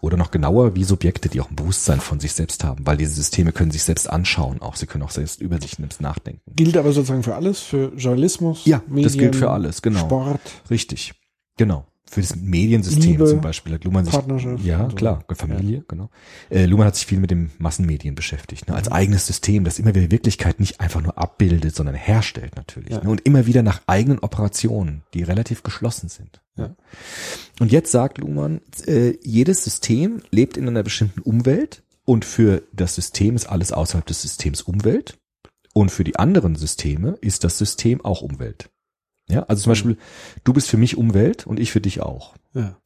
[0.00, 3.12] Oder noch genauer, wie Subjekte, die auch ein Bewusstsein von sich selbst haben, weil diese
[3.12, 6.40] Systeme können sich selbst anschauen, auch sie können auch selbst über sich selbst nachdenken.
[6.54, 10.00] Gilt aber sozusagen für alles, für Journalismus, Ja, Medien, das gilt für alles, genau.
[10.00, 10.40] Sport.
[10.70, 11.14] Richtig,
[11.56, 11.84] genau.
[12.10, 14.96] Für das Mediensystem Liebe, zum Beispiel hat Luhmann sich, Partnerschaft ja so.
[14.96, 16.10] klar, Familie, genau.
[16.50, 18.78] Äh, Luhmann hat sich viel mit den Massenmedien beschäftigt, ne, Mhm.
[18.78, 22.90] als eigenes System, das immer wieder Wirklichkeit nicht einfach nur abbildet, sondern herstellt natürlich.
[22.90, 23.02] Ja.
[23.04, 26.40] Ne, und immer wieder nach eigenen Operationen, die relativ geschlossen sind.
[26.56, 26.74] Ja.
[27.60, 32.94] Und jetzt sagt Luhmann, äh, jedes System lebt in einer bestimmten Umwelt und für das
[32.94, 35.18] System ist alles außerhalb des Systems Umwelt
[35.74, 38.70] und für die anderen Systeme ist das System auch Umwelt.
[39.30, 39.98] Ja, also zum Beispiel,
[40.44, 42.34] du bist für mich Umwelt und ich für dich auch.
[42.54, 42.76] Ja.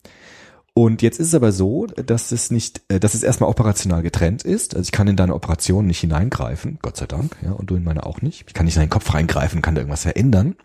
[0.75, 4.43] Und jetzt ist es aber so, dass es nicht, äh, dass es erstmal operational getrennt
[4.43, 4.75] ist.
[4.75, 7.85] Also ich kann in deine Operation nicht hineingreifen, Gott sei Dank, ja, und du in
[7.85, 8.45] meine auch nicht.
[8.49, 10.57] Ich kann nicht in deinen Kopf reingreifen, kann da irgendwas verändern.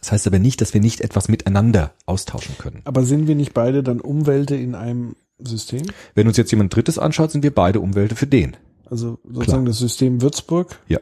[0.00, 2.82] Das heißt aber nicht, dass wir nicht etwas miteinander austauschen können.
[2.84, 5.82] Aber sind wir nicht beide dann Umwelte in einem System?
[6.14, 8.56] Wenn uns jetzt jemand Drittes anschaut, sind wir beide Umwelte für den.
[8.90, 10.98] Also sozusagen das System Würzburg, Ja.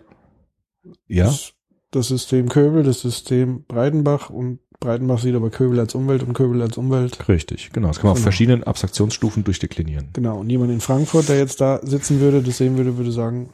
[1.09, 1.54] das,
[1.95, 6.61] das System Köbel, das System Breitenbach und Breitenbach sieht aber Köbel als Umwelt und Köbel
[6.61, 7.29] als Umwelt.
[7.29, 7.89] Richtig, genau.
[7.89, 8.25] Das kann man auf Genau.
[8.25, 10.09] verschiedenen Abstraktionsstufen durchdeklinieren.
[10.13, 10.39] Genau.
[10.41, 13.51] Und jemand in Frankfurt, der jetzt da sitzen würde, das sehen würde, würde sagen,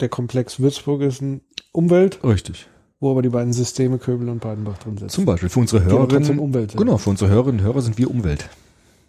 [0.00, 1.42] der Komplex Würzburg ist ein
[1.72, 2.66] Umwelt, Richtig.
[2.98, 5.10] wo aber die beiden Systeme Köbel und Breitenbach drin sitzen.
[5.10, 6.38] Zum Beispiel für unsere Hörerinnen.
[6.38, 6.78] Umwelt sind.
[6.78, 8.48] Genau, für unsere Hörerinnen und Hörer sind wir Umwelt.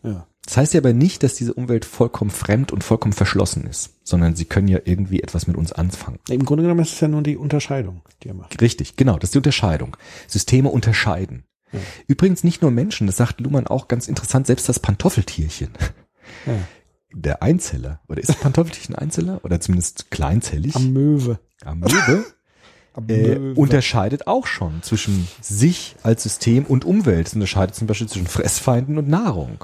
[0.03, 0.27] Ja.
[0.51, 4.35] Das heißt ja aber nicht, dass diese Umwelt vollkommen fremd und vollkommen verschlossen ist, sondern
[4.35, 6.19] sie können ja irgendwie etwas mit uns anfangen.
[6.29, 8.61] Im Grunde genommen ist es ja nur die Unterscheidung, die er macht.
[8.61, 9.95] Richtig, genau, das ist die Unterscheidung.
[10.27, 11.45] Systeme unterscheiden.
[11.71, 11.79] Ja.
[12.07, 15.69] Übrigens nicht nur Menschen, das sagt Luhmann auch ganz interessant, selbst das Pantoffeltierchen.
[16.45, 16.53] Ja.
[17.13, 19.39] Der Einzeller, oder ist das Pantoffeltierchen Einzeller?
[19.45, 20.75] Oder zumindest kleinzellig?
[20.75, 21.39] Am Möwe.
[21.63, 22.25] Amöbe.
[22.93, 23.57] Am äh, Möwe.
[23.57, 27.27] unterscheidet auch schon zwischen sich als System und Umwelt.
[27.27, 29.63] Es unterscheidet zum Beispiel zwischen Fressfeinden und Nahrung.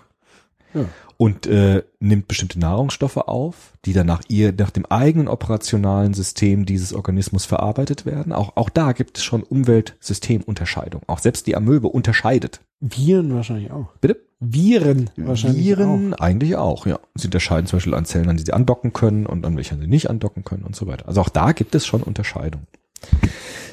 [0.74, 0.86] Ja.
[1.18, 6.66] Und äh, nimmt bestimmte Nahrungsstoffe auf, die dann nach ihr, nach dem eigenen operationalen System
[6.66, 8.34] dieses Organismus verarbeitet werden.
[8.34, 11.02] Auch, auch da gibt es schon Umwelt-System-Unterscheidung.
[11.08, 12.62] Auch selbst die Amöbe unterscheidet.
[12.80, 13.88] Viren wahrscheinlich auch.
[14.00, 14.22] Bitte?
[14.40, 17.00] Viren wahrscheinlich Viren eigentlich auch, ja.
[17.16, 19.88] Sie unterscheiden zum Beispiel an Zellen, an die sie andocken können und an welche sie
[19.88, 21.08] nicht andocken können und so weiter.
[21.08, 22.68] Also auch da gibt es schon Unterscheidung.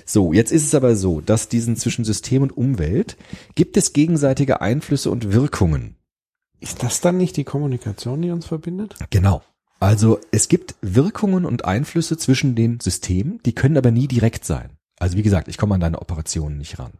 [0.06, 3.16] So, jetzt ist es aber so, dass diesen zwischen System und Umwelt
[3.54, 5.96] gibt es gegenseitige Einflüsse und Wirkungen.
[6.64, 8.94] Ist das dann nicht die Kommunikation, die uns verbindet?
[9.10, 9.42] Genau.
[9.80, 14.70] Also es gibt Wirkungen und Einflüsse zwischen den Systemen, die können aber nie direkt sein.
[14.98, 16.92] Also wie gesagt, ich komme an deine Operationen nicht ran.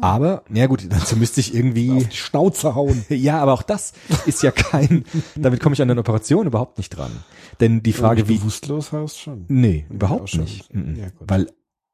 [0.00, 3.04] Aber, na gut, dazu müsste ich irgendwie Auf die Schnauze hauen.
[3.10, 3.92] Ja, aber auch das
[4.24, 5.04] ist ja kein,
[5.36, 7.12] damit komme ich an eine Operation überhaupt nicht dran.
[7.60, 9.44] Denn die Frage, du wie, bewusstlos hast schon.
[9.48, 10.70] nee, Ja, überhaupt nicht.
[10.72, 11.08] Ja.
[11.20, 11.50] Weil,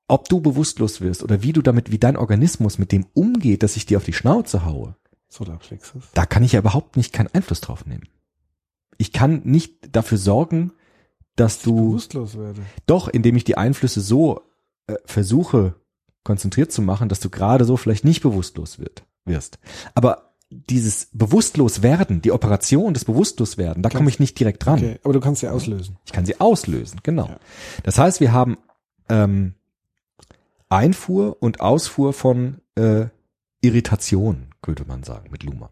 [0.06, 3.76] ob du bewusstlos wirst oder wie du damit, wie dein Organismus mit dem umgeht, dass
[3.76, 4.94] ich dir auf die Schnauze haue,
[5.34, 6.04] Solarplexus.
[6.14, 8.08] da kann ich ja überhaupt nicht keinen Einfluss drauf nehmen.
[8.98, 10.72] Ich kann nicht dafür sorgen,
[11.36, 12.62] dass du, Bewusstlos werde.
[12.86, 14.42] doch, indem ich die Einflüsse so
[14.86, 15.74] äh, versuche,
[16.22, 19.58] konzentriert zu machen, dass du gerade so vielleicht nicht bewusstlos wird, wirst.
[19.94, 24.78] Aber dieses Bewusstloswerden, die Operation des Bewusstloswerden, da komme ich nicht direkt dran.
[24.78, 25.98] Okay, aber du kannst sie auslösen.
[26.04, 27.26] Ich kann sie auslösen, genau.
[27.26, 27.40] Ja.
[27.82, 28.58] Das heißt, wir haben
[29.08, 29.54] ähm,
[30.68, 33.06] Einfuhr und Ausfuhr von äh,
[33.64, 35.70] Irritationen, könnte man sagen, mit Luma.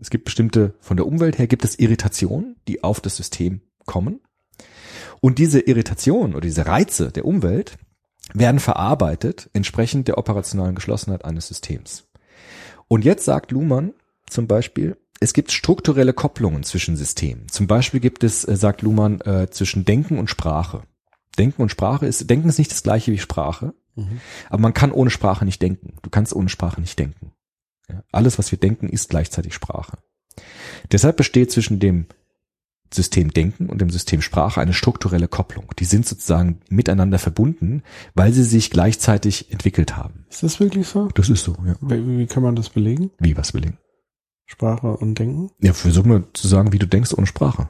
[0.00, 4.20] Es gibt bestimmte, von der Umwelt her gibt es Irritationen, die auf das System kommen.
[5.20, 7.78] Und diese Irritationen oder diese Reize der Umwelt
[8.34, 12.08] werden verarbeitet entsprechend der operationalen Geschlossenheit eines Systems.
[12.88, 13.94] Und jetzt sagt Luhmann
[14.28, 17.48] zum Beispiel, es gibt strukturelle Kopplungen zwischen Systemen.
[17.48, 20.82] Zum Beispiel gibt es, äh, sagt Luhmann, äh, zwischen Denken und Sprache.
[21.38, 24.20] Denken und Sprache ist, Denken ist nicht das gleiche wie Sprache, Mhm.
[24.48, 25.96] aber man kann ohne Sprache nicht denken.
[26.02, 27.32] Du kannst ohne Sprache nicht denken.
[27.88, 29.98] Ja, alles, was wir denken, ist gleichzeitig Sprache.
[30.92, 32.06] Deshalb besteht zwischen dem
[32.92, 35.72] System Denken und dem System Sprache eine strukturelle Kopplung.
[35.78, 37.82] Die sind sozusagen miteinander verbunden,
[38.14, 40.26] weil sie sich gleichzeitig entwickelt haben.
[40.28, 41.08] Ist das wirklich so?
[41.08, 41.76] Das ist so, ja.
[41.80, 43.10] Wie, wie kann man das belegen?
[43.18, 43.72] Wie was ich?
[44.46, 45.50] Sprache und Denken?
[45.60, 47.68] Ja, versuch mal zu sagen, wie du denkst ohne Sprache.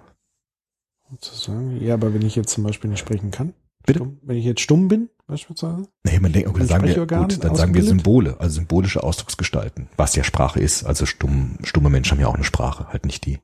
[1.10, 1.78] Sozusagen.
[1.82, 3.52] Ja, aber wenn ich jetzt zum Beispiel nicht sprechen kann.
[3.86, 3.98] Bitte?
[4.00, 5.88] Stumm, wenn ich jetzt stumm bin, beispielsweise.
[6.04, 7.82] Nee, man denkt, okay, Ein sagen wir, gut, dann sagen wir?
[7.82, 10.84] Symbole, also symbolische Ausdrucksgestalten, was ja Sprache ist.
[10.84, 13.38] Also stumm, stumme Menschen haben ja auch eine Sprache, halt nicht die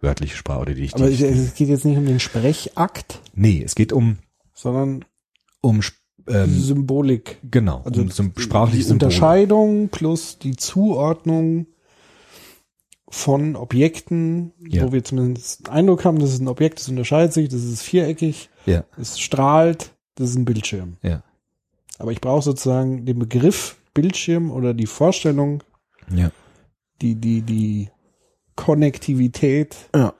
[0.00, 3.74] wörtliche Sprache oder die, Aber die es, geht jetzt nicht um den Sprechakt, Nee, es
[3.74, 4.18] geht um,
[4.52, 5.04] sondern
[5.60, 5.80] um
[6.28, 7.38] ähm, Symbolik.
[7.50, 9.06] genau, Also um sprachliche die Symbole.
[9.06, 11.66] Unterscheidung plus die Zuordnung
[13.14, 14.84] von Objekten, Ja.
[14.84, 17.82] wo wir zumindest einen Eindruck haben, das ist ein Objekt, das unterscheidet sich, das ist
[17.82, 20.96] viereckig, Ja, es strahlt, das ist ein Bildschirm.
[21.02, 21.22] ja,
[21.98, 25.62] Aber ich brauche sozusagen den Begriff Bildschirm oder die Vorstellung,
[26.10, 26.30] ja.
[27.02, 27.90] die, die, die
[28.56, 30.14] Konnektivität Ja.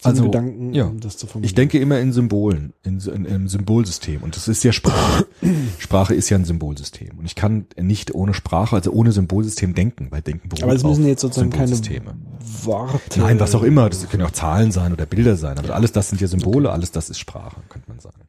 [0.00, 0.84] Zum Also, Gedanken, ja.
[0.84, 1.48] um das zu formulieren.
[1.48, 4.22] Ich denke immer in Symbolen, in, in, im Symbolsystem.
[4.22, 5.26] Und das ist ja Sprache.
[5.78, 7.18] Sprache ist ja ein Symbolsystem.
[7.18, 10.84] Und ich kann nicht ohne Sprache, also ohne Symbolsystem denken, weil Denken beruht Aber es
[10.84, 11.76] müssen auf jetzt sozusagen keine.
[12.62, 13.20] Worte.
[13.20, 13.88] Nein, was auch immer.
[13.88, 15.58] Das können auch Zahlen sein oder Bilder sein.
[15.58, 18.22] Aber alles das sind ja Symbole, alles das ist Sprache, könnte man sagen.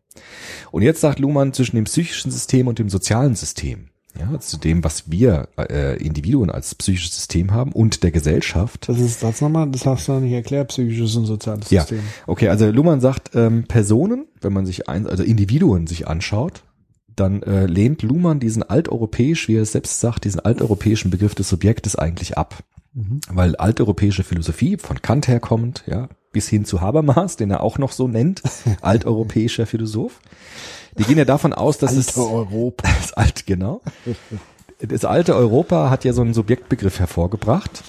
[0.71, 3.88] Und jetzt sagt Luhmann zwischen dem psychischen System und dem sozialen System.
[4.17, 8.89] Ja, zu dem, was wir äh, Individuen als psychisches System haben und der Gesellschaft.
[8.89, 12.01] Das ist das nochmal, das hast du noch nicht erklärt, psychisches und soziales Ja, System.
[12.25, 16.63] okay, also Luhmann sagt, ähm, Personen, wenn man sich ein, also Individuen sich anschaut,
[17.15, 21.49] dann äh, lehnt Luhmann diesen alteuropäisch, wie er es selbst sagt, diesen alteuropäischen Begriff des
[21.49, 22.63] Subjektes eigentlich ab.
[23.29, 27.91] Weil alteuropäische Philosophie von Kant herkommend, ja, bis hin zu Habermas, den er auch noch
[27.91, 28.41] so nennt,
[28.81, 30.19] alteuropäischer Philosoph,
[30.99, 32.87] die gehen ja davon aus, dass es Alte Europa.
[33.01, 33.81] das alte, genau.
[34.79, 37.83] Das alte Europa hat ja so einen Subjektbegriff hervorgebracht,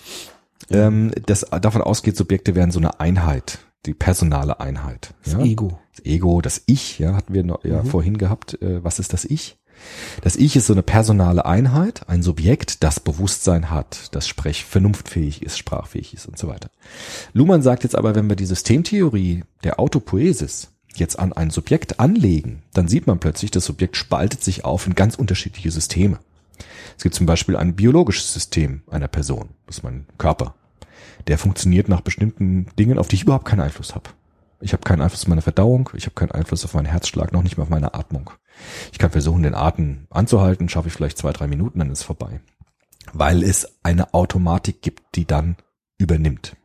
[0.70, 5.14] ähm, das davon ausgeht, Subjekte wären so eine Einheit, die personale Einheit.
[5.24, 5.40] Das ja?
[5.40, 5.78] Ego.
[5.96, 8.61] Das Ego, das Ich, ja, hatten wir noch, ja vorhin gehabt.
[8.62, 9.56] Äh, was ist das Ich?
[10.22, 15.42] Das Ich ist so eine personale Einheit, ein Subjekt, das Bewusstsein hat, das sprech vernunftfähig
[15.42, 16.70] ist, sprachfähig ist und so weiter.
[17.32, 22.62] Luhmann sagt jetzt aber, wenn wir die Systemtheorie der Autopoiesis jetzt an ein Subjekt anlegen,
[22.72, 26.18] dann sieht man plötzlich, das Subjekt spaltet sich auf in ganz unterschiedliche Systeme.
[26.97, 30.55] Es gibt zum Beispiel ein biologisches System einer Person, das ist mein Körper.
[31.26, 34.11] Der funktioniert nach bestimmten Dingen, auf die ich überhaupt keinen Einfluss habe.
[34.61, 37.43] Ich habe keinen Einfluss auf meine Verdauung, ich habe keinen Einfluss auf meinen Herzschlag, noch
[37.43, 38.30] nicht mal auf meine Atmung.
[38.93, 42.41] Ich kann versuchen, den Atem anzuhalten, schaffe ich vielleicht zwei, drei Minuten, dann ist vorbei.
[43.12, 45.57] Weil es eine Automatik gibt, die dann
[45.97, 46.57] übernimmt.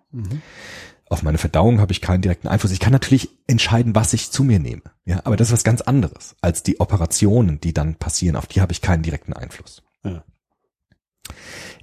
[1.08, 2.72] Auf meine Verdauung habe ich keinen direkten Einfluss.
[2.72, 4.82] Ich kann natürlich entscheiden, was ich zu mir nehme.
[5.06, 8.36] Ja, aber das ist was ganz anderes als die Operationen, die dann passieren.
[8.36, 9.84] Auf die habe ich keinen direkten Einfluss.
[10.04, 10.24] Ja.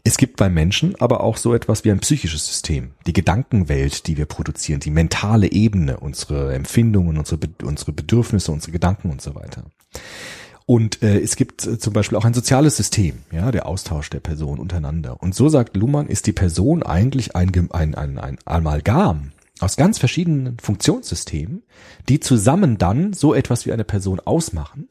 [0.04, 2.94] Es gibt bei Menschen aber auch so etwas wie ein psychisches System.
[3.06, 9.10] Die Gedankenwelt, die wir produzieren, die mentale Ebene, unsere Empfindungen, unsere, unsere Bedürfnisse, unsere Gedanken
[9.10, 9.64] und so weiter.
[10.72, 14.20] Und äh, es gibt äh, zum Beispiel auch ein soziales System, ja, der Austausch der
[14.20, 15.20] Personen untereinander.
[15.20, 19.98] Und so sagt Luhmann, ist die Person eigentlich ein, ein, ein, ein Amalgam aus ganz
[19.98, 21.62] verschiedenen Funktionssystemen,
[22.08, 24.88] die zusammen dann so etwas wie eine Person ausmachen,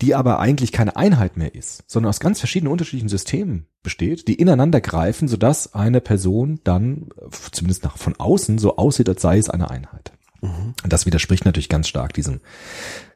[0.00, 4.34] die aber eigentlich keine Einheit mehr ist, sondern aus ganz verschiedenen unterschiedlichen Systemen besteht, die
[4.34, 9.38] ineinander greifen, sodass eine Person dann, äh, zumindest nach von außen, so aussieht, als sei
[9.38, 10.12] es eine Einheit.
[10.44, 12.40] Und das widerspricht natürlich ganz stark diesem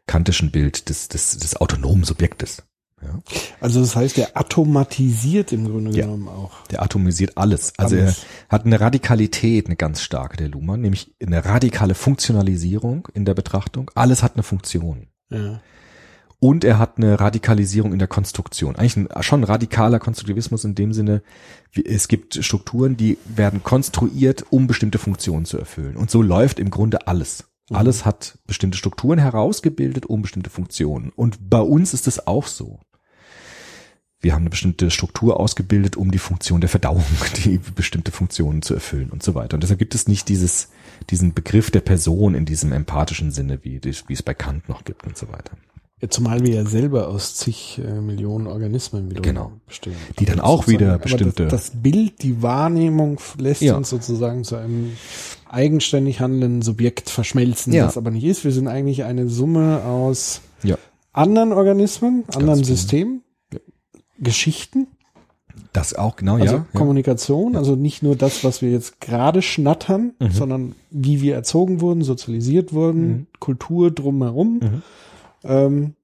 [0.08, 2.64] kantischen Bild des, des, des autonomen Subjektes.
[3.00, 3.20] Ja.
[3.60, 6.06] Also das heißt, der automatisiert im Grunde Ja.
[6.06, 6.66] genommen auch.
[6.66, 7.72] Der atomisiert alles.
[7.76, 8.24] Also Alles.
[8.48, 13.34] er hat eine Radikalität, eine ganz starke, der Luhmann, nämlich eine radikale Funktionalisierung in der
[13.34, 13.90] Betrachtung.
[13.94, 15.06] Alles hat eine Funktion.
[15.30, 15.60] Ja.
[16.40, 18.76] Und er hat eine Radikalisierung in der Konstruktion.
[18.76, 21.22] Eigentlich ein, schon ein radikaler Konstruktivismus in dem Sinne,
[21.84, 25.96] es gibt Strukturen, die werden konstruiert, um bestimmte Funktionen zu erfüllen.
[25.96, 27.47] Und so läuft im Grunde alles.
[27.70, 31.10] Alles hat bestimmte Strukturen herausgebildet, um bestimmte Funktionen.
[31.10, 32.80] Und bei uns ist es auch so.
[34.20, 37.04] Wir haben eine bestimmte Struktur ausgebildet, um die Funktion der Verdauung,
[37.44, 39.54] die bestimmte Funktionen zu erfüllen und so weiter.
[39.54, 40.70] Und deshalb gibt es nicht dieses,
[41.10, 45.06] diesen Begriff der Person in diesem empathischen Sinne, wie, wie es bei Kant noch gibt
[45.06, 45.52] und so weiter.
[46.00, 49.50] Ja, zumal wir ja selber aus zig äh, Millionen Organismen wieder Genau.
[49.66, 49.96] bestehen.
[50.20, 53.76] Die dann auch wieder sozusagen- bestimmte- Das, das Bild, die Wahrnehmung lässt Ja.
[53.76, 54.92] uns sozusagen zu einem
[55.48, 57.84] eigenständig handelnden Subjekt verschmelzen, Ja.
[57.86, 58.44] das aber nicht ist.
[58.44, 60.76] Wir sind eigentlich eine Summe aus Ja.
[61.12, 62.66] anderen Organismen, anderen genau.
[62.66, 63.22] Systemen,
[64.18, 64.86] Geschichten,
[65.72, 66.52] Das auch, genau, also ja.
[66.52, 66.66] ja.
[66.78, 70.30] Kommunikation, also nicht nur das, was wir jetzt gerade schnattern, Mhm.
[70.30, 73.26] sondern wie wir erzogen wurden, sozialisiert wurden, Mhm.
[73.40, 74.82] Kultur drumherum, Mhm.
[75.44, 75.94] Ähm,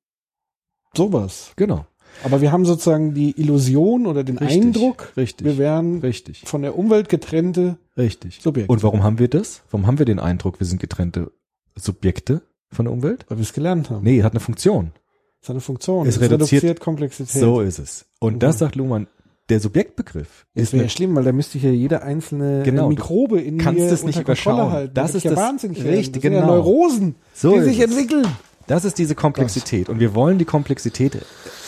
[0.97, 1.53] sowas.
[1.57, 1.87] Genau.
[2.23, 6.43] Aber wir haben sozusagen die Illusion oder den Richtig, Eindruck, richtig, wir wären Richtig.
[6.47, 8.39] von der Umwelt getrennte Richtig.
[8.41, 8.71] Subjekte.
[8.73, 9.63] Und warum haben wir das?
[9.71, 11.33] Warum haben wir den Eindruck, wir sind getrennte
[11.77, 13.25] Subjekte von der Umwelt?
[13.29, 14.05] weil wir es gelernt haben.
[14.05, 14.93] Nee, hat eine Funktion.
[15.41, 16.07] Das hat eine Funktion.
[16.07, 17.41] Es Es reduziert- Komplexität.
[17.41, 18.07] So ist es.
[18.21, 18.59] Und das Mhm.
[18.61, 19.09] sagt Luhmann,
[19.49, 22.65] der Subjektbegriff Das ist wäre ja schlimm, weil da müsste ich ja jede einzelne äh,
[22.65, 24.73] Genau, Mikrobe in kannst mir es nicht unter Kontrolle überschauen.
[24.73, 24.95] halten.
[24.95, 25.95] Das Da ist ich das- ja wahnsinnig werden.
[25.97, 26.47] richtig, das sind genau.
[26.47, 27.85] Ja Neurosen, So die sich es.
[27.91, 28.27] entwickeln.
[28.67, 29.89] Das ist diese Komplexität.
[29.89, 31.19] Und wir wollen die Komplexität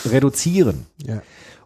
[0.05, 0.87] reduzieren.
[1.05, 1.23] Ja.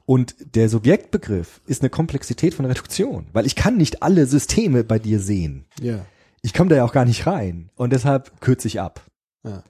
[0.06, 4.98] Und der Subjektbegriff ist eine Komplexität von Reduktion, weil ich kann nicht alle Systeme bei
[4.98, 5.66] dir sehen.
[5.80, 6.04] Ja.
[6.42, 7.70] Ich komme da ja auch gar nicht rein.
[7.76, 9.02] Und deshalb kürze ich ab.
[9.44, 9.62] Ja.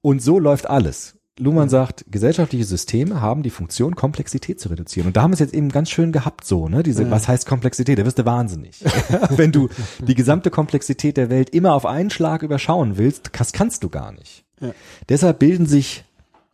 [0.00, 1.19] Und so läuft alles.
[1.38, 5.06] Luhmann sagt, gesellschaftliche Systeme haben die Funktion, Komplexität zu reduzieren.
[5.06, 6.82] Und da haben wir es jetzt eben ganz schön gehabt, so, ne?
[6.82, 7.10] Diese, Ja.
[7.10, 7.98] was heißt Komplexität?
[7.98, 8.84] Da wirst du wahnsinnig.
[9.30, 9.68] Wenn du
[10.06, 14.12] die gesamte Komplexität der Welt immer auf einen Schlag überschauen willst, das kannst du gar
[14.12, 14.44] nicht.
[14.60, 14.72] Ja.
[15.08, 16.04] Deshalb bilden sich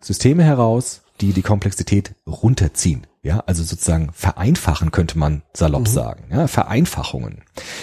[0.00, 3.06] Systeme heraus, die die Komplexität runterziehen.
[3.22, 6.26] Ja, also sozusagen vereinfachen könnte man salopp sagen.
[6.30, 7.42] Ja, Vereinfachungen.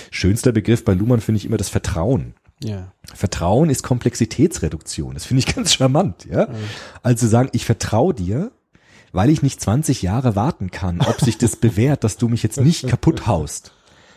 [0.10, 2.36] Schönster Begriff bei Luhmann finde ich immer das Vertrauen.
[2.64, 2.92] Ja.
[3.14, 5.14] Vertrauen ist Komplexitätsreduktion.
[5.14, 6.48] Das finde ich ganz charmant, ja.
[7.02, 8.52] Also sagen, ich vertraue dir,
[9.12, 12.60] weil ich nicht 20 Jahre warten kann, ob sich das bewährt, dass du mich jetzt
[12.60, 13.74] nicht kaputt haust.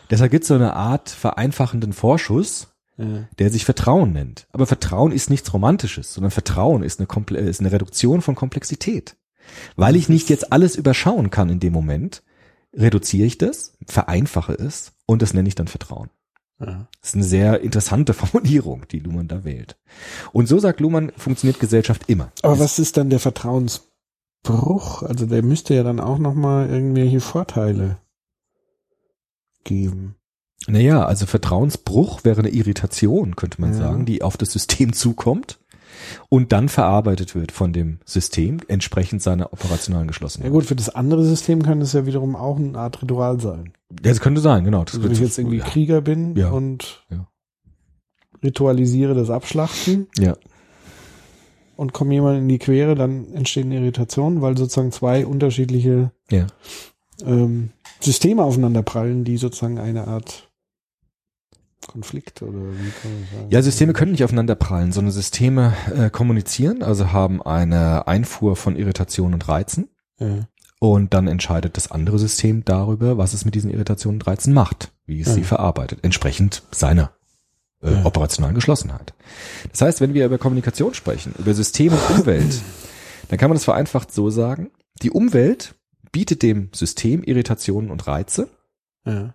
[0.09, 2.67] Deshalb gibt es so eine Art vereinfachenden Vorschuss,
[2.97, 3.27] Ja.
[3.39, 4.47] der sich Vertrauen nennt.
[4.53, 9.17] Aber Vertrauen ist nichts Romantisches, sondern Vertrauen ist eine, Komple ist eine Reduktion von Komplexität.
[9.75, 12.23] Weil ich nicht jetzt alles überschauen kann in dem Moment,
[12.73, 16.09] reduziere ich das, vereinfache es und das nenne ich dann Vertrauen.
[16.59, 16.87] Ja.
[17.01, 19.77] Das ist eine sehr interessante Formulierung, die Luhmann da wählt.
[20.33, 22.31] Und so sagt Luhmann, funktioniert Gesellschaft immer.
[22.41, 25.03] Aber was ist dann der Vertrauensbruch?
[25.03, 27.97] Also der müsste ja dann auch nochmal irgendwelche Vorteile
[29.63, 30.15] geben.
[30.67, 33.77] Naja, also Vertrauensbruch wäre eine Irritation, könnte man Ja.
[33.77, 35.59] sagen, die auf das System zukommt
[36.29, 40.51] und dann verarbeitet wird von dem System entsprechend seiner operationalen Ja Geschlossenheit.
[40.51, 43.73] gut, für das andere System kann es ja wiederum auch eine Art Ritual sein.
[43.91, 44.83] Ja, das könnte sein, genau.
[44.83, 45.65] Das Also wenn ich jetzt irgendwie ja.
[45.65, 46.49] Krieger bin Ja.
[46.51, 47.27] und Ja.
[48.43, 50.35] ritualisiere das Abschlachten Ja,
[51.75, 56.47] und komme jemand in die Quere, dann entsteht eine Irritation, weil sozusagen zwei unterschiedliche ja.
[57.25, 57.69] ähm,
[57.99, 60.46] Systeme aufeinander prallen, die sozusagen eine Art
[61.87, 63.47] Konflikt oder wie kann man sagen?
[63.49, 68.75] Ja, Systeme können nicht aufeinander prallen, sondern Systeme äh, kommunizieren, also haben eine Einfuhr von
[68.75, 69.89] Irritationen und Reizen.
[70.19, 70.47] Ja.
[70.79, 74.91] Und dann entscheidet das andere System darüber, was es mit diesen Irritationen und Reizen macht,
[75.07, 75.33] wie es Ja.
[75.33, 77.11] sie verarbeitet, entsprechend seiner
[77.81, 78.05] äh, Ja.
[78.05, 79.13] operationalen Geschlossenheit.
[79.71, 82.61] Das heißt, wenn wir über Kommunikation sprechen, über System und Umwelt,
[83.29, 84.69] dann kann man das vereinfacht so sagen,
[85.01, 85.75] die Umwelt
[86.11, 88.47] bietet dem System Irritationen und Reize
[89.05, 89.33] Ja.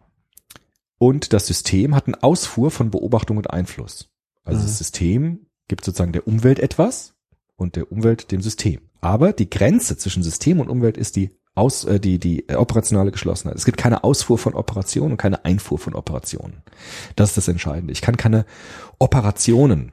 [1.03, 4.09] Und das System hat eine Ausfuhr von Beobachtung und Einfluss.
[4.45, 4.67] Also Mhm.
[4.67, 7.15] das System gibt sozusagen der Umwelt etwas
[7.57, 8.83] und der Umwelt dem System.
[9.01, 13.11] Aber die Grenze zwischen System und Umwelt ist die aus, äh, die, die äh, operationale
[13.11, 13.57] Geschlossenheit.
[13.59, 16.63] Es gibt keine Ausfuhr von Operationen und keine Einfuhr von Operationen.
[17.17, 17.93] Das ist das Entscheidende.
[17.93, 18.47] Ich kann keine
[19.01, 19.91] Operationen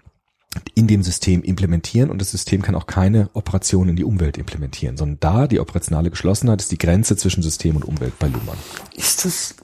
[0.75, 4.95] in dem System implementieren und das System kann auch keine Operationen in die Umwelt implementieren,
[4.95, 8.59] sondern da die operationale Geschlossenheit ist die Grenze zwischen System und Umwelt bei Luhmann.
[8.95, 9.55] Ist das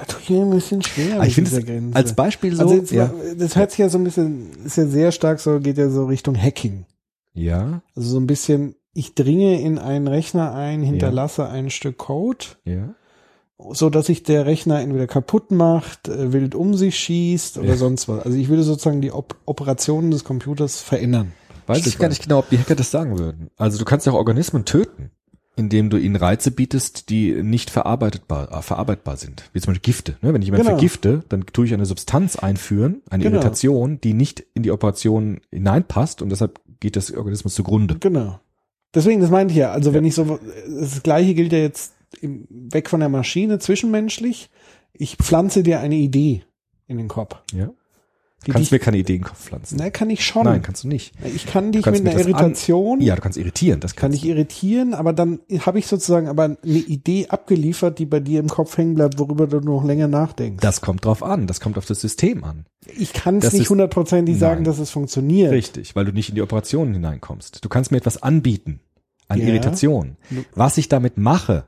[0.00, 1.22] da tue ich mir ein bisschen schwer.
[1.24, 4.50] Ich finde als Beispiel so, also jetzt, ja, das hört sich ja so ein bisschen,
[4.64, 6.84] ist ja sehr stark so, geht ja so Richtung Hacking.
[7.34, 12.44] ja, Also so ein bisschen, ich dringe in einen Rechner ein, hinterlasse ein Stück Code,
[12.64, 12.94] ja.
[13.72, 17.76] so dass sich der Rechner entweder kaputt macht, äh, wild um sich schießt oder Ja.
[17.76, 18.24] sonst was.
[18.24, 21.32] Also ich würde sozusagen die Op Operationen des Computers verändern.
[21.66, 23.50] Weiß Stück ich gar nicht genau, ob die Hacker das sagen würden.
[23.56, 25.10] Also du kannst ja auch Organismen töten,
[25.60, 29.44] indem du ihnen Reize bietest, die nicht verarbeitbar, äh, verarbeitbar sind.
[29.52, 30.16] Wie zum Beispiel Gifte.
[30.22, 30.34] Ne?
[30.34, 30.78] Wenn ich jemanden Genau.
[30.78, 33.36] vergifte, dann tue ich eine Substanz einführen, eine Genau.
[33.36, 37.96] Irritation, die nicht in die Operation hineinpasst und deshalb geht das Organismus zugrunde.
[38.00, 38.40] Genau.
[38.94, 39.70] Deswegen, das meinte ich ja.
[39.70, 44.50] Also wenn ich so, das Gleiche gilt ja jetzt im, weg von der Maschine, zwischenmenschlich.
[44.92, 46.42] Ich pflanze dir eine Idee
[46.88, 47.36] in den Kopf.
[47.52, 47.70] Ja?
[48.46, 49.76] Du kannst dich, mir keine Idee in den Kopf pflanzen.
[49.78, 50.44] na, kann ich schon.
[50.44, 51.12] Nein, kannst du nicht.
[51.24, 53.80] ich kann dich mit einer das an- Irritation, Ja, du kannst irritieren.
[53.80, 58.18] Das kann ich irritieren, aber dann habe ich sozusagen aber eine Idee abgeliefert, die bei
[58.20, 60.62] dir im Kopf hängen bleibt, worüber du noch länger nachdenkst.
[60.62, 61.46] Das kommt drauf an.
[61.46, 62.64] Das kommt auf das System an.
[62.98, 65.52] ich kann es nicht hundertprozentig sagen, dass es funktioniert.
[65.52, 67.62] Richtig, weil du nicht in die Operationen hineinkommst.
[67.62, 68.80] Du kannst mir etwas anbieten
[69.28, 69.48] an Ja.
[69.48, 70.16] Irritation.
[70.54, 71.66] Was ich damit mache,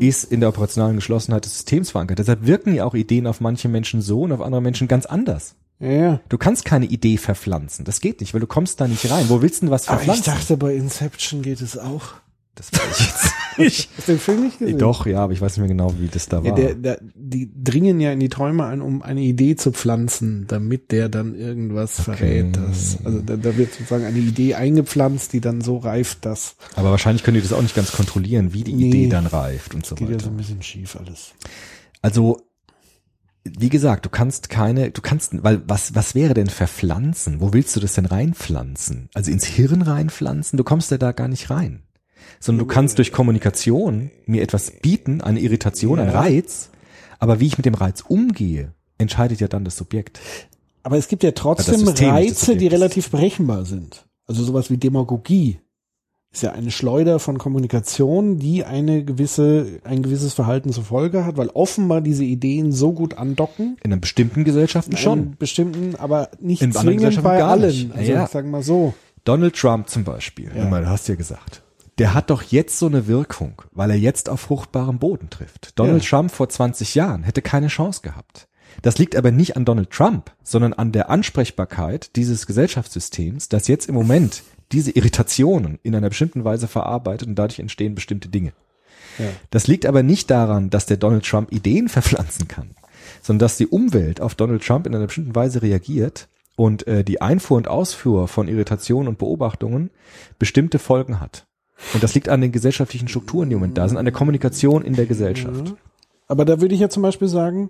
[0.00, 2.18] ist in der operationalen Geschlossenheit des Systems verankert.
[2.18, 5.54] Deshalb wirken ja auch Ideen auf manche Menschen so und auf andere Menschen ganz anders.
[5.78, 6.20] Ja, ja.
[6.28, 7.84] Du kannst keine Idee verpflanzen.
[7.84, 9.26] Das geht nicht, weil du kommst da nicht rein.
[9.28, 10.32] Wo willst du denn was Aber ich verpflanzen?
[10.34, 12.14] dachte, bei Inception geht es auch.
[12.54, 13.24] das weiß ich jetzt
[13.58, 13.90] nicht.
[13.96, 14.78] Hast du den Film nicht gesehen?
[14.78, 16.54] Doch, ja, aber ich weiß nicht mehr genau, wie das da Ja, war.
[16.54, 20.92] der, der, die dringen ja in die Träume ein, um eine Idee zu pflanzen, damit
[20.92, 22.56] der dann irgendwas verrät.
[22.56, 26.90] Das, also da, da wird sozusagen eine Idee eingepflanzt, die dann so reift, dass aber
[26.90, 28.88] wahrscheinlich können die das auch nicht ganz kontrollieren, wie die Nee.
[28.88, 30.24] Idee dann reift und so geht ja weiter.
[30.24, 31.32] so ein bisschen schief alles.
[32.02, 32.40] Also,
[33.58, 37.40] wie gesagt, du kannst keine, du kannst, weil was, was wäre denn verpflanzen?
[37.40, 39.08] Wo willst du das denn reinpflanzen?
[39.14, 40.56] Also ins Hirn reinpflanzen?
[40.56, 41.82] Du kommst ja da gar nicht rein.
[42.40, 46.20] Sondern du kannst durch Kommunikation mir etwas bieten, eine Irritation, ein Ja.
[46.20, 46.70] Reiz.
[47.18, 50.20] Aber wie ich mit dem Reiz umgehe, entscheidet ja dann das Subjekt.
[50.82, 54.06] Aber es gibt ja trotzdem System, Reize, die relativ berechenbar sind.
[54.26, 55.60] Also sowas wie Demagogie
[56.36, 61.36] ist ja eine Schleuder von Kommunikation, die eine gewisse, ein gewisses Verhalten zur Folge hat,
[61.36, 63.76] weil offenbar diese Ideen so gut andocken.
[63.82, 65.18] In einem bestimmten Gesellschaften in schon.
[65.18, 67.66] einem bestimmten, aber nicht In anderen zwingend Gesellschaften bei allen.
[67.68, 67.92] nicht.
[67.96, 68.26] Also Ja.
[68.26, 68.94] sagen wir so.
[69.24, 70.66] Donald Trump zum Beispiel, ja.
[70.68, 71.62] mal, du hast ja gesagt,
[71.98, 75.78] der hat doch jetzt so eine Wirkung, weil er jetzt auf fruchtbarem Boden trifft.
[75.78, 76.10] Donald Ja.
[76.10, 78.46] Trump vor 20 Jahren hätte keine Chance gehabt.
[78.82, 83.88] Das liegt aber nicht an Donald Trump, sondern an der Ansprechbarkeit dieses Gesellschaftssystems, das jetzt
[83.88, 84.42] im Moment
[84.72, 88.52] diese Irritationen in einer bestimmten Weise verarbeitet und dadurch entstehen bestimmte Dinge.
[89.18, 89.26] Ja.
[89.50, 92.70] Das liegt aber nicht daran, dass der Donald Trump Ideen verpflanzen kann,
[93.22, 97.20] sondern dass die Umwelt auf Donald Trump in einer bestimmten Weise reagiert und äh, die
[97.20, 99.90] Einfuhr und Ausfuhr von Irritationen und Beobachtungen
[100.38, 101.46] bestimmte Folgen hat.
[101.92, 104.82] Und das liegt an den gesellschaftlichen Strukturen, die im Moment da sind, an der Kommunikation
[104.82, 105.74] in der Gesellschaft.
[106.26, 107.68] Aber da würde ich ja zum Beispiel sagen,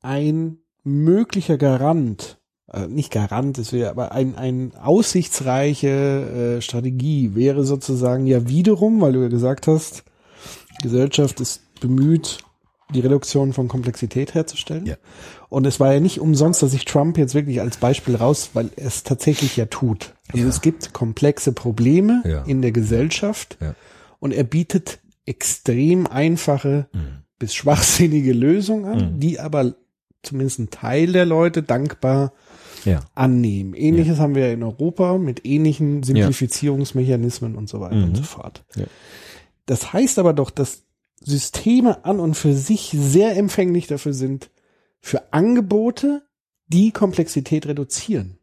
[0.00, 2.37] ein möglicher Garant,
[2.72, 9.00] äh, nicht Garant, es wäre aber ein, ein aussichtsreiche äh, Strategie wäre sozusagen ja wiederum,
[9.00, 10.04] weil du ja gesagt hast,
[10.78, 12.38] die Gesellschaft ist bemüht,
[12.94, 14.86] die Reduktion von Komplexität herzustellen.
[14.86, 14.96] Ja.
[15.50, 18.70] Und es war ja nicht umsonst, dass ich Trump jetzt wirklich als Beispiel raus, weil
[18.76, 20.14] er es tatsächlich ja tut.
[20.32, 20.48] Also Ja.
[20.48, 22.42] es gibt komplexe Probleme Ja.
[22.44, 23.74] in der Gesellschaft Ja.
[24.20, 26.98] und er bietet extrem einfache Mhm.
[27.38, 29.74] bis schwachsinnige Lösungen an, die aber
[30.22, 32.32] zumindest ein Teil der Leute dankbar
[32.84, 33.00] Ja.
[33.14, 33.74] annehmen.
[33.74, 38.04] Ähnliches haben wir in Europa mit ähnlichen Simplifizierungsmechanismen und so weiter Mhm.
[38.04, 38.64] und so fort.
[38.76, 38.84] Ja.
[39.66, 40.84] Das heißt aber doch, dass
[41.20, 44.50] Systeme an und für sich sehr empfänglich dafür sind,
[45.00, 46.22] für Angebote,
[46.68, 48.38] die Komplexität reduzieren.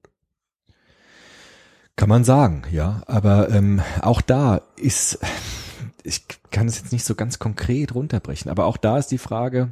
[1.95, 3.03] Kann man sagen, ja.
[3.07, 5.19] Aber ähm, auch da ist,
[6.03, 9.71] ich kann es jetzt nicht so ganz konkret runterbrechen, aber auch da ist die Frage,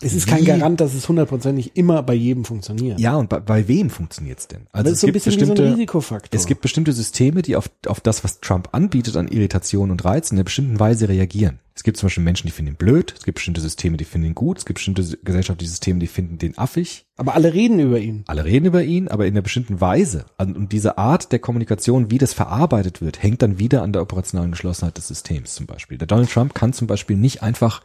[0.00, 3.00] Es ist kein Garant, dass es hundertprozentig immer bei jedem funktioniert.
[3.00, 4.66] ja, und bei, bei wem funktioniert's denn?
[4.70, 6.38] Also das ist so ein bisschen wie so ein Risikofaktor.
[6.38, 10.34] Es gibt bestimmte Systeme, die auf, auf das, was Trump anbietet an Irritationen und Reizen,
[10.34, 11.58] in einer bestimmten Weise reagieren.
[11.78, 14.26] Es gibt zum Beispiel Menschen, die finden ihn blöd, es gibt bestimmte Systeme, die finden
[14.26, 17.06] ihn gut, es gibt bestimmte gesellschaftliche Systeme, die finden den affig.
[17.16, 18.24] aber alle reden über ihn.
[18.26, 20.26] Alle reden über ihn, aber in einer bestimmten Weise.
[20.38, 24.50] Und diese Art der Kommunikation, wie das verarbeitet wird, hängt dann wieder an der operationalen
[24.50, 25.98] Geschlossenheit des Systems zum Beispiel.
[25.98, 27.84] Der Donald Trump kann zum Beispiel nicht einfach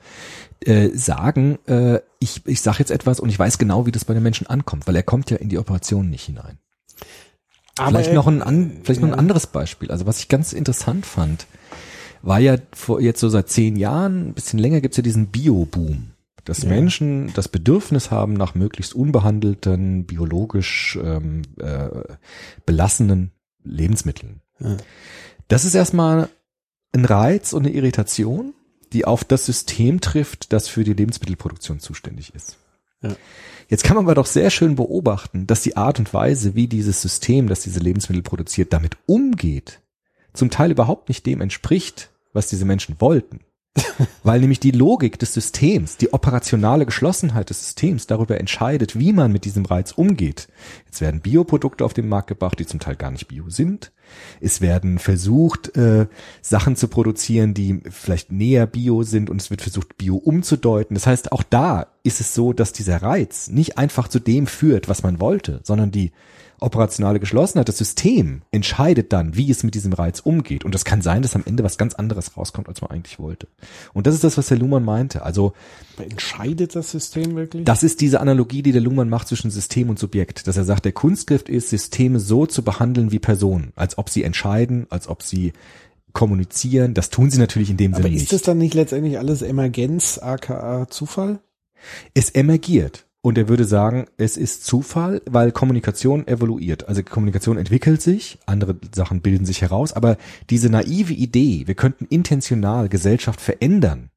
[0.61, 4.15] äh, sagen, äh, ich, ich sage jetzt etwas und ich weiß genau, wie das bei
[4.15, 6.57] den Menschen ankommt, weil er kommt ja in die Operation nicht hinein.
[7.77, 9.91] Aber Vielleicht noch ein, an, vielleicht noch ein anderes Beispiel.
[9.91, 11.45] Also was ich ganz interessant fand,
[12.23, 16.11] war ja vor jetzt so seit zehn Jahren, ein bisschen länger gibt's ja diesen Bio-Boom.
[16.45, 16.69] Dass Ja.
[16.69, 21.89] Menschen das Bedürfnis haben nach möglichst unbehandelten, biologisch ähm, äh,
[22.65, 23.31] belassenen
[23.63, 24.41] Lebensmitteln.
[24.59, 24.77] Ja.
[25.47, 26.29] Das ist erstmal
[26.93, 28.53] ein Reiz und eine Irritation,
[28.91, 32.57] die auf das System trifft, das für die Lebensmittelproduktion zuständig ist.
[33.01, 33.15] Ja.
[33.69, 37.01] Jetzt kann man aber doch sehr schön beobachten, dass die Art und Weise, wie dieses
[37.01, 39.81] System, das diese Lebensmittel produziert, damit umgeht,
[40.33, 43.39] zum Teil überhaupt nicht dem entspricht, was diese Menschen wollten.
[44.23, 49.31] Weil nämlich die Logik des Systems, die operationale Geschlossenheit des Systems darüber entscheidet, wie man
[49.31, 50.47] mit diesem Reiz umgeht.
[50.85, 53.91] Jetzt werden Bioprodukte auf den Markt gebracht, die zum Teil gar nicht bio sind.
[54.39, 56.05] Es werden versucht, äh,
[56.41, 60.93] Sachen zu produzieren, die vielleicht näher bio sind und es wird versucht, bio umzudeuten.
[60.93, 64.87] Das heißt, auch da ist es so, dass dieser Reiz nicht einfach zu dem führt,
[64.87, 66.11] was man wollte, sondern die
[66.59, 70.63] operationale Geschlossenheit, das System entscheidet dann, wie es mit diesem Reiz umgeht.
[70.65, 73.47] Und das kann sein, dass am Ende was ganz anderes rauskommt, als man eigentlich wollte.
[73.93, 75.23] Und das ist das, was Herr Luhmann meinte.
[75.23, 75.53] Also
[75.97, 77.65] Aber entscheidet das System wirklich?
[77.65, 80.47] das ist diese Analogie, die der Luhmann macht zwischen System und Subjekt.
[80.47, 83.73] Dass er sagt, der Kunstgriff ist, Systeme so zu behandeln wie Personen.
[83.75, 85.53] Als ob sie entscheiden, als ob sie
[86.13, 86.93] kommunizieren.
[86.93, 88.33] Das tun sie natürlich in dem Aber Sinne ist nicht.
[88.33, 91.39] das dann nicht letztendlich alles Emergenz, aka Zufall?
[92.13, 93.05] es emergiert.
[93.25, 96.89] Und er würde sagen, es ist Zufall, weil Kommunikation evoluiert.
[96.89, 100.17] Also Kommunikation entwickelt sich, andere Sachen bilden sich heraus, aber
[100.49, 104.09] diese naive Idee, wir könnten intentional Gesellschaft verändern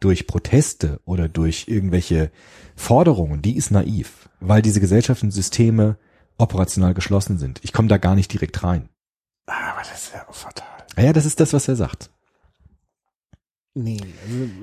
[0.00, 2.30] durch Proteste oder durch irgendwelche
[2.76, 5.98] Forderungen, die ist naiv, weil diese gesellschaftlichen Systeme
[6.38, 7.60] operational geschlossen sind.
[7.62, 8.88] Ich komme da gar nicht direkt rein.
[9.46, 10.66] Ah, Aber das ist ja auch fatal.
[10.96, 12.10] Ja, das ist das, was er sagt.
[13.78, 14.00] Nee.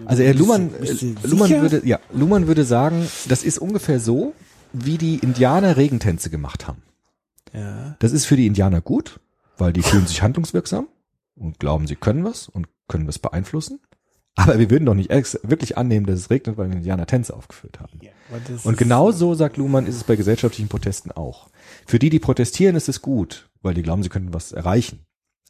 [0.06, 1.62] Also er bist- Luhmann, bist du äh, Luhmann sicher?
[1.62, 4.34] würde, ja, Luhmann würde sagen, das ist ungefähr so,
[4.74, 6.82] wie die Indianer Regentänze gemacht haben.
[7.54, 7.96] Ja.
[8.00, 9.20] Das ist für die Indianer gut,
[9.60, 10.88] weil die fühlen sich handlungswirksam
[11.36, 13.80] und glauben, sie können was und können was beeinflussen.
[14.36, 17.80] Aber wir würden doch nicht wirklich annehmen, dass es regnet, weil die Indianer Tänze aufgeführt
[17.80, 18.00] haben.
[18.02, 18.10] ja
[18.64, 21.50] Und genau so, sagt Luhmann, ist es bei gesellschaftlichen Protesten auch.
[21.86, 25.06] Für die, die protestieren, ist es gut, weil die glauben, sie könnten was erreichen.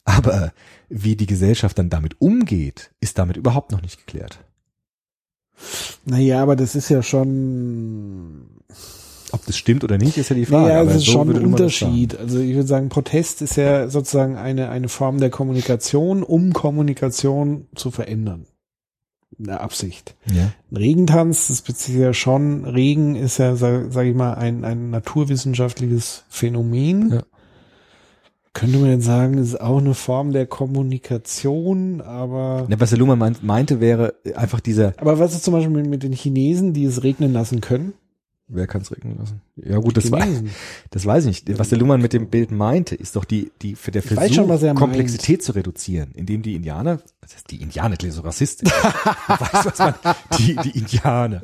[0.05, 0.51] Aber
[0.89, 4.39] wie die Gesellschaft dann damit umgeht, ist damit überhaupt noch nicht geklärt.
[6.05, 8.47] Naja, aber das ist ja schon.
[9.31, 10.67] Ob das stimmt oder nicht, ist ja die Frage.
[10.67, 11.45] Naja, aber es ist so schon ein.
[11.45, 12.17] Unterschied.
[12.17, 17.67] Also ich würde sagen, Protest ist ja sozusagen eine, eine Form der Kommunikation, um Kommunikation
[17.75, 18.45] zu verändern.
[19.39, 20.15] In der Absicht.
[20.31, 20.51] Ja.
[20.69, 24.91] Ein Regentanz, das bezieht ja schon, Regen ist ja, sage sag ich mal, ein, ein
[24.91, 27.13] naturwissenschaftliches Phänomen.
[27.13, 27.23] Ja.
[28.53, 32.67] Könnte man jetzt sagen, ist auch eine Form der Kommunikation, aber.
[32.69, 35.87] Ja, was der Luhmann meint, meinte, wäre einfach dieser, Aber was ist zum Beispiel mit,
[35.87, 37.93] mit den Chinesen, die es regnen lassen können?
[38.47, 39.41] wer kann es regnen lassen?
[39.55, 40.25] Ja gut, das, war,
[40.89, 41.59] das weiß ich nicht.
[41.59, 44.35] Was der Luhmann mit dem Bild meinte, ist doch die, die für der weiß Versuch,
[44.35, 44.79] schon, er meint.
[44.79, 48.71] Komplexität zu reduzieren, indem die Indianer, das heißt die Indianer, klingt so rassistisch,
[49.27, 49.93] weiß, was man,
[50.39, 51.41] die, die Indianer,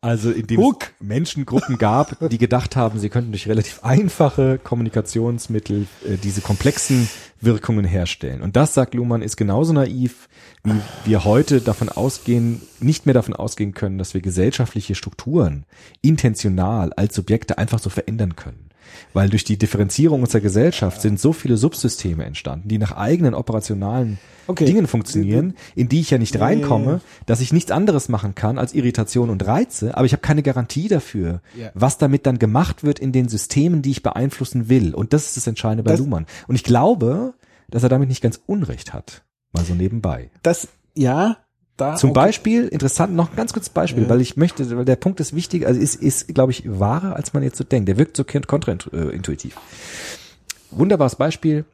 [0.00, 6.16] also indem es Menschengruppen gab, die gedacht haben, sie könnten durch relativ einfache Kommunikationsmittel äh,
[6.16, 7.08] diese komplexen
[7.40, 8.42] Wirkungen herstellen.
[8.42, 10.28] Und das, sagt Luhmann, ist genauso naiv,
[10.62, 15.64] wie wir heute davon ausgehen, nicht mehr davon ausgehen können, dass wir gesellschaftliche Strukturen
[16.00, 17.14] intentional als
[17.48, 18.68] Subjekte einfach so verändern können.
[19.12, 24.18] Weil durch die Differenzierung unserer Gesellschaft sind so viele Subsysteme entstanden, die nach eigenen operationalen
[24.46, 24.64] Okay.
[24.64, 28.72] Dingen funktionieren, in die ich ja nicht reinkomme, dass ich nichts anderes machen kann als
[28.72, 31.42] Irritation und Reize, aber ich habe keine Garantie dafür,
[31.74, 34.94] was damit dann gemacht wird in den Systemen, die ich beeinflussen will.
[34.94, 36.26] Und das ist das Entscheidende bei Das- Luhmann.
[36.46, 37.34] Und ich glaube,
[37.70, 39.22] dass er damit nicht ganz Unrecht hat.
[39.52, 40.30] Mal so nebenbei.
[40.42, 41.36] Das, ja,
[41.80, 41.96] da.
[41.96, 42.20] Zum okay.
[42.20, 44.08] Beispiel, interessant, noch ein ganz kurzes Beispiel, Ja.
[44.08, 47.32] weil ich möchte, weil der Punkt ist wichtig, also ist, ist glaube ich, wahrer, als
[47.32, 47.88] man jetzt so denkt.
[47.88, 49.56] Der wirkt so kontraintuitiv.
[50.70, 51.64] Wunderbares Beispiel.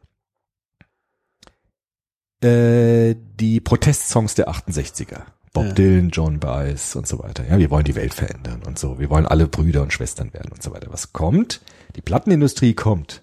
[2.43, 5.23] Äh, die Protestsongs der 68er.
[5.53, 5.73] Bob Ja.
[5.73, 7.45] Dylan, John Baez und so weiter.
[7.49, 8.99] Ja, wir wollen die Welt verändern und so.
[8.99, 10.89] Wir wollen alle Brüder und Schwestern werden und so weiter.
[10.91, 11.61] Was kommt?
[11.97, 13.23] Die Plattenindustrie kommt.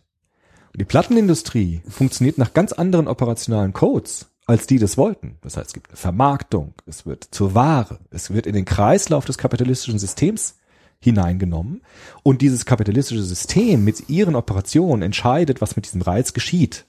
[0.73, 5.37] Und die Plattenindustrie funktioniert nach ganz anderen operationalen Codes, als die das wollten.
[5.41, 9.25] Das heißt, es gibt eine Vermarktung, es wird zur Ware, es wird in den Kreislauf
[9.25, 10.55] des kapitalistischen Systems
[10.99, 11.81] hineingenommen
[12.23, 16.85] und dieses kapitalistische System mit ihren Operationen entscheidet, was mit diesem Reiz geschieht.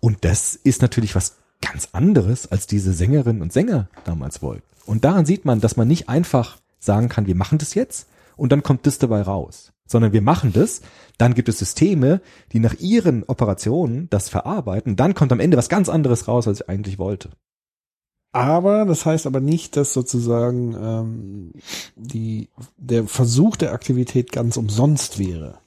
[0.00, 4.62] Und das ist natürlich was ganz anderes, als diese Sängerinnen und Sänger damals wollten.
[4.86, 8.06] Und daran sieht man, dass man nicht einfach sagen kann, wir machen das jetzt
[8.38, 10.80] und dann kommt das dabei raus, sondern wir machen das,
[11.18, 15.68] dann gibt es Systeme, die nach ihren Operationen das verarbeiten, dann kommt am Ende was
[15.68, 17.30] ganz anderes raus, als ich eigentlich wollte.
[18.32, 21.52] Aber das heißt aber nicht, dass sozusagen ähm,
[21.96, 25.58] die, der Versuch der Aktivität ganz umsonst wäre.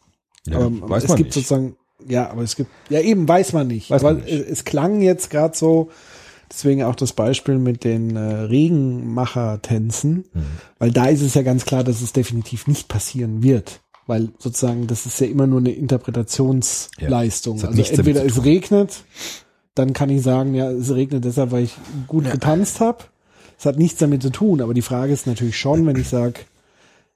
[0.47, 1.47] ähm, weiß es man gibt nicht.
[1.47, 1.75] sozusagen,
[2.07, 3.89] ja, aber es gibt, ja eben weiß man nicht.
[3.89, 4.29] Weiß man nicht.
[4.29, 5.89] Es, es klang jetzt gerade so,
[6.51, 10.41] deswegen auch das Beispiel mit den äh, Regenmacher-Tänzen, Mhm.
[10.79, 13.81] weil da ist es ja ganz klar, dass es definitiv nicht passieren wird.
[14.07, 17.57] Weil sozusagen, das ist ja immer nur eine Interpretationsleistung.
[17.57, 19.03] Ja, also entweder es regnet,
[19.75, 21.75] dann kann ich sagen, ja, es regnet deshalb, weil ich
[22.07, 22.99] gut getanzt habe.
[23.57, 26.41] Es hat nichts damit zu tun, aber die Frage ist natürlich schon, wenn ich sage,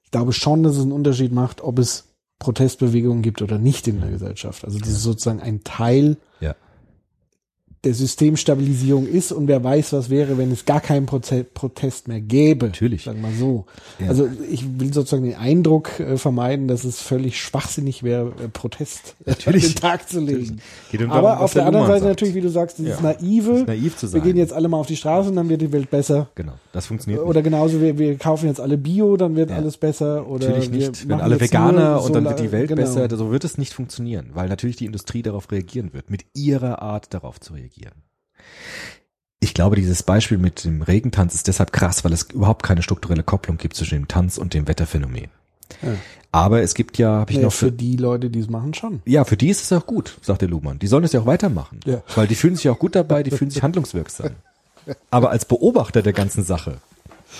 [0.03, 2.05] ich glaube schon, dass es einen Unterschied macht, ob es
[2.37, 4.63] Protestbewegungen gibt oder nicht in der Gesellschaft.
[4.63, 6.34] Also das ist sozusagen ein Teil Ja.
[7.85, 12.19] Der Systemstabilisierung ist und wer weiß, was wäre, wenn es gar keinen Proze Protest mehr
[12.21, 12.65] gäbe.
[12.67, 13.03] Natürlich.
[13.03, 13.65] Sagen wir mal so.
[13.99, 14.07] Ja.
[14.09, 19.15] Also ich will sozusagen den Eindruck äh, vermeiden, dass es völlig schwachsinnig wäre, äh, Protest
[19.25, 19.63] Natürlich.
[19.65, 20.59] an den Tag zu legen.
[20.93, 22.09] Um Aber darum, auf der der anderen Seite sagt.
[22.09, 23.01] natürlich, wie du sagst, dieses Ja.
[23.01, 23.63] Naive.
[23.67, 24.37] Naiv zu Wir gehen sein.
[24.37, 26.29] jetzt alle mal auf die Straße und dann wird die Welt besser.
[26.35, 29.57] Genau, das funktioniert Oder genauso, wir, wir kaufen jetzt alle Bio, dann wird Ja.
[29.57, 30.27] alles besser.
[30.27, 31.07] Oder Natürlich nicht.
[31.07, 32.81] Wenn alle Veganer und dann wird die Welt genau.
[32.81, 36.81] besser, so wird es nicht funktionieren, weil natürlich die Industrie darauf reagieren wird, mit ihrer
[36.81, 37.74] Art darauf zu reagieren.
[39.39, 43.23] Ich glaube, dieses Beispiel mit dem Regentanz ist deshalb krass, weil es überhaupt keine strukturelle
[43.23, 45.27] Kopplung gibt zwischen dem Tanz und dem Wetterphänomen.
[45.81, 45.89] Ja.
[46.31, 48.73] Aber es gibt ja, habe ich Naja, noch für für, die Leute, die es machen,
[48.73, 49.01] schon.
[49.05, 50.79] ja, für die ist es auch gut, sagt der Luhmann.
[50.79, 51.79] Die sollen es ja auch weitermachen.
[51.85, 52.01] Ja.
[52.15, 54.31] Weil die fühlen sich auch gut dabei, die fühlen sich handlungswirksam.
[55.11, 56.79] Aber als Beobachter der ganzen Sache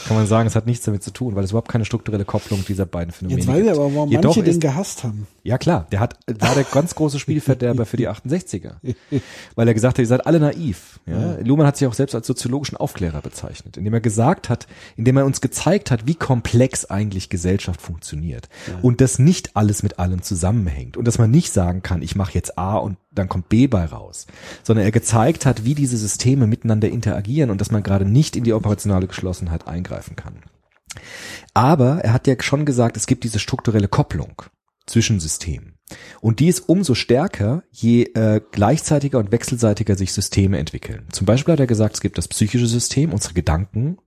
[0.08, 2.64] kann man sagen, es hat nichts damit zu tun, weil es überhaupt keine strukturelle Kopplung
[2.66, 5.28] dieser beiden Phänomene Jetzt weiß ich aber, warum Jedoch manche den ist- gehasst haben.
[5.44, 8.76] ja klar, der hat war der ganz große Spielverderber für die 68er,
[9.56, 11.00] weil er gesagt hat, ihr seid alle naiv.
[11.06, 11.38] Ja?
[11.44, 14.68] Luhmann hat sich auch selbst als soziologischen Aufklärer bezeichnet, indem er gesagt hat,
[14.98, 18.50] indem er uns gezeigt hat, wie komplex eigentlich Gesellschaft funktioniert
[18.82, 22.34] und dass nicht alles mit allem zusammenhängt und dass man nicht sagen kann, ich mache
[22.34, 24.28] jetzt A und dann kommt B bei raus,
[24.64, 28.44] sondern er gezeigt hat, wie diese Systeme miteinander interagieren und dass man gerade nicht in
[28.44, 30.44] die operationale Geschlossenheit eingreifen kann.
[31.54, 34.44] Aber er hat ja schon gesagt, es gibt diese strukturelle Kopplung
[34.86, 35.76] zwischen Systemen.
[36.22, 41.08] Und die ist umso stärker, je äh, gleichzeitiger und wechselseitiger sich Systeme entwickeln.
[41.12, 43.98] Zum Beispiel hat er gesagt, es gibt das psychische System, unsere Gedanken,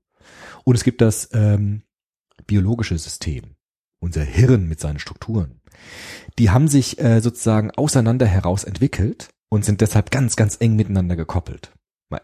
[0.64, 1.82] und es gibt das ähm,
[2.47, 3.56] biologische System,
[4.01, 5.60] unser Hirn mit seinen Strukturen.
[6.38, 11.16] Die haben sich äh, sozusagen auseinander heraus entwickelt und sind deshalb ganz, ganz eng miteinander
[11.16, 11.72] gekoppelt.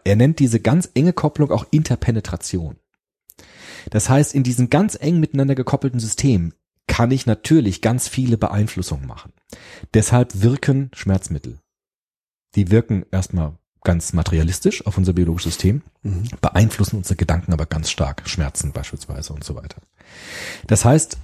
[0.03, 2.77] Er nennt diese ganz enge Kopplung auch Interpenetration.
[3.91, 6.53] Das heißt, in diesen ganz eng miteinander gekoppelten Systemen
[6.87, 9.33] kann ich natürlich ganz viele Beeinflussungen machen.
[9.93, 11.59] Deshalb wirken Schmerzmittel.
[12.55, 15.83] Die wirken erstmal ganz materialistisch auf unser biologisches System,
[16.41, 19.77] beeinflussen unsere Gedanken aber ganz stark, Schmerzen beispielsweise und so weiter.
[20.65, 21.17] Das heißt,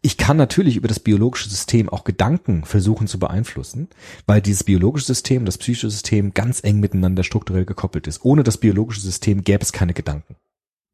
[0.00, 3.88] Ich kann natürlich über das biologische System auch Gedanken versuchen zu beeinflussen,
[4.26, 8.24] weil dieses biologische System, das psychische System ganz eng miteinander strukturell gekoppelt ist.
[8.24, 10.36] Ohne das biologische System gäbe es keine Gedanken.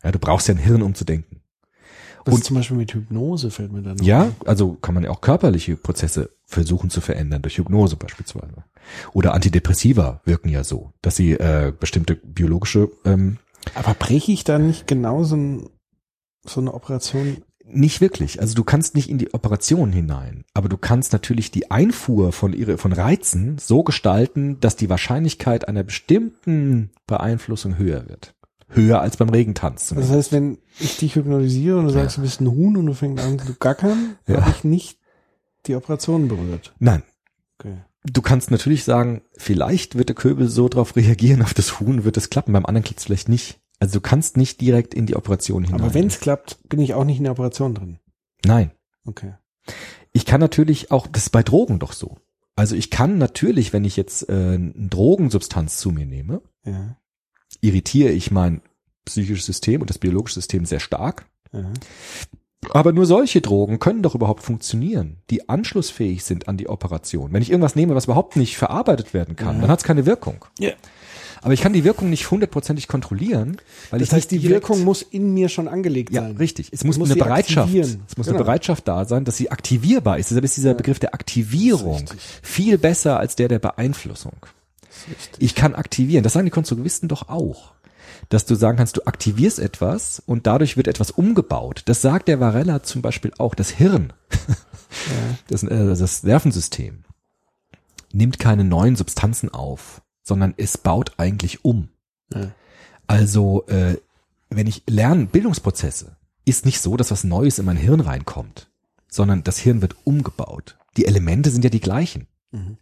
[0.02, 1.40] Ja, du brauchst ja ein Hirn, um zu denken.
[2.24, 4.36] Was Und- zum Beispiel mit Hypnose fällt mir dann Ja, ein.
[4.46, 8.64] also kann man ja auch körperliche Prozesse versuchen zu verändern, durch Hypnose beispielsweise.
[9.12, 13.36] Oder Antidepressiva wirken ja so, dass sie äh, bestimmte biologische ähm,
[13.74, 15.68] Aber breche ich da nicht genau so, ein,
[16.46, 17.42] so eine Operation?
[17.66, 18.40] Nicht wirklich.
[18.40, 22.52] Also du kannst nicht in die Operation hinein, aber du kannst natürlich die Einfuhr von
[22.52, 28.34] ihre von Reizen so gestalten, dass die Wahrscheinlichkeit einer bestimmten Beeinflussung höher wird.
[28.68, 29.92] Höher als beim Regentanz.
[29.94, 32.92] Das heißt, wenn ich dich hypnotisiere und du sagst, du bist ein Huhn und du
[32.94, 34.40] fängst an zu gackern, Ja.
[34.42, 34.98] habe ich nicht
[35.66, 36.74] die Operation berührt.
[36.78, 37.02] Nein.
[37.58, 37.76] Okay.
[38.04, 42.16] Du kannst natürlich sagen, vielleicht wird der Köbel so darauf reagieren, auf das Huhn wird
[42.18, 43.60] es klappen, beim anderen klappt es vielleicht nicht.
[43.84, 45.82] Also du kannst nicht direkt in die Operation hinein.
[45.82, 47.98] Aber wenn es klappt, bin ich auch nicht in der Operation drin.
[48.46, 48.70] Nein.
[49.04, 49.34] Okay.
[50.12, 52.16] Ich kann natürlich auch, das ist bei Drogen doch so.
[52.56, 56.96] Also ich kann natürlich, wenn ich jetzt äh, eine Drogensubstanz zu mir nehme, Ja.
[57.60, 58.62] irritiere ich mein
[59.04, 61.26] psychisches System und das biologische System sehr stark.
[61.52, 61.70] ja.
[62.70, 67.30] Aber nur solche Drogen können doch überhaupt funktionieren, die anschlussfähig sind an die Operation.
[67.34, 69.60] Wenn ich irgendwas nehme, was überhaupt nicht verarbeitet werden kann, Ja.
[69.60, 70.46] dann hat es keine Wirkung.
[70.58, 70.70] Ja.
[71.44, 73.58] Aber ich kann die Wirkung nicht hundertprozentig kontrollieren,
[73.90, 76.36] weil Das ich heißt, die Wirkung muss in mir schon angelegt ja, sein.
[76.38, 76.70] richtig.
[76.72, 78.02] Es muss muss eine Bereitschaft, aktivieren.
[78.08, 78.38] es muss Genau.
[78.38, 80.30] eine Bereitschaft da sein, dass sie aktivierbar ist.
[80.30, 82.04] Deshalb ist dieser Begriff der Aktivierung
[82.42, 84.34] viel besser als der der Beeinflussung.
[85.38, 86.24] Ich kann aktivieren.
[86.24, 87.72] Das sagen die Konstruktivisten doch auch.
[88.30, 91.82] Dass du sagen kannst, du aktivierst etwas und dadurch wird etwas umgebaut.
[91.84, 93.54] Das sagt der Varela zum Beispiel auch.
[93.54, 94.14] Das Hirn,
[95.48, 97.04] das, äh, das Nervensystem,
[98.12, 101.90] nimmt keine neuen Substanzen auf, sondern es baut eigentlich um.
[102.34, 102.50] Ja.
[103.06, 103.98] Also, äh,
[104.50, 108.68] wenn ich lerne, Bildungsprozesse, ist nicht so, dass was Neues in mein Hirn reinkommt,
[109.08, 110.76] sondern das Hirn wird umgebaut.
[110.96, 112.26] Die Elemente sind ja die gleichen.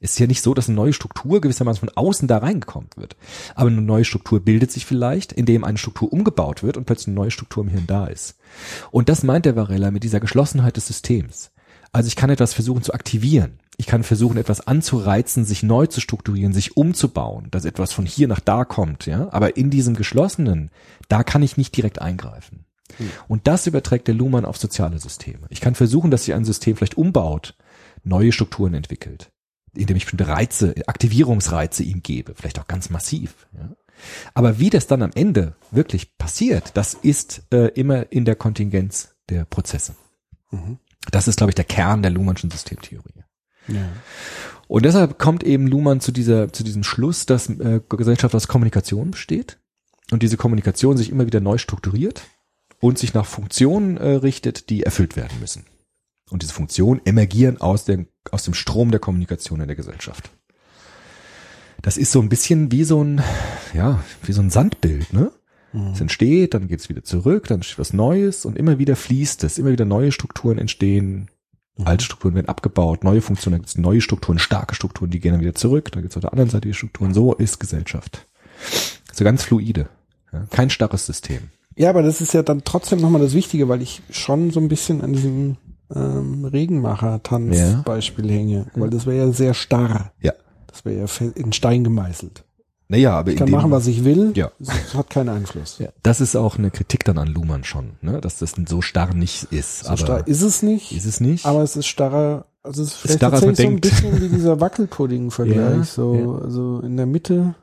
[0.00, 3.16] Es ist ja nicht so, dass eine neue Struktur gewissermaßen von außen da reingekommen wird.
[3.54, 7.16] Aber eine neue Struktur bildet sich vielleicht, indem eine Struktur umgebaut wird und plötzlich eine
[7.16, 8.36] neue Struktur im Hirn da ist.
[8.90, 11.52] Und das meint der Varela mit dieser Geschlossenheit des Systems.
[11.90, 13.60] Also ich kann etwas versuchen zu aktivieren.
[13.78, 18.28] Ich kann versuchen, etwas anzureizen, sich neu zu strukturieren, sich umzubauen, dass etwas von hier
[18.28, 19.28] nach da kommt, ja.
[19.32, 20.70] Aber in diesem geschlossenen,
[21.08, 22.66] da kann ich nicht direkt eingreifen.
[23.28, 25.46] Und das überträgt der Luhmann auf soziale Systeme.
[25.48, 27.56] Ich kann versuchen, dass sich ein System vielleicht umbaut,
[28.04, 29.30] neue Strukturen entwickelt,
[29.74, 33.46] indem ich bestimmte Reize, Aktivierungsreize ihm gebe, vielleicht auch ganz massiv.
[33.54, 33.70] Ja.
[34.34, 39.14] Aber wie das dann am Ende wirklich passiert, das ist äh, immer in der Kontingenz
[39.28, 39.94] der Prozesse.
[40.50, 40.78] Mhm.
[41.10, 43.24] Das ist, glaube ich, der Kern der Luhmannschen Systemtheorie.
[43.68, 43.88] Ja.
[44.68, 49.10] Und deshalb kommt eben Luhmann zu dieser, zu diesem Schluss, dass äh, Gesellschaft aus Kommunikation
[49.10, 49.58] besteht
[50.10, 52.22] und diese Kommunikation sich immer wieder neu strukturiert
[52.80, 55.64] und sich nach Funktionen äh, richtet, die erfüllt werden müssen.
[56.30, 60.30] Und diese Funktionen emergieren aus dem, aus dem Strom der Kommunikation in der Gesellschaft.
[61.82, 63.22] Das ist so ein bisschen wie so ein,
[63.74, 65.32] ja, wie so ein Sandbild, ne?
[65.92, 69.42] Es entsteht, dann geht es wieder zurück, dann entsteht was Neues und immer wieder fließt
[69.44, 71.30] es, immer wieder neue Strukturen entstehen,
[71.84, 75.54] alte Strukturen werden abgebaut, neue Funktionen, gibt's neue Strukturen, starke Strukturen, die gehen dann wieder
[75.54, 77.14] zurück, dann gibt's auf der anderen Seite die Strukturen.
[77.14, 78.26] So ist Gesellschaft.
[79.12, 79.88] So ganz fluide.
[80.32, 80.46] Ja?
[80.50, 81.50] Kein starres System.
[81.76, 84.68] Ja, aber das ist ja dann trotzdem nochmal das Wichtige, weil ich schon so ein
[84.68, 85.56] bisschen an diesem
[85.94, 88.66] ähm, Regenmacher-Tanz-Beispiel hänge.
[88.74, 90.12] Weil das wäre ja sehr starr.
[90.20, 90.32] Ja.
[90.66, 92.44] Das wäre ja in Stein gemeißelt.
[92.92, 94.32] Naja, aber Ich kann machen, was ich will.
[94.34, 94.50] Ja.
[94.60, 95.76] Es hat keinen Einfluss.
[95.78, 98.20] ja, das ist auch eine Kritik dann an Luhmann schon, ne?
[98.20, 99.84] dass das so starr nicht ist.
[99.84, 100.92] So aber starr ist es nicht.
[100.92, 101.46] ist es nicht?
[101.46, 103.80] Aber es ist starrer, also es ist vielleicht man tatsächlich so ein denkt.
[103.80, 105.56] bisschen wie dieser Wackelpudding-Vergleich.
[105.78, 106.44] Ja, so, ja.
[106.44, 107.54] also in der Mitte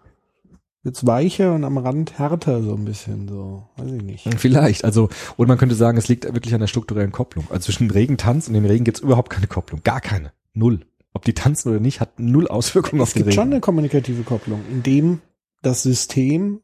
[0.81, 4.27] wird's weicher und am Rand härter so ein bisschen, so, weiß ich nicht.
[4.39, 7.45] Vielleicht, also, und man könnte sagen, es liegt wirklich an der strukturellen Kopplung.
[7.51, 9.81] Also zwischen dem Regentanz und dem Regen gibt's überhaupt keine Kopplung.
[9.84, 10.31] Gar keine.
[10.56, 10.88] Null.
[11.14, 14.23] Ob die tanzen oder nicht, hat null Auswirkungen auf Es den gibt schon eine kommunikative
[14.23, 15.22] Kopplung, in dem
[15.61, 16.61] das System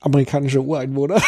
[0.00, 1.16] amerikanische Ureinwohner,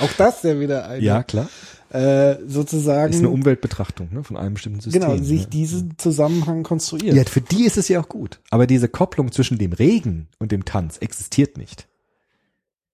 [0.00, 1.48] auch das ja wieder eine, Ja, klar.
[1.90, 5.02] äh, sozusagen, Ist eine Umweltbetrachtung ne, von einem bestimmten System.
[5.02, 5.46] genau, sich ne?
[5.48, 7.14] diesen Zusammenhang konstruiert.
[7.16, 8.40] Ja, für die ist es ja auch gut.
[8.50, 11.86] Aber diese Kopplung zwischen dem Regen und dem Tanz existiert nicht.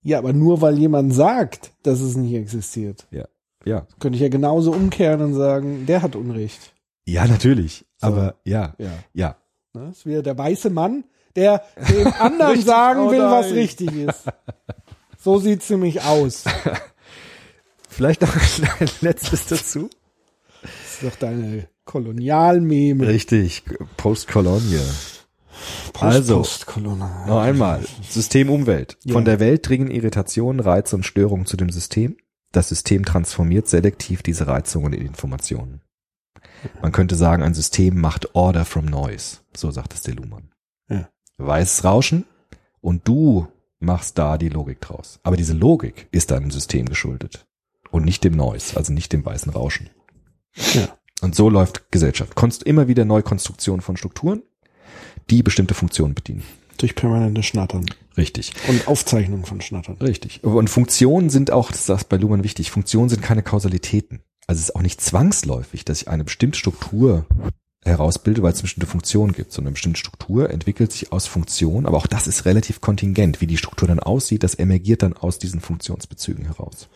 [0.03, 3.27] Ja, aber nur weil jemand sagt, dass es nicht existiert, Ja.
[3.65, 3.87] Ja.
[3.99, 6.73] könnte ich ja genauso umkehren und sagen, der hat Unrecht.
[7.05, 7.85] Ja, natürlich.
[7.99, 8.07] So.
[8.07, 8.75] Aber ja.
[8.79, 8.93] Ja.
[9.13, 9.37] Ja.
[9.75, 9.87] Ne?
[9.89, 11.05] Das ist wieder der weiße Mann,
[11.37, 14.25] der dem anderen Richtig, sagen oh will, was richtig ist.
[15.23, 16.45] So sieht's nämlich aus.
[16.45, 16.55] Das
[17.91, 19.91] Vielleicht noch ein letztes dazu.
[20.63, 23.07] ist doch deine Kolonialmeme.
[23.07, 23.65] Richtig.
[23.99, 24.81] Post-Colonia.
[26.01, 27.27] Also, Postkolonial.
[27.27, 27.83] Noch einmal.
[28.09, 28.97] System Umwelt.
[29.05, 29.13] Ja.
[29.13, 32.17] Von der Welt dringen Irritationen, Reize und Störungen zu dem System.
[32.53, 35.83] Das System transformiert selektiv diese Reizungen in Informationen.
[36.83, 39.39] Man könnte sagen, ein System macht Order from Noise.
[39.57, 40.51] So sagt es der Luhmann.
[40.89, 41.09] Ja.
[41.39, 42.25] Weißes Rauschen
[42.81, 43.49] und du
[43.79, 45.21] machst da die Logik draus.
[45.23, 47.47] Aber diese Logik ist deinem System geschuldet
[47.91, 49.91] und nicht dem Noise, also nicht dem weißen Rauschen.
[50.75, 50.89] Ja.
[51.23, 52.35] Und so läuft Gesellschaft.
[52.35, 54.43] Konst immer wieder Neukonstruktion von Strukturen,
[55.29, 56.43] die bestimmte Funktionen bedienen.
[56.79, 57.87] Durch permanente Schnattern.
[58.21, 58.53] Richtig.
[58.69, 59.97] Und Aufzeichnung von Schnattern.
[60.01, 60.45] Richtig.
[60.45, 64.21] Und Funktionen sind auch, das ist bei Luhmann wichtig, Funktionen sind keine Kausalitäten.
[64.47, 67.25] Also es ist auch nicht zwangsläufig, dass ich eine bestimmte Struktur
[67.85, 69.53] herausbilde, weil es eine bestimmte Funktion gibt.
[69.53, 73.41] So eine bestimmte Struktur entwickelt sich aus Funktionen, aber auch das ist relativ kontingent.
[73.41, 76.89] Wie die Struktur dann aussieht, das emergiert dann aus diesen Funktionsbezügen heraus.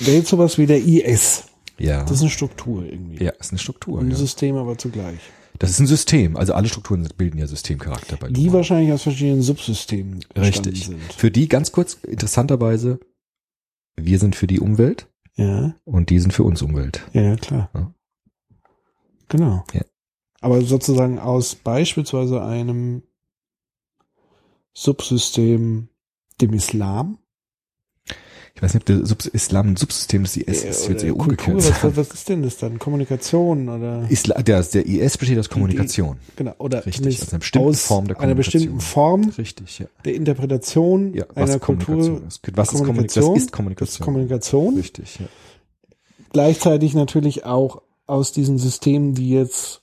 [0.00, 1.44] Wäre jetzt sowas wie der IS.
[1.78, 2.02] Ja.
[2.04, 3.22] Das ist eine Struktur irgendwie.
[3.24, 3.98] ja, ist eine Struktur.
[3.98, 4.16] Und ein Ja.
[4.16, 5.18] System aber zugleich.
[5.58, 6.36] Das ist ein System.
[6.36, 8.54] Also alle Strukturen bilden ja Systemcharakter bei Die Luhmann.
[8.54, 10.86] wahrscheinlich aus verschiedenen Subsystemen Richtig.
[10.86, 11.00] sind.
[11.12, 12.98] Für die ganz kurz, interessanterweise,
[13.96, 17.06] wir sind für die Umwelt Ja, und die sind für uns Umwelt.
[17.12, 17.70] ja, ja, klar.
[17.74, 17.94] Ja.
[19.28, 19.64] Genau.
[19.72, 19.82] Ja.
[20.40, 23.02] Aber sozusagen aus beispielsweise einem
[24.74, 25.88] Subsystem
[26.40, 27.18] dem Islam.
[28.64, 31.58] Weiß nicht, ob der Sub Islam ein Subsystem des IS ist, wird eher umgekehrt.
[31.58, 32.78] was, was ist denn das dann?
[32.78, 36.16] Kommunikation oder Isla der, der IS besteht aus Kommunikation.
[36.34, 39.24] genau oder Richtig, aus einer bestimmten aus Form der einer bestimmten Kommunikation.
[39.24, 39.86] Form Richtig, ja.
[40.06, 42.26] der Interpretation Ja, was einer Kommunikation Kultur.
[42.26, 42.40] ist.
[42.54, 43.34] Was ist Kommunikation?
[43.34, 43.98] Das ist Kommunikation.
[43.98, 44.76] Das Kommunikation.
[44.76, 45.26] Richtig, ja.
[46.32, 49.82] Gleichzeitig natürlich auch aus diesen Systemen, die jetzt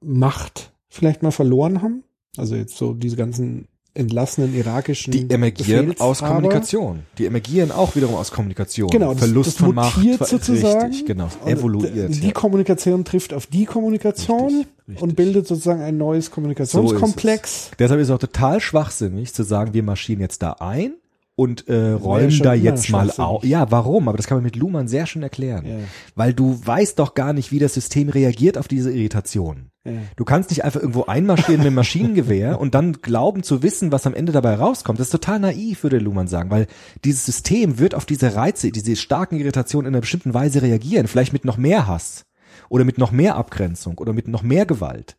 [0.00, 2.04] Macht vielleicht mal verloren haben.
[2.38, 3.67] Also jetzt so diese ganzen
[3.98, 6.20] entlassenen irakischen Die emergieren aus.
[6.20, 7.00] Kommunikation.
[7.18, 8.88] Die emergieren auch wiederum aus Kommunikation.
[8.88, 10.00] Genau, das, Verlust das von Macht.
[10.26, 10.88] sozusagen.
[10.88, 11.28] Richtig, genau.
[11.44, 12.14] Und Evoluiert.
[12.14, 12.32] Die ja.
[12.32, 15.02] Kommunikation trifft auf die Kommunikation Richtig, richtig.
[15.02, 17.72] und bildet sozusagen ein neues Kommunikationskomplex.
[17.78, 20.94] Deshalb ist es auch total schwachsinnig zu sagen, wir marschieren jetzt da ein
[21.38, 23.44] und äh, ja räumen schon da jetzt mal auf.
[23.44, 24.08] Ja, warum?
[24.08, 25.64] Aber das kann man mit Luhmann sehr schön erklären.
[25.66, 25.76] Ja.
[26.16, 29.70] Weil du weißt doch gar nicht, wie das System reagiert auf diese Irritation.
[29.92, 30.00] Ja.
[30.16, 34.06] Du kannst nicht einfach irgendwo einmarschieren mit dem Maschinengewehr und dann glauben zu wissen, was
[34.06, 34.98] am Ende dabei rauskommt.
[34.98, 36.66] Das ist total naiv, würde Luhmann sagen, weil
[37.04, 41.08] dieses System wird auf diese Reize, diese starken Irritationen in einer bestimmten Weise reagieren.
[41.08, 42.24] Vielleicht mit noch mehr Hass
[42.68, 45.16] oder mit noch mehr Abgrenzung oder mit noch mehr Gewalt.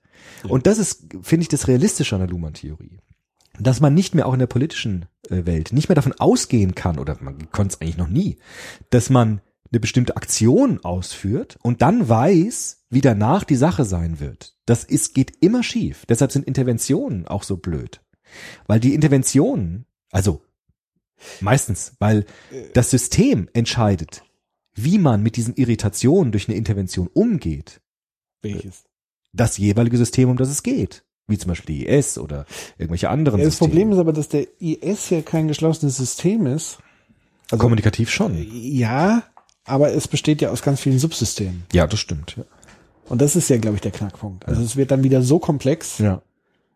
[0.47, 2.99] Und das ist, finde ich, das Realistische an der Luhmann-Theorie
[3.59, 6.99] dass man nicht mehr auch in der politischen äh, Welt nicht mehr davon ausgehen kann,
[6.99, 8.37] oder man konnte es eigentlich noch nie,
[8.89, 9.41] dass man
[9.71, 14.55] eine bestimmte Aktion ausführt und dann weiß, wie danach die Sache sein wird.
[14.69, 16.05] Das ist, geht immer schief.
[16.07, 18.01] Deshalb sind Interventionen auch so blöd.
[18.67, 20.43] Weil die Interventionen, also
[21.41, 22.27] meistens, weil
[22.75, 24.21] das System entscheidet,
[24.75, 27.81] wie man mit diesen Irritationen durch eine Intervention umgeht
[28.43, 28.83] Welches?
[29.33, 31.03] das jeweilige System, um das es geht.
[31.25, 32.45] Wie zum Beispiel die IS oder
[32.77, 33.69] irgendwelche anderen Ja, das Systeme.
[33.71, 36.77] Problem ist aber, dass der IS ja kein geschlossenes System ist.
[37.49, 38.37] Also, Kommunikativ schon.
[38.51, 39.23] ja,
[39.63, 41.63] aber es besteht ja aus ganz vielen Subsystemen.
[41.73, 42.35] Ja, das stimmt.
[42.37, 42.43] Ja.
[43.09, 44.47] Und das ist ja, glaube ich, der Knackpunkt.
[44.47, 45.97] Also es wird dann wieder so komplex.
[45.99, 46.21] ja.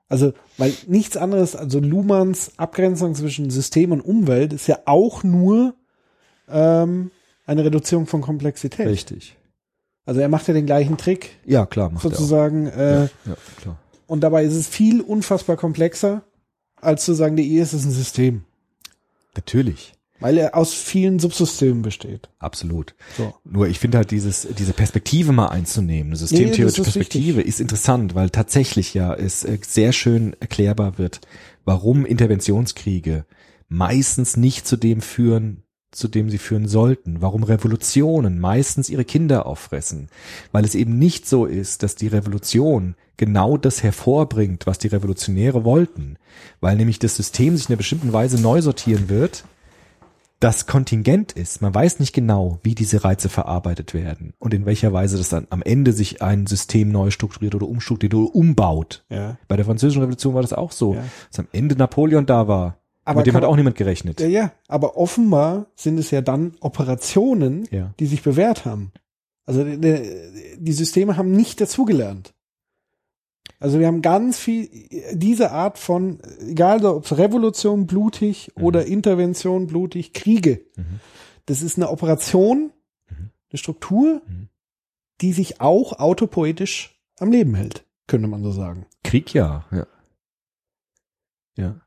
[0.09, 5.73] Also, weil nichts anderes, also Luhmanns Abgrenzung zwischen System und Umwelt ist ja auch nur
[6.47, 7.09] ähm,
[7.47, 8.85] eine Reduzierung von Komplexität.
[8.85, 9.37] Richtig.
[10.05, 12.67] Also er macht ja den gleichen Trick Ja, klar, macht sozusagen.
[12.67, 13.09] er Äh, auch.
[13.29, 13.79] Ja, klar.
[14.05, 16.21] Und dabei ist es viel unfassbar komplexer,
[16.79, 18.43] als zu sagen, der IS ist ein System.
[19.35, 19.93] Natürlich.
[20.23, 22.29] Weil er aus vielen Subsystemen besteht.
[22.39, 22.95] Absolut.
[23.17, 23.33] So.
[23.43, 28.15] Nur ich finde halt dieses, diese Perspektive mal einzunehmen, eine systemtheoretische ist Perspektive ist interessant,
[28.15, 31.21] weil tatsächlich ja es äh, sehr schön erklärbar wird,
[31.65, 33.25] warum Interventionskriege
[33.67, 39.45] meistens nicht zu dem führen, zu dem sie führen sollten, warum Revolutionen meistens ihre Kinder
[39.45, 40.09] auffressen,
[40.51, 45.63] weil es eben nicht so ist, dass die Revolution genau das hervorbringt, was die Revolutionäre
[45.63, 46.17] wollten,
[46.61, 49.43] weil nämlich das System sich in einer bestimmten Weise neu sortieren wird,
[50.43, 51.61] das Kontingent ist.
[51.61, 55.47] Man weiß nicht genau, wie diese Reize verarbeitet werden und in welcher Weise das dann
[55.51, 59.05] am Ende sich ein System neu strukturiert oder umstrukturiert oder umbaut.
[59.09, 59.37] Ja.
[59.47, 61.03] Bei der Französischen Revolution war das auch so, Ja.
[61.29, 62.77] dass am Ende Napoleon da war.
[63.05, 64.19] Aber mit dem hat auch niemand gerechnet.
[64.21, 67.93] Ja, ja, aber offenbar sind es ja dann Operationen, Ja.
[67.99, 68.91] die sich bewährt haben.
[69.45, 69.77] Also die-
[70.57, 72.33] die Systeme haben nicht dazugelernt.
[73.63, 74.69] Also wir haben ganz viel,
[75.13, 76.19] diese Art von,
[76.49, 78.63] egal ob es Revolution blutig Mhm.
[78.63, 80.65] oder Intervention blutig, Kriege.
[81.45, 82.73] Das ist eine Operation,
[83.09, 83.29] Mhm.
[83.49, 84.49] eine Struktur, Mhm.
[85.21, 88.85] die sich auch autopoetisch am Leben hält, könnte man so sagen.
[89.01, 89.87] Krieg ja, ja.
[91.55, 91.79] Ja.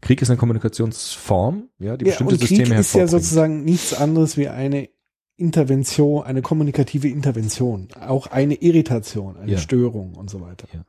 [0.00, 3.92] Krieg ist eine Kommunikationsform, ja, die Ja, bestimmte und Krieg Systeme ist ja sozusagen nichts
[3.92, 4.88] anderes wie eine
[5.36, 9.58] Intervention, eine kommunikative Intervention, auch eine Irritation, eine Ja.
[9.58, 10.66] Störung und so weiter.
[10.72, 10.84] Ja.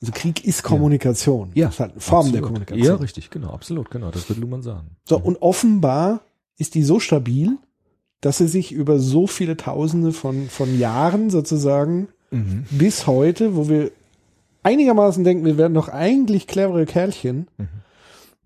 [0.00, 1.50] Also Krieg ist Kommunikation.
[1.54, 2.46] ja, Das ist halt eine Form der absolut.
[2.46, 2.86] Kommunikation.
[2.86, 4.88] Ja, richtig, genau, absolut, genau, das wird Luhmann sagen.
[5.08, 6.20] So, und offenbar
[6.58, 7.56] ist die so stabil,
[8.20, 12.64] dass sie sich über so viele Tausende von, von Jahren sozusagen Mhm.
[12.70, 13.90] bis heute, wo wir
[14.64, 17.68] einigermaßen denken, wir wären doch eigentlich clevere Kerlchen, Mhm.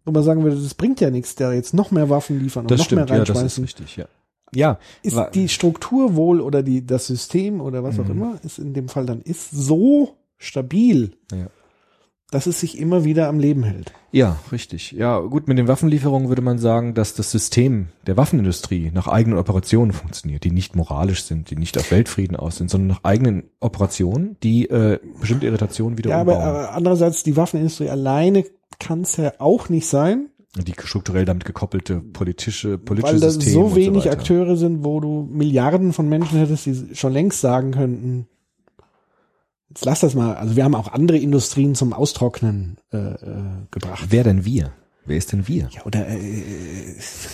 [0.04, 2.70] wo man sagen würde, das bringt ja nichts, da jetzt noch mehr Waffen liefern und
[2.70, 3.64] Das noch stimmt, mehr ja, das ist reinschmeißen.
[3.64, 4.04] richtig, ja.
[4.52, 8.10] Ja, ist die Struktur wohl oder die, das System oder was auch Mhm.
[8.10, 11.46] immer ist in dem Fall dann ist so stabil, Ja.
[12.32, 13.92] dass es sich immer wieder am Leben hält.
[14.12, 14.92] Ja, richtig.
[14.92, 19.38] Ja, gut, mit den Waffenlieferungen würde man sagen, dass das System der Waffenindustrie nach eigenen
[19.38, 23.44] Operationen funktioniert, die nicht moralisch sind, die nicht auf Weltfrieden aus sind, sondern nach eigenen
[23.60, 26.48] Operationen, die äh, bestimmte Irritationen wieder Ja, aber, umbauen.
[26.48, 28.44] aber andererseits die Waffenindustrie alleine
[28.80, 33.76] kann es ja auch nicht sein, die strukturell damit gekoppelte politische, politische weil da so
[33.76, 34.12] wenig weiter.
[34.12, 38.26] Akteure sind, wo du Milliarden von Menschen hättest, die schon längst sagen könnten,
[39.70, 43.16] jetzt lass das mal, also wir haben auch andere Industrien zum Austrocknen äh, äh,
[43.70, 44.06] gebracht.
[44.10, 44.72] Wer denn wir?
[45.10, 45.68] Wer ist denn wir?
[45.72, 46.18] Ja, oder äh,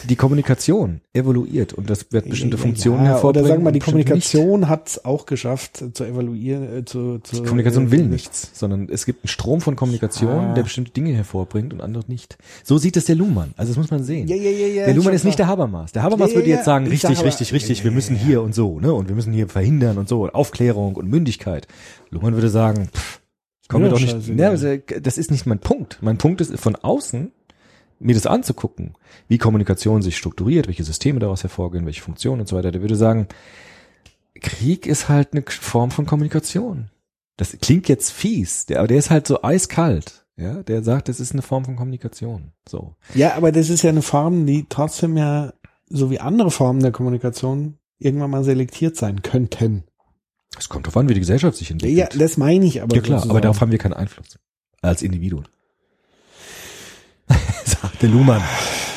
[0.08, 3.44] Die Kommunikation evoluiert und das wird bestimmte ja, Funktionen ja, hervorbringen.
[3.44, 4.32] Oder sagen wir mal, die bestimmte nicht.
[4.32, 8.50] Kommunikation hat es auch geschafft zu evaluieren, äh, zu, zu Die Kommunikation äh, will nichts,
[8.54, 10.54] sondern es gibt einen Strom von Kommunikation, Ja.
[10.54, 12.38] der bestimmte Dinge hervorbringt und andere nicht.
[12.64, 13.52] So sieht es der Luhmann.
[13.58, 14.26] Also das muss man sehen.
[14.26, 15.92] Ja, ja, ja, ja, der Luhmann ist nicht der Habermas.
[15.92, 16.64] Der Habermas Ja, ja, würde jetzt ja.
[16.64, 18.22] sagen, Ich richtig, sag aber- richtig, richtig, Ja, wir ja, müssen ja.
[18.22, 18.94] hier und so, ne?
[18.94, 20.26] Und wir müssen hier verhindern und so.
[20.30, 21.68] Aufklärung und Mündigkeit.
[22.08, 23.20] Luhmann würde sagen, pff,
[23.68, 24.12] komm mir mir doch nicht.
[24.12, 24.36] scheißegal.
[24.36, 25.98] Ne, also, das ist nicht mein Punkt.
[26.00, 27.32] Mein Punkt ist von außen
[27.98, 28.94] mir das anzugucken,
[29.28, 32.72] wie Kommunikation sich strukturiert, welche Systeme daraus hervorgehen, welche Funktionen und so weiter.
[32.72, 33.28] Der würde sagen,
[34.40, 36.90] Krieg ist halt eine Form von Kommunikation.
[37.36, 40.26] Das klingt jetzt fies, der, aber der ist halt so eiskalt.
[40.38, 42.52] Ja, der sagt, das ist eine Form von Kommunikation.
[42.68, 42.94] So.
[43.14, 45.54] Ja, aber das ist ja eine Form, die trotzdem ja,
[45.88, 49.84] so wie andere Formen der Kommunikation, irgendwann mal selektiert sein könnten.
[50.58, 51.98] Es kommt darauf an, wie die Gesellschaft sich entwickelt.
[51.98, 52.94] ja das meine ich aber.
[52.94, 53.42] Ja klar, aber sozusagen.
[53.42, 54.38] darauf haben wir keinen Einfluss.
[54.82, 55.48] Als Individuen.
[57.64, 58.42] sagt der Luhmann.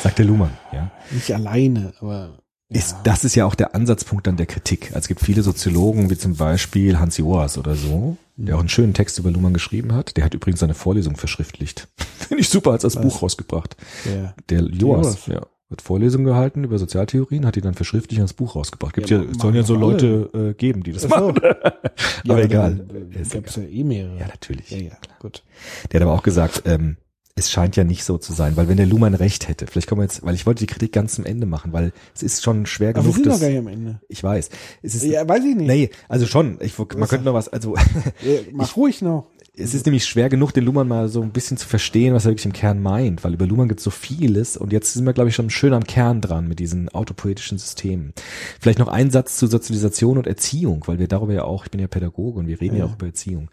[0.04, 0.92] Sagt der Luhmann, ja.
[1.12, 2.38] Nicht alleine, aber.
[2.72, 4.90] Ist, das ist ja auch der Ansatzpunkt dann der Kritik.
[4.90, 8.70] Also es gibt viele Soziologen, wie zum Beispiel Hans Joas oder so, der auch einen
[8.70, 10.18] schönen Text über Luhmann geschrieben hat.
[10.18, 11.88] Der hat übrigens seine Vorlesung verschriftlicht.
[12.20, 13.76] Finde ich super, als das Buch rausgebracht.
[14.06, 14.36] Ja.
[14.50, 15.28] Der Joas, Joas.
[15.28, 15.48] ja.
[15.72, 18.96] Hat Vorlesungen gehalten über Sozialtheorien, hat die dann verschriftlich ans Buch rausgebracht.
[18.96, 19.76] Gibt Ja, ja, es sollen ja so.
[19.76, 21.10] Leute äh, geben, die das so.
[21.10, 21.40] machen.
[22.28, 22.88] aber egal.
[23.32, 24.18] Gab es ja eh mehrere.
[24.20, 24.70] Ja, natürlich.
[24.72, 25.44] Ja, ja, gut.
[25.92, 26.98] Der hat aber auch gesagt, ähm,
[27.40, 30.02] es scheint ja nicht so zu sein, weil wenn der Luhmann recht hätte, vielleicht kommen
[30.02, 32.66] wir jetzt, weil ich wollte die Kritik ganz zum Ende machen, weil es ist schon
[32.66, 34.02] schwer Aber wir genug, sind noch dass, gar nicht am Ende.
[34.08, 34.50] ich weiß,
[34.84, 35.68] es ist, Ja, weiß ich nicht.
[35.68, 39.28] nee, also schon, ich, man könnte noch was, also, Ja, Mach ruhig noch.
[39.60, 42.32] Es ist nämlich schwer genug, den Luhmann mal so ein bisschen zu verstehen, was er
[42.32, 45.14] wirklich im Kern meint, weil über Luhmann gibt es so vieles und jetzt sind wir,
[45.14, 48.14] glaube ich, schon schön am Kern dran mit diesen autopoetischen Systemen.
[48.60, 51.82] Vielleicht noch ein Satz zu Sozialisation und Erziehung, weil wir darüber ja auch, ich bin
[51.82, 53.50] ja Pädagoge und wir reden ja, auch über Erziehung.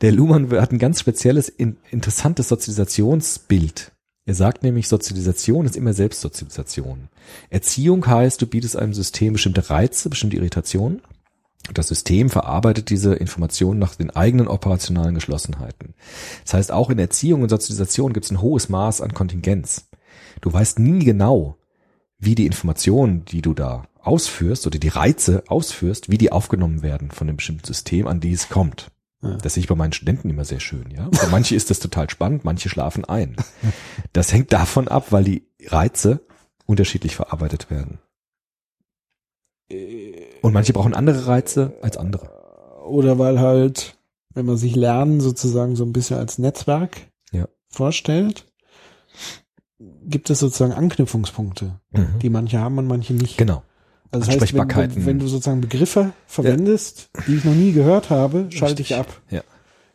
[0.00, 3.92] Der Luhmann hat ein ganz spezielles, in, interessantes Sozialisationsbild.
[4.26, 7.08] Er sagt nämlich, Sozialisation ist immer Selbstsozialisation.
[7.48, 11.00] Erziehung heißt, du bietest einem System bestimmte Reize, bestimmte Irritationen
[11.72, 15.94] das System verarbeitet diese Informationen nach den eigenen operationalen Geschlossenheiten.
[16.44, 19.88] Das heißt, auch in Erziehung und Sozialisation gibt es ein hohes Maß an Kontingenz.
[20.40, 21.56] Du weißt nie genau,
[22.18, 27.10] wie die Informationen, die du da ausführst oder die Reize ausführst, wie die aufgenommen werden
[27.10, 28.90] von dem bestimmten System, an die es kommt.
[29.42, 31.10] Das sehe ich bei meinen Studenten immer sehr schön, ja.
[31.12, 33.36] Für manche ist das total spannend, manche schlafen ein.
[34.14, 36.20] Das hängt davon ab, weil die Reize
[36.64, 37.98] unterschiedlich verarbeitet werden.
[40.42, 42.28] Und manche brauchen andere Reize als andere.
[42.86, 43.96] Oder weil halt,
[44.34, 46.96] wenn man sich Lernen sozusagen so ein bisschen als Netzwerk
[47.32, 47.46] Ja.
[47.68, 48.46] vorstellt,
[50.04, 51.80] gibt es sozusagen Anknüpfungspunkte,
[52.20, 53.38] die manche haben und manche nicht.
[53.38, 53.62] Genau.
[54.12, 55.06] Also das heißt, wenn, Ansprechbarkeiten.
[55.06, 59.06] wenn, du sozusagen Begriffe verwendest, die ich noch nie gehört habe, schalte ich ab.
[59.30, 59.42] Ja.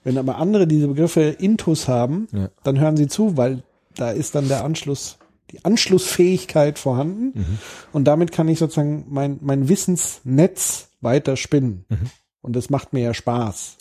[0.03, 2.49] Wenn aber andere diese Begriffe intus haben, Ja.
[2.63, 3.63] dann hören sie zu, weil
[3.95, 5.17] da ist dann der Anschluss,
[5.55, 7.39] die Anschlussfähigkeit vorhanden.
[7.39, 7.57] Mhm.
[7.93, 11.85] Und damit kann ich sozusagen mein, mein Wissensnetz weiter spinnen.
[11.89, 12.09] Mhm.
[12.41, 13.77] Und das macht mir ja Spaß.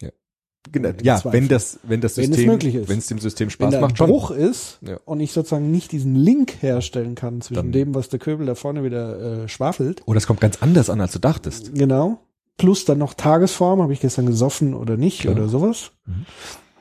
[0.72, 0.88] Genau.
[0.88, 1.32] Im Ja, Zweifel.
[1.40, 2.88] wenn das, wenn das Wenn es System, möglich ist.
[2.88, 4.08] wenn es dem System Wenn Spaß ein macht, schon.
[4.08, 4.98] Bruch ist Ja.
[5.04, 8.54] und ich sozusagen nicht diesen Link herstellen kann zwischen Dann- dem, was der Köbel da
[8.54, 11.74] vorne wieder äh, schwafelt, Oder es kommt ganz anders an, als du dachtest.
[11.74, 12.18] Genau.
[12.56, 15.34] Plus dann noch Tagesform, habe ich gestern gesoffen oder nicht Klar.
[15.34, 15.90] oder sowas.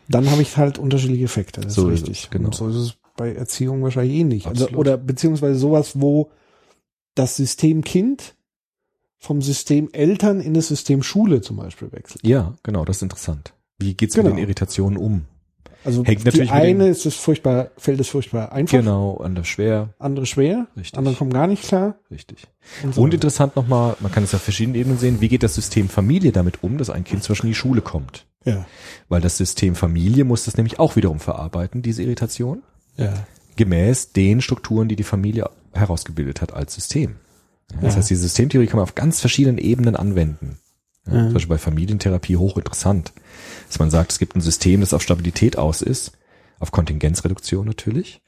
[0.07, 1.60] Dann habe ich halt unterschiedliche Effekte.
[1.61, 2.24] Das So ist ist richtig.
[2.26, 2.45] es, genau.
[2.48, 4.48] Und so ist es bei Erziehung wahrscheinlich ähnlich.
[4.48, 4.80] Also, Absolut.
[4.80, 6.31] oder beziehungsweise sowas, wo
[7.15, 8.35] das System Kind
[9.19, 12.26] vom System Eltern in das System Schule zum Beispiel wechselt.
[12.26, 13.53] Ja, genau, das ist interessant.
[13.80, 14.30] Wie geht's Genau.
[14.30, 15.26] mit den Irritationen um?
[15.85, 19.90] Also Hängt natürlich die eine ist es furchtbar, fällt es furchtbar einfach, Genau, anders schwer,
[19.99, 20.98] andere schwer, Richtig.
[20.98, 21.95] andere kommen gar nicht klar.
[22.10, 22.48] richtig.
[22.84, 25.56] Und so Und interessant nochmal, man kann es auf verschiedenen Ebenen sehen, wie geht das
[25.56, 28.26] System Familie damit um, dass ein Kind zwischen die Schule kommt?
[28.45, 28.65] ja,
[29.10, 32.64] Weil das System Familie muss das nämlich auch wiederum verarbeiten, diese Irritation,
[32.98, 33.14] ja.
[33.56, 37.15] gemäß den Strukturen, die die Familie herausgebildet hat als System.
[37.82, 37.98] Das Ja.
[37.98, 40.60] heißt, die Systemtheorie kann man auf ganz verschiedenen Ebenen anwenden.
[41.07, 41.24] Ja, Ja.
[41.26, 43.11] Zum Beispiel bei Familientherapie hochinteressant,
[43.68, 46.11] dass man sagt, es gibt ein System, das auf Stabilität aus ist,
[46.60, 48.22] auf Kontingenzreduktion natürlich,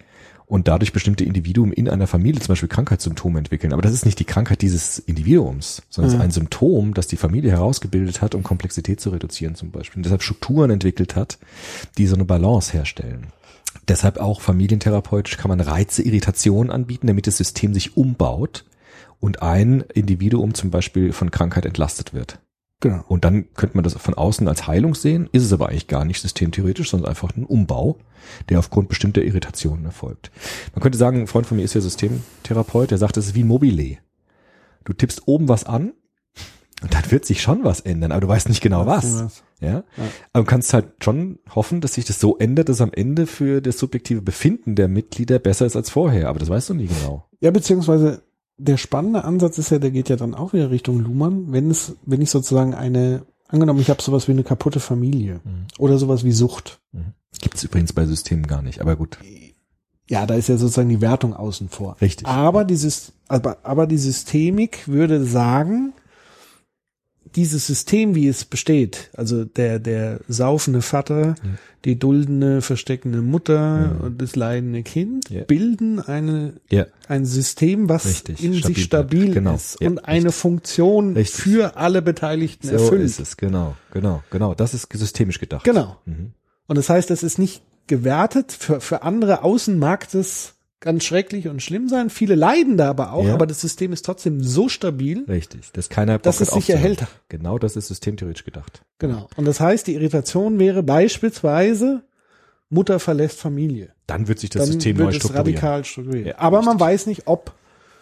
[0.48, 3.74] und dadurch bestimmte Individuen in einer Familie zum Beispiel Krankheitssymptome entwickeln.
[3.74, 7.18] Aber das ist nicht die Krankheit dieses Individuums, sondern es ist ein Symptom, das die
[7.18, 10.00] Familie herausgebildet hat, um Komplexität zu reduzieren zum Beispiel.
[10.00, 11.40] Und deshalb Strukturen entwickelt hat,
[11.98, 13.28] die so eine Balance herstellen.
[13.88, 18.66] Deshalb auch familientherapeutisch kann man Reize, Irritationen anbieten, damit das System sich umbaut
[19.20, 22.40] und ein Individuum zum Beispiel von Krankheit entlastet wird.
[22.82, 23.04] Genau.
[23.08, 26.06] Und dann könnte man das von außen als Heilung sehen, ist es aber eigentlich gar
[26.06, 27.98] nicht systemtheoretisch, sondern einfach ein Umbau,
[28.50, 30.32] der aufgrund bestimmter Irritationen erfolgt.
[30.74, 33.44] Man könnte sagen, ein Freund von mir ist ja Systemtherapeut, der sagt, das ist wie
[33.44, 33.98] ein Mobile.
[34.84, 35.94] Du tippst oben was an
[36.82, 39.42] und dann wird sich schon was ändern, aber du weißt nicht genau was.
[39.62, 39.84] Ja?
[40.34, 43.62] Aber du kannst halt schon hoffen, dass sich das so ändert, dass am Ende für
[43.62, 47.26] das subjektive Befinden der Mitglieder besser ist als vorher, aber das weißt du nie genau.
[47.40, 48.22] Ja, beziehungsweise
[48.58, 51.96] der spannende Ansatz ist ja, der geht ja dann auch wieder Richtung Luhmann, wenn es,
[52.06, 55.66] wenn ich sozusagen eine, angenommen, ich habe sowas wie eine kaputte Familie Mhm.
[55.78, 56.82] oder sowas wie Sucht.
[57.42, 59.18] Gibt es übrigens bei Systemen gar nicht, aber gut.
[60.08, 61.98] Ja, da ist ja sozusagen die Wertung außen vor.
[62.00, 62.28] Richtig.
[62.28, 65.94] Aber dieses, aber, aber die Systemik würde sagen,
[67.36, 71.36] dieses System, wie es besteht, also der, der saufende Vater,
[71.84, 75.44] die duldende, versteckende Mutter und das leidende Kind, Ja.
[75.44, 76.86] bilden eine, Ja.
[77.08, 79.34] ein System, was Richtig, in stabil sich stabil.
[79.34, 79.56] Genau.
[79.56, 80.36] ist Ja, und eine richtig.
[80.42, 81.44] Funktion Richtig.
[81.44, 83.04] für alle Beteiligten So erfüllt.
[83.04, 84.56] ist es, genau, genau, genau.
[84.56, 85.64] Das ist systemisch gedacht.
[85.64, 85.98] Genau.
[86.06, 86.32] Mhm.
[86.68, 88.52] Und das heißt, es ist nicht gewertet.
[88.52, 90.55] Für, für andere außen mag es
[90.86, 92.10] ganz schrecklich und schlimm sein.
[92.10, 93.34] Viele leiden da aber auch, Ja.
[93.34, 95.26] aber das System ist trotzdem so stabil.
[95.28, 95.72] Richtig.
[95.74, 97.06] Das keiner Dass es sich erhält.
[97.28, 98.84] Genau, das ist systemtheoretisch gedacht.
[99.00, 99.28] Genau.
[99.36, 102.04] Und das heißt, die Irritation wäre beispielsweise,
[102.70, 103.90] Mutter verlässt Familie.
[104.08, 105.48] Dann wird sich das Dann System wird neu es strukturieren.
[105.56, 106.28] radikal strukturiert.
[106.28, 106.82] Ja, aber man richtig.
[106.88, 107.54] weiß nicht, ob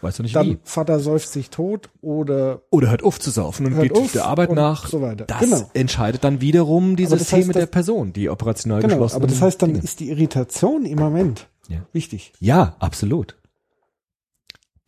[0.01, 0.57] Weißt du nicht dann wie?
[0.65, 4.51] Vater säuft sich tot oder Oder hört auf zu saufen und geht auf der Arbeit
[4.51, 4.85] nach.
[4.89, 5.23] so weiter.
[5.26, 5.69] Das Genau.
[5.73, 8.95] entscheidet dann wiederum die Aber das Systeme heißt, dass- der Person, die operational genau.
[8.95, 11.85] geschlossen Aber das heißt, dann ist die Irritation im Moment Ja.
[11.93, 12.33] wichtig.
[12.39, 13.35] Ja, absolut.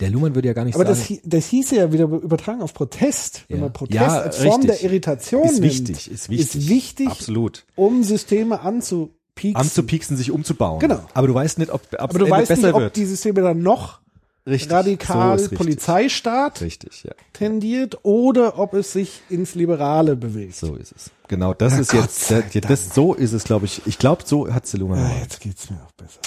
[0.01, 2.61] Der Luhmann würde ja gar nicht Aber sagen, das, hie- das hieße ja wieder übertragen
[2.61, 3.45] auf Protest.
[3.47, 3.63] Wenn Ja.
[3.63, 4.79] man Protest Ja, als Form richtig.
[4.81, 6.55] der Irritation ist nimmt, wichtig, ist wichtig.
[6.55, 7.65] ist wichtig, Absolut.
[7.75, 9.55] um Systeme anzupieksen.
[9.55, 10.79] Anzupieksen, sich umzubauen.
[10.79, 11.01] Genau.
[11.13, 12.95] Aber du weißt nicht, ob ob Aber du es weißt besser nicht, ob wird.
[12.97, 14.01] die Systeme dann noch
[14.45, 14.69] richtig.
[14.73, 15.55] radikal So.
[15.55, 17.13] Polizeistaat Richtig, ja.
[17.31, 20.57] tendiert oder ob es sich ins Liberale bewegt.
[20.57, 21.09] So ist es.
[21.29, 23.81] Genau, das Na ist Gott jetzt, das, das, so ist es, glaube ich.
[23.85, 25.21] Ich glaube, so hat Luhmann Ah, gemeint.
[25.21, 26.19] jetzt geht's mir auch besser.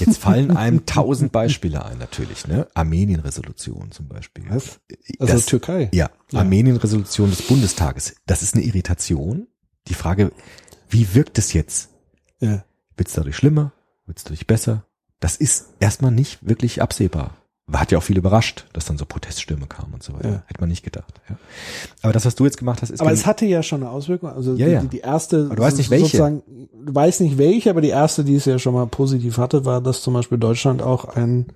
[0.00, 2.66] Jetzt fallen einem tausend Beispiele ein, natürlich, ne?
[2.74, 4.44] Armenien-Resolution zum Beispiel.
[4.48, 4.80] Was?
[5.18, 5.88] Also Das- Türkei.
[5.92, 6.40] Ja, Ja.
[6.40, 8.16] Armenien-Resolution des Bundestages.
[8.26, 9.46] Das ist eine Irritation.
[9.88, 10.32] Die Frage,
[10.88, 11.90] wie wirkt es jetzt?
[12.40, 12.64] Ja.
[12.96, 13.72] Wird es dadurch schlimmer?
[14.06, 14.84] Wird es dadurch besser?
[15.20, 17.36] Das ist erstmal nicht wirklich absehbar.
[17.72, 20.28] Hat ja auch viel überrascht, dass dann so Proteststürme kamen und so weiter.
[20.28, 20.42] Ja.
[20.46, 21.20] Hätte man nicht gedacht.
[21.28, 21.36] Ja.
[22.02, 24.30] Aber das, was du jetzt gemacht hast, ist Aber es hatte ja schon eine Auswirkung.
[24.30, 24.80] Also Ja, die, ja.
[24.80, 26.04] Die, die erste, Aber du weißt nicht, welche.
[26.04, 26.42] sozusagen,
[26.84, 29.80] du weißt nicht welche, aber die erste, die es ja schon mal positiv hatte, war,
[29.80, 31.46] dass zum Beispiel Deutschland auch ein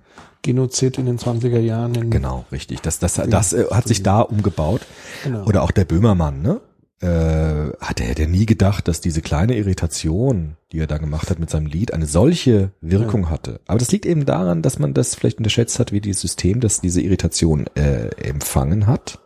[0.41, 2.81] Genozid in den 20er Jahren in Genau, richtig.
[2.81, 4.81] Das, das, das äh, hat sich da umgebaut.
[5.23, 5.45] Genau.
[5.45, 6.61] Oder auch der Böhmermann, ne?
[7.01, 11.39] Äh, hat er hätte nie gedacht, dass diese kleine Irritation, die er da gemacht hat
[11.39, 13.59] mit seinem Lied, eine solche Wirkung hatte.
[13.67, 16.79] Aber das liegt eben daran, dass man das vielleicht unterschätzt hat, wie dieses System, das
[16.79, 19.19] diese Irritation äh, empfangen hat,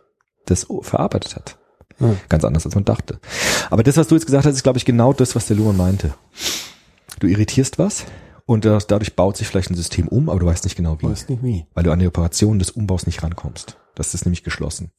[0.46, 1.58] das verarbeitet hat.
[2.00, 2.14] Ja.
[2.28, 3.20] Ganz anders, als man dachte.
[3.70, 5.76] Aber das, was du jetzt gesagt hast, ist, glaube ich, genau das, was der Luhmann
[5.76, 6.14] meinte.
[7.20, 8.04] Du irritierst was
[8.46, 11.06] und das, dadurch baut sich vielleicht ein System um, aber du weißt nicht genau wie.
[11.06, 11.66] weiß nicht wie.
[11.74, 13.76] Weil du an die Operation des Umbaus nicht rankommst.
[13.94, 14.90] Das ist nämlich geschlossen.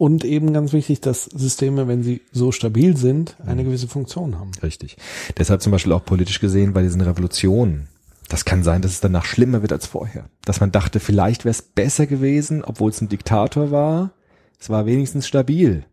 [0.00, 3.48] Und eben ganz wichtig, dass Systeme, wenn sie so stabil sind, Mhm.
[3.50, 4.50] eine gewisse Funktion haben.
[4.62, 4.96] Richtig.
[5.36, 7.86] Deshalb zum Beispiel auch politisch gesehen bei diesen Revolutionen.
[8.30, 10.24] Das kann sein, dass es danach schlimmer wird als vorher.
[10.46, 14.12] Dass man dachte, vielleicht wäre es besser gewesen, obwohl es ein Diktator war.
[14.58, 15.84] Es war wenigstens stabil.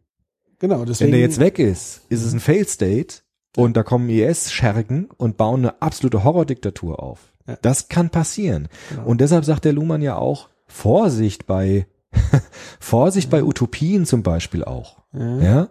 [0.60, 1.08] Genau, deswegen.
[1.12, 3.16] Wenn der jetzt weg ist, ist es ein Failed State
[3.58, 7.34] und da kommen IS-Schergen und bauen eine absolute Horrordiktatur auf.
[7.46, 7.58] Ja.
[7.62, 8.70] Das kann passieren.
[8.90, 9.06] Genau.
[9.06, 11.88] Und deshalb sagt der Luhmann ja auch, Vorsicht bei,
[12.80, 14.98] Vorsicht bei Utopien zum Beispiel auch.
[15.14, 15.40] Ja.
[15.40, 15.68] Ja.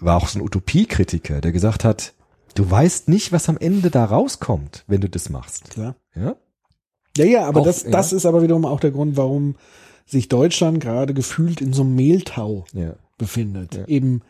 [0.00, 2.14] War auch so ein Utopiekritiker, der gesagt hat,
[2.54, 5.70] du weißt nicht, was am Ende da rauskommt, wenn du das machst.
[5.70, 5.96] Klar.
[6.14, 6.36] Ja.
[7.16, 7.90] Ja, ja, aber Auch, das, ja.
[7.90, 9.54] das ist aber wiederum auch der Grund, warum
[10.04, 12.94] sich Deutschland gerade gefühlt in so einem Mehltau Ja.
[13.18, 13.74] befindet.
[13.76, 13.86] Ja.
[13.86, 14.22] Eben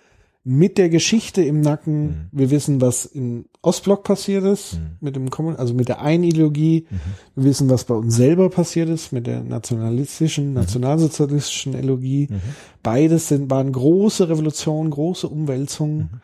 [0.46, 2.02] mit der Geschichte im Nacken.
[2.02, 2.28] Mhm.
[2.32, 4.78] Wir wissen, was im Ostblock passiert ist, Mhm.
[5.00, 6.86] mit dem Kommun also mit der einen Ideologie.
[7.34, 12.28] Wir wissen, was bei uns selber passiert ist, mit der nationalistischen, nationalsozialistischen Ideologie.
[12.30, 12.40] Mhm.
[12.82, 16.20] Beides sind, waren große Revolutionen, große Umwälzungen.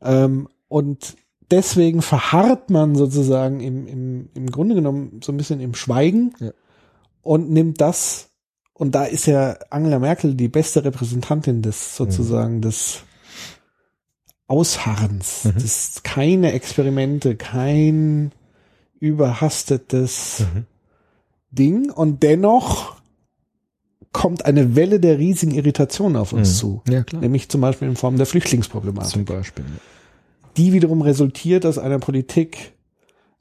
[0.00, 1.16] Ähm, und
[1.50, 6.52] deswegen verharrt man sozusagen im, im, im Grunde genommen so ein bisschen im Schweigen Ja.
[7.22, 8.30] und nimmt das
[8.76, 13.02] Und da ist ja Angela Merkel die beste Repräsentantin des sozusagen des
[14.46, 15.52] Ausharrens, Mhm.
[15.54, 18.32] des keine Experimente, kein
[19.00, 20.64] überhastetes Mhm.
[21.50, 22.96] Ding und dennoch
[24.12, 26.54] kommt eine Welle der riesigen Irritation auf uns Mhm.
[26.58, 26.82] zu.
[26.88, 27.20] Ja, klar.
[27.22, 29.12] Nämlich zum Beispiel in Form der Flüchtlingsproblematik.
[29.12, 29.64] Zum Beispiel.
[30.56, 32.72] Die wiederum resultiert aus einer Politik,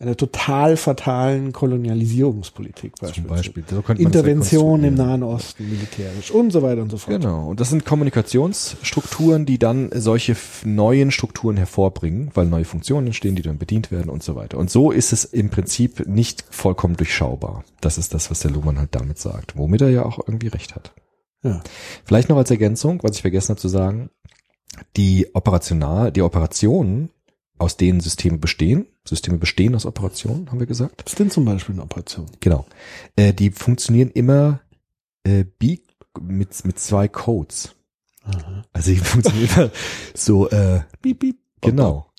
[0.04, 3.34] einer total fatalen Kolonialisierungspolitik Zum beispielsweise.
[3.34, 3.64] Beispiel.
[3.70, 4.94] So Intervention im.
[4.94, 7.22] Nahen Osten militärisch und so weiter und so fort.
[7.22, 7.50] Genau.
[7.50, 13.42] Und das sind Kommunikationsstrukturen, die dann solche neuen Strukturen hervorbringen, weil neue Funktionen entstehen, die
[13.42, 14.58] dann bedient werden und so weiter.
[14.58, 17.64] Und so ist es im Prinzip nicht vollkommen durchschaubar.
[17.82, 19.58] Das ist das, was der Luhmann halt damit sagt.
[19.58, 20.94] Womit er ja auch irgendwie recht hat.
[21.44, 21.62] Ja.
[22.06, 24.10] Vielleicht noch als Ergänzung, was ich vergessen habe zu sagen.
[24.98, 27.10] Die operational, die Operationen,
[27.58, 31.04] aus denen Systeme bestehen, Systeme bestehen aus Operationen, haben wir gesagt.
[31.06, 32.28] Was ist denn zum Beispiel eine Operation?
[32.40, 32.66] Genau.
[33.16, 34.62] Äh, die funktionieren immer
[35.26, 35.46] äh,
[36.22, 37.76] mit, mit zwei Codes.
[38.72, 39.72] Also die funktionieren immer
[40.14, 41.38] so, äh, Piep, piep.
[41.62, 42.10] genau.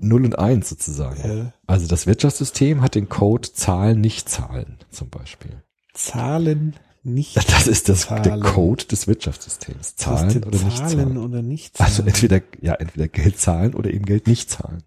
[0.00, 1.28] Null und eins sozusagen.
[1.28, 1.52] Ja.
[1.66, 5.62] Also das Wirtschaftssystem hat den Code Zahlen, nicht Zahlen zum Beispiel.
[5.94, 6.74] Zahlen
[7.04, 7.36] nicht.
[7.48, 8.42] Das ist das, der Zahlen.
[8.42, 9.94] Code des Wirtschaftssystems.
[9.96, 11.16] Zahlen oder nicht Zahlen zahlen.
[11.18, 11.90] oder nicht zahlen.
[11.90, 14.82] Also entweder, ja, entweder Geld zahlen oder eben Geld nicht zahlen.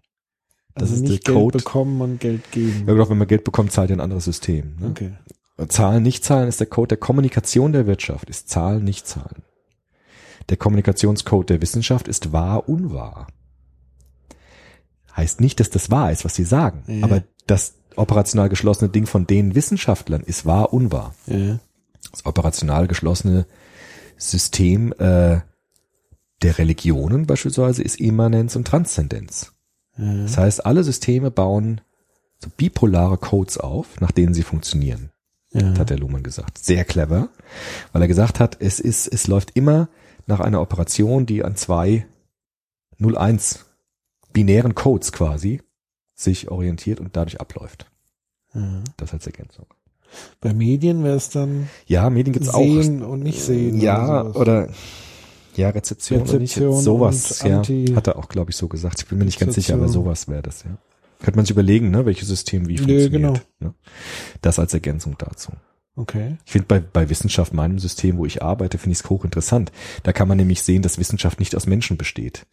[0.78, 1.58] Das also ist nicht der Geld Code.
[1.58, 2.84] bekommen und Geld geben.
[2.86, 4.76] Ja, genau, wenn man Geld bekommt, zahlt ihr ein anderes System.
[4.80, 4.88] Ne?
[4.90, 5.12] Okay.
[5.68, 9.42] Zahlen, nicht zahlen ist der Code der Kommunikation der Wirtschaft, ist Zahlen, nicht zahlen.
[10.48, 13.26] Der Kommunikationscode der Wissenschaft ist wahr, unwahr.
[15.16, 17.04] Heißt nicht, dass das wahr ist, was sie sagen, Ja.
[17.04, 21.14] aber das operational geschlossene Ding von den Wissenschaftlern ist wahr, unwahr.
[21.26, 21.58] Ja.
[22.12, 23.46] Das operational geschlossene
[24.16, 25.40] System äh,
[26.42, 29.52] der Religionen beispielsweise ist Immanenz und Transzendenz.
[29.98, 30.22] Ja.
[30.22, 31.80] Das heißt, alle Systeme bauen
[32.42, 35.10] so bipolare Codes auf, nach denen sie funktionieren
[35.52, 35.76] Ja.
[35.78, 36.58] hat der Luhmann gesagt.
[36.58, 37.28] Sehr clever,
[37.92, 39.88] weil er gesagt hat, es ist, es läuft immer
[40.26, 42.06] nach einer Operation, die an zwei
[43.00, 43.64] 01
[44.32, 45.62] binären Codes quasi
[46.14, 47.86] sich orientiert und dadurch abläuft.
[48.54, 48.82] Ja.
[48.96, 49.66] Das als Ergänzung.
[50.40, 52.60] Bei Medien wäre es dann Ja, Medien gibt's auch.
[52.60, 53.80] sehen und nicht sehen.
[53.80, 54.36] Ja, sowas.
[54.36, 54.68] oder
[55.56, 56.22] ja, Rezeption.
[56.22, 57.96] Rezeption Sowas, und ja.
[57.96, 59.00] Hat er auch, glaube ich, so gesagt.
[59.00, 60.04] Ich bin mir nicht ganz sicher, aber Rezeption.
[60.04, 60.70] sowas wäre das, ja.
[61.20, 63.12] Könnte man sich überlegen, ne, welches System wie Nö, funktioniert.
[63.12, 63.34] genau.
[63.58, 63.74] Ne?
[64.40, 65.52] Das als Ergänzung dazu.
[65.96, 66.36] Okay.
[66.46, 69.72] Ich finde bei, bei Wissenschaft, meinem System, wo ich arbeite, finde ich es hochinteressant.
[70.04, 72.46] Da kann man nämlich sehen, dass Wissenschaft nicht aus Menschen besteht.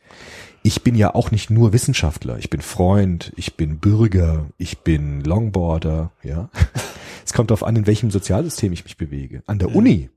[0.64, 2.40] Ich bin ja auch nicht nur Wissenschaftler.
[2.40, 6.50] Ich bin Freund, ich bin Bürger, ich bin Longboarder, ja.
[7.24, 9.42] Es kommt darauf an, in welchem Sozialsystem ich mich bewege.
[9.48, 10.12] An der Uni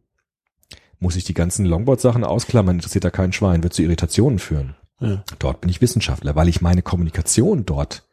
[1.01, 4.75] muss ich die ganzen Longboard-Sachen ausklammern, interessiert da kein Schwein, wird zu Irritationen führen.
[5.01, 5.23] Ja.
[5.39, 8.05] Dort bin ich Wissenschaftler, weil ich meine Kommunikation dort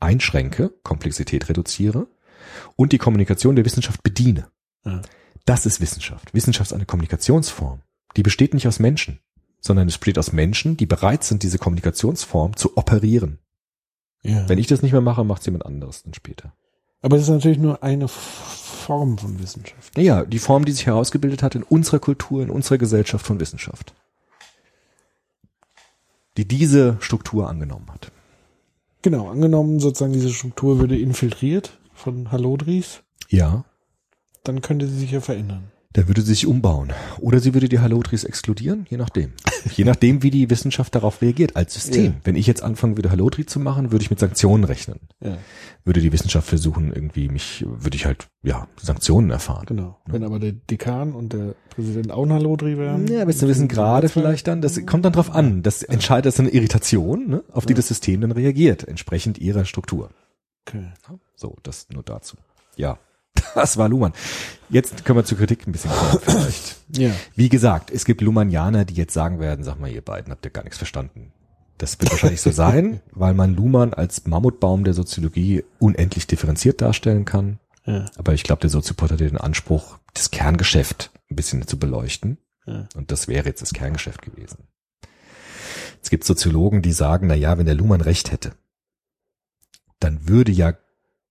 [0.00, 2.08] einschränke, Komplexität reduziere
[2.74, 4.48] und die Kommunikation der Wissenschaft bediene.
[4.84, 5.02] Ja.
[5.44, 6.34] Das ist Wissenschaft.
[6.34, 7.82] Wissenschaft ist eine Kommunikationsform.
[8.16, 9.20] Die besteht nicht aus Menschen,
[9.60, 13.38] sondern es besteht aus Menschen, die bereit sind, diese Kommunikationsform zu operieren.
[14.22, 14.48] Ja.
[14.48, 16.52] Wenn ich das nicht mehr mache, macht es jemand anderes dann später.
[17.00, 18.08] Aber es ist natürlich nur eine
[18.86, 19.96] Form von Wissenschaft.
[19.96, 23.94] Naja, die Form, die sich herausgebildet hat in unserer Kultur, in unserer Gesellschaft von Wissenschaft.
[26.36, 28.12] Die diese Struktur angenommen hat.
[29.02, 33.64] Genau, angenommen sozusagen diese Struktur würde infiltriert von Halodris, Ja,
[34.44, 35.72] dann könnte sie sich ja verändern.
[35.96, 36.92] Dann würde sie sich umbauen.
[37.20, 39.32] Oder sie würde die Halotris exkludieren, je nachdem.
[39.76, 42.04] je nachdem, wie die Wissenschaft darauf reagiert, als System.
[42.04, 42.12] Ja.
[42.22, 45.00] Wenn ich jetzt anfangen würde, Halotri zu machen, würde ich mit Sanktionen rechnen.
[45.24, 45.38] Ja,
[45.86, 49.64] Würde die Wissenschaft versuchen, irgendwie mich, würde ich halt, ja, Sanktionen erfahren.
[49.64, 49.98] genau.
[50.04, 53.06] Wenn aber der Dekan und der Präsident auch ein Halodri wären.
[53.06, 55.62] Ja, willst du wissen, gerade vielleicht dann, das kommt dann drauf an.
[55.62, 59.64] Das entscheidet, das ist eine Irritation, ne, auf die das System dann reagiert, entsprechend ihrer
[59.64, 60.10] Struktur.
[60.66, 60.88] Okay.
[61.36, 62.36] So, das nur dazu.
[62.76, 62.98] Ja,
[63.54, 64.12] das war Luhmann.
[64.68, 66.76] Jetzt können wir zur Kritik ein bisschen kommen, vielleicht.
[66.96, 67.10] Ja.
[67.34, 70.50] Wie gesagt, es gibt Luhmannianer, die jetzt sagen werden, sag mal, ihr beiden habt ja
[70.50, 71.32] gar nichts verstanden.
[71.78, 77.24] Das wird wahrscheinlich so sein, weil man Luhmann als Mammutbaum der Soziologie unendlich differenziert darstellen
[77.24, 77.58] kann.
[77.84, 78.06] Ja.
[78.16, 82.38] Aber ich glaube, der Soziopod hat den Anspruch, das Kerngeschäft ein bisschen zu beleuchten.
[82.66, 82.88] Ja.
[82.94, 84.66] Und das wäre jetzt das Kerngeschäft gewesen.
[86.02, 88.52] Es gibt Soziologen, die sagen, na ja, wenn der Luhmann recht hätte,
[90.00, 90.72] dann würde ja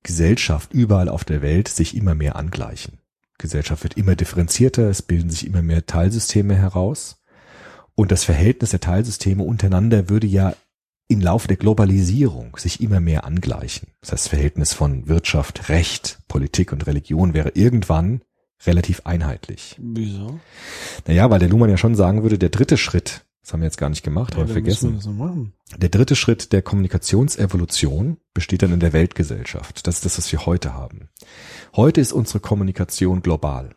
[0.06, 2.99] Gesellschaft überall auf der Welt sich immer mehr angleichen.
[3.40, 7.23] Gesellschaft wird immer differenzierter, es bilden sich immer mehr Teilsysteme heraus.
[7.95, 10.56] Und das Verhältnis der Teilsysteme untereinander würde ja
[11.07, 13.88] im Laufe der Globalisierung sich immer mehr angleichen.
[14.02, 18.22] Das heißt, das Verhältnis von Wirtschaft, Recht, Politik und Religion wäre irgendwann
[18.65, 19.76] relativ einheitlich.
[19.80, 20.40] Wieso?
[21.07, 23.78] Naja, weil der Luhmann ja schon sagen würde, der dritte Schritt, das haben wir jetzt
[23.78, 25.18] gar nicht gemacht, Ja, dann müssen vergessen.
[25.70, 25.78] wir.
[25.78, 29.86] Der dritte Schritt der Kommunikationsevolution besteht dann in der Weltgesellschaft.
[29.86, 31.10] Das ist das, was wir heute haben.
[31.76, 33.76] Heute ist unsere Kommunikation global.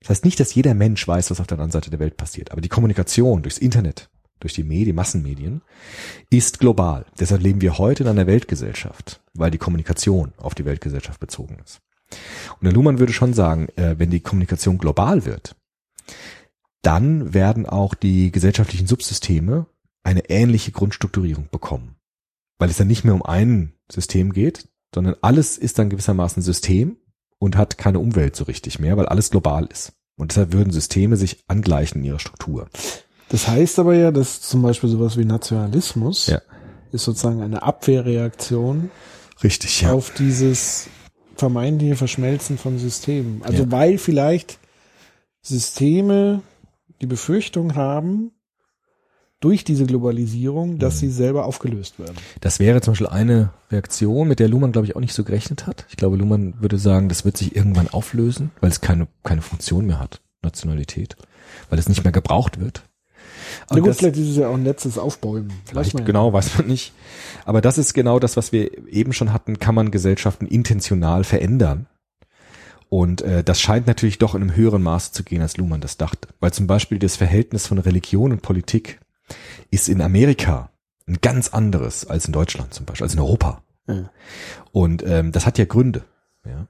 [0.00, 2.52] Das heißt nicht, dass jeder Mensch weiß, was auf der anderen Seite der Welt passiert,
[2.52, 5.62] aber die Kommunikation durchs Internet, durch die Medien, Massenmedien,
[6.28, 7.06] ist global.
[7.18, 11.80] Deshalb leben wir heute in einer Weltgesellschaft, weil die Kommunikation auf die Weltgesellschaft bezogen ist.
[12.58, 15.56] Und der Luhmann würde schon sagen, äh, wenn die Kommunikation global wird,
[16.82, 19.66] dann werden auch die gesellschaftlichen Subsysteme
[20.02, 21.96] eine ähnliche Grundstrukturierung bekommen.
[22.58, 26.96] Weil es dann nicht mehr um ein System geht, sondern alles ist dann gewissermaßen System
[27.38, 29.92] und hat keine Umwelt so richtig mehr, weil alles global ist.
[30.16, 32.68] Und deshalb würden Systeme sich angleichen in ihrer Struktur.
[33.30, 36.40] Das heißt aber ja, dass zum Beispiel sowas wie Nationalismus Ja.
[36.92, 38.90] ist sozusagen eine Abwehrreaktion
[39.42, 39.92] Richtig, ja.
[39.92, 40.88] auf dieses
[41.36, 43.42] vermeintliche Verschmelzen von Systemen.
[43.44, 43.70] Also Ja.
[43.70, 44.58] weil vielleicht
[45.42, 46.42] Systeme
[47.00, 48.32] die Befürchtung haben,
[49.40, 50.98] durch diese Globalisierung, dass Mhm.
[50.98, 52.16] sie selber aufgelöst werden.
[52.42, 55.66] Das wäre zum Beispiel eine Reaktion, mit der Luhmann, glaube ich, auch nicht so gerechnet
[55.66, 55.86] hat.
[55.88, 59.86] Ich glaube, Luhmann würde sagen, das wird sich irgendwann auflösen, weil es keine, keine Funktion
[59.86, 61.16] mehr hat, Nationalität,
[61.70, 62.82] weil es nicht mehr gebraucht wird.
[63.70, 65.50] Na Und gut, das- vielleicht ist es ja auch ein letztes Aufbäumen.
[65.64, 66.92] Vielleicht, ja genau, weiß man nicht.
[67.46, 71.86] Aber das ist genau das, was wir eben schon hatten, kann man Gesellschaften intentional verändern.
[72.90, 75.96] Und äh, das scheint natürlich doch in einem höheren Maße zu gehen, als Luhmann das
[75.96, 76.28] dachte.
[76.40, 79.00] Weil zum Beispiel das Verhältnis von Religion und Politik
[79.70, 80.70] ist in Amerika
[81.06, 83.62] ein ganz anderes als in Deutschland zum Beispiel, als in Europa.
[83.86, 84.10] Ja.
[84.72, 86.04] Und ähm, das hat ja Gründe.
[86.44, 86.66] Ja.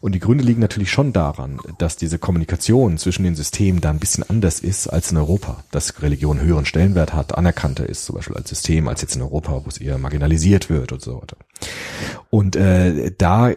[0.00, 3.98] Und die Gründe liegen natürlich schon daran, dass diese Kommunikation zwischen den Systemen da ein
[3.98, 5.62] bisschen anders ist als in Europa.
[5.70, 9.22] Dass Religion einen höheren Stellenwert hat, anerkannter ist zum Beispiel als System, als jetzt in
[9.22, 11.36] Europa, wo es eher marginalisiert wird und so weiter.
[12.30, 13.52] Und äh, da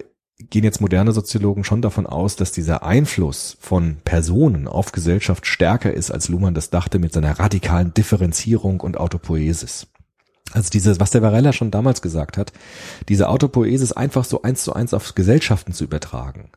[0.49, 5.93] gehen jetzt moderne Soziologen schon davon aus, dass dieser Einfluss von Personen auf Gesellschaft stärker
[5.93, 9.87] ist, als Luhmann das dachte mit seiner radikalen Differenzierung und Autopoiesis.
[10.51, 12.53] Also diese, was der Varela schon damals gesagt hat,
[13.09, 16.51] diese Autopoiesis einfach so eins zu eins auf Gesellschaften zu übertragen,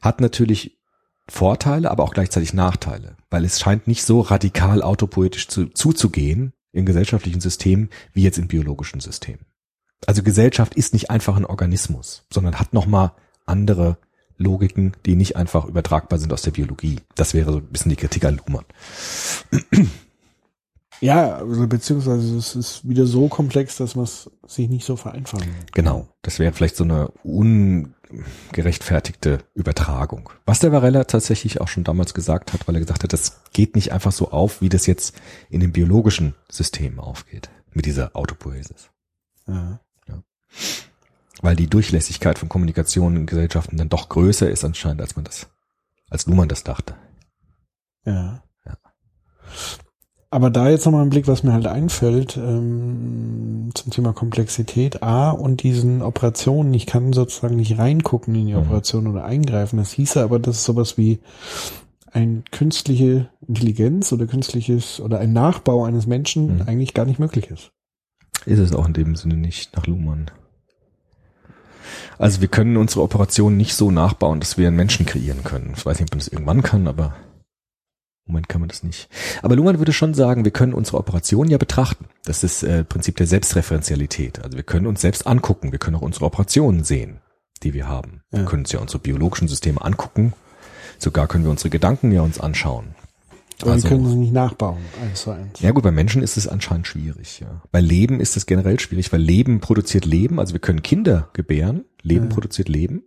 [0.00, 0.78] hat natürlich
[1.28, 6.86] Vorteile, aber auch gleichzeitig Nachteile, weil es scheint nicht so radikal autopoetisch zu, zuzugehen in
[6.86, 9.44] gesellschaftlichen Systemen wie jetzt in biologischen Systemen.
[10.06, 13.12] Also Gesellschaft ist nicht einfach ein Organismus, sondern hat nochmal
[13.46, 13.98] andere
[14.36, 17.00] Logiken, die nicht einfach übertragbar sind aus der Biologie.
[17.16, 18.64] Das wäre so ein bisschen die Kritik an Luhmann.
[21.00, 25.48] Ja, also beziehungsweise es ist wieder so komplex, dass man es sich nicht so vereinfachen.
[25.72, 30.30] Genau, das wäre vielleicht so eine ungerechtfertigte Übertragung.
[30.44, 33.76] Was der Varela tatsächlich auch schon damals gesagt hat, weil er gesagt hat, das geht
[33.76, 35.14] nicht einfach so auf, wie das jetzt
[35.50, 38.90] in den biologischen Systemen aufgeht, mit dieser Autopoiesis.
[39.46, 39.80] Ja.
[41.40, 45.48] Weil die Durchlässigkeit von Kommunikation in Gesellschaften dann doch größer ist anscheinend, als man das,
[46.10, 46.94] als Luhmann das dachte.
[48.04, 48.42] Ja.
[48.66, 48.76] Ja.
[50.30, 55.02] Aber da jetzt nochmal ein Blick, was mir halt einfällt ähm, zum Thema Komplexität.
[55.02, 58.58] A und diesen Operationen, ich kann sozusagen nicht reingucken in die Mhm.
[58.60, 59.78] Operation oder eingreifen.
[59.78, 61.20] Das hieße aber, dass sowas wie
[62.12, 66.62] ein künstliche Intelligenz oder künstliches oder ein Nachbau eines Menschen Mhm.
[66.66, 67.70] eigentlich gar nicht möglich ist.
[68.46, 70.30] Ist es auch in dem Sinne nicht nach Luhmann.
[72.18, 75.74] Also wir können unsere Operation nicht so nachbauen, dass wir einen Menschen kreieren können.
[75.76, 77.14] Ich weiß nicht, ob man das irgendwann kann, aber
[78.26, 79.08] im Moment kann man das nicht.
[79.42, 82.06] Aber Luhmann würde schon sagen, wir können unsere Operation ja betrachten.
[82.24, 84.42] Das ist äh, Prinzip der Selbstreferenzialität.
[84.44, 87.20] Also wir können uns selbst angucken, wir können auch unsere Operationen sehen,
[87.62, 88.22] die wir haben.
[88.30, 88.46] Wir Ja.
[88.46, 90.32] können uns ja unsere biologischen Systeme angucken.
[90.98, 92.94] Sogar können wir unsere Gedanken ja uns anschauen.
[93.62, 95.60] Aber Also- wir können sie nicht nachbauen, eins zu eins.
[95.60, 97.40] Ja gut, bei Menschen ist es anscheinend schwierig.
[97.40, 97.62] Ja.
[97.72, 100.38] Bei Leben ist es generell schwierig, weil Leben produziert Leben.
[100.38, 102.34] Also wir können Kinder gebären, Leben Ja.
[102.34, 103.02] produziert Leben,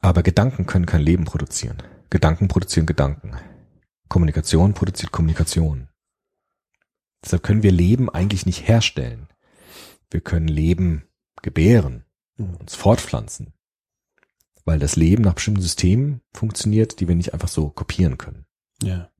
[0.00, 1.78] aber Gedanken können kein Leben produzieren.
[2.10, 3.32] Gedanken produzieren Gedanken.
[4.08, 5.88] Kommunikation produziert Kommunikation.
[7.24, 9.28] Deshalb können wir Leben eigentlich nicht herstellen.
[10.10, 11.04] Wir können Leben
[11.42, 12.04] gebären,
[12.38, 13.52] uns fortpflanzen,
[14.64, 18.46] weil das Leben nach bestimmten Systemen funktioniert, die wir nicht einfach so kopieren können.
[18.82, 19.10] Ja.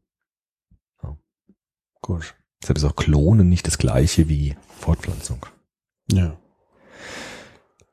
[2.02, 2.34] Gut.
[2.62, 5.46] Deshalb ist auch Klonen nicht das gleiche wie Fortpflanzung.
[6.10, 6.36] Ja.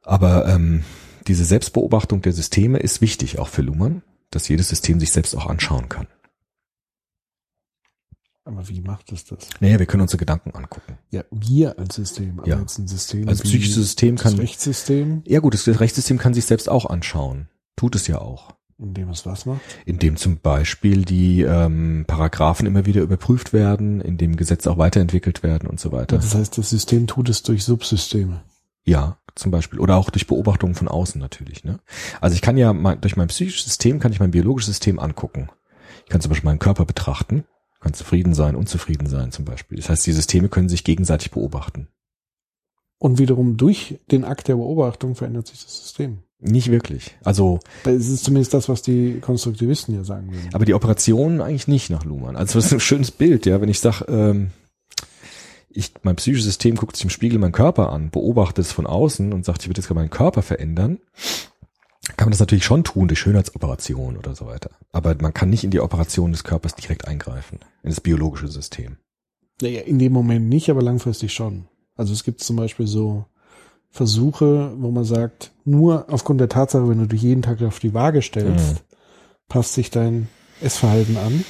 [0.03, 0.83] Aber ähm,
[1.27, 4.01] diese Selbstbeobachtung der Systeme ist wichtig, auch für Luhmann,
[4.31, 6.07] dass jedes System sich selbst auch anschauen kann.
[8.45, 9.49] Aber wie macht es das?
[9.59, 10.97] Naja, wir können unsere Gedanken angucken.
[11.11, 12.59] Ja, wir als System, aber Ja.
[12.59, 13.27] jetzt ein System.
[13.27, 16.85] Als wie psychisches System das kann, Rechtssystem, ja gut, das Rechtssystem kann sich selbst auch
[16.85, 17.49] anschauen.
[17.75, 18.55] Tut es ja auch.
[18.79, 19.61] In dem es was macht.
[19.85, 25.67] Indem zum Beispiel die ähm, Paragraphen immer wieder überprüft werden, indem Gesetze auch weiterentwickelt werden
[25.67, 26.17] und so weiter.
[26.17, 28.41] Das heißt, das System tut es durch Subsysteme.
[28.85, 29.79] Ja, zum Beispiel.
[29.79, 31.63] Oder auch durch Beobachtungen von außen natürlich.
[31.63, 31.79] Ne?
[32.21, 35.49] Also ich kann ja mein, durch mein psychisches System kann ich mein biologisches System angucken.
[36.05, 37.45] Ich kann zum Beispiel meinen Körper betrachten,
[37.79, 39.77] kann zufrieden sein, unzufrieden sein zum Beispiel.
[39.77, 41.87] Das heißt, die Systeme können sich gegenseitig beobachten.
[42.99, 46.23] Und wiederum durch den Akt der Beobachtung verändert sich das System.
[46.39, 47.17] Nicht wirklich.
[47.23, 50.49] Also, Es ist zumindest das, was die Konstruktivisten ja sagen würden.
[50.53, 52.35] aber die Operation eigentlich nicht nach Luhmann.
[52.35, 54.51] Also das ist ein schönes Bild, ja, wenn ich sage, ähm,
[55.69, 59.33] ich, mein psychisches System guckt sich im Spiegel meinen Körper an, beobachtet es von außen
[59.33, 60.99] und sagt, ich würde jetzt gerade meinen Körper verändern,
[62.15, 64.71] kann man das natürlich schon tun durch Schönheitsoperation oder so weiter.
[64.91, 68.97] Aber man kann nicht in die Operation des Körpers direkt eingreifen, in das biologische System.
[69.61, 71.67] Naja, in dem Moment nicht, aber langfristig schon.
[71.95, 73.25] Also es gibt zum Beispiel so
[73.89, 77.93] Versuche, wo man sagt, nur aufgrund der Tatsache, wenn du dich jeden Tag auf die
[77.93, 78.79] Waage stellst, Mhm.
[79.47, 80.27] passt sich dein
[80.61, 81.43] Essverhalten an.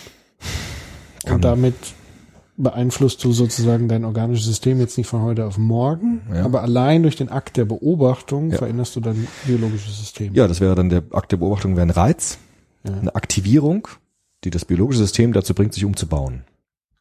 [1.25, 1.75] Kann- Und damit
[2.55, 6.43] beeinflusst du sozusagen dein organisches System jetzt nicht von heute auf morgen, Ja.
[6.45, 8.57] aber allein durch den Akt der Beobachtung Ja.
[8.57, 10.33] veränderst du dein biologisches System.
[10.33, 12.39] Ja, das wäre dann der Akt der Beobachtung, wäre ein Reiz,
[12.83, 12.93] Ja.
[12.93, 13.87] eine Aktivierung,
[14.43, 16.43] die das biologische System dazu bringt, sich umzubauen.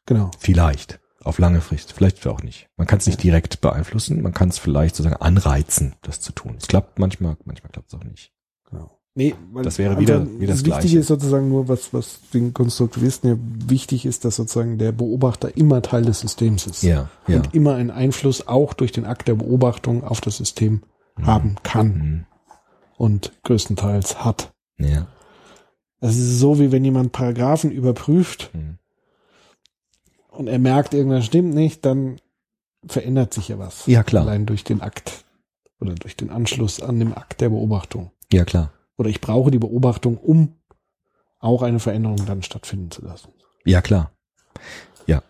[0.06, 0.30] Genau.
[0.38, 0.98] Vielleicht.
[1.27, 1.93] Auf lange Frist.
[1.93, 2.69] Vielleicht auch nicht.
[2.77, 4.23] Man kann es nicht direkt beeinflussen.
[4.23, 6.55] Man kann es vielleicht sozusagen anreizen, das zu tun.
[6.57, 8.32] Es klappt manchmal, manchmal klappt es auch nicht.
[8.70, 8.98] Genau.
[9.16, 10.98] Nee, weil Das wäre wieder- wieder das Wichtige Gleiche.
[10.98, 13.36] ist sozusagen nur, was, was den Konstruktivisten ja
[13.70, 16.82] wichtig ist, dass sozusagen der Beobachter immer Teil des Systems ist.
[16.82, 17.36] Ja, ja.
[17.39, 20.82] Und immer einen Einfluss auch durch den Akt der Beobachtung auf das System
[21.20, 22.27] haben kann Mhm.
[22.98, 24.53] und größtenteils hat.
[24.78, 25.07] Ja.
[26.01, 28.78] Es ist so, wie wenn jemand Paragraphen überprüft Mhm.
[30.36, 32.20] Und er merkt, irgendwas stimmt nicht, dann
[32.86, 33.86] verändert sich ja was.
[33.86, 34.22] Ja, klar.
[34.26, 35.24] Allein durch den Akt
[35.80, 38.10] oder durch den Anschluss an dem Akt der Beobachtung.
[38.32, 38.72] Ja, klar.
[38.96, 40.54] Oder ich brauche die Beobachtung, um
[41.38, 43.28] auch eine Veränderung dann stattfinden zu lassen.
[43.64, 44.12] Ja, klar.
[45.06, 45.22] Ja.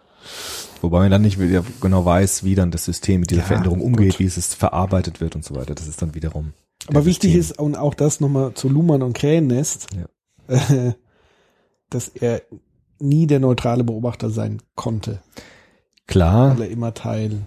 [0.83, 1.39] Wobei man dann nicht
[1.81, 4.19] genau weiß, wie dann das System mit dieser Ja, Veränderung umgeht, gut.
[4.21, 5.75] wie es ist verarbeitet wird und so weiter.
[5.75, 6.53] Das ist dann wiederum.
[6.83, 7.53] der Aber wichtig System.
[7.55, 9.89] ist, und auch das nochmal zu Luhmann und Krähennest,
[10.49, 10.93] äh,
[11.91, 12.43] dass er
[12.99, 15.21] nie der neutrale Beobachter sein konnte,
[16.07, 17.43] Klar, weil er immer Teil.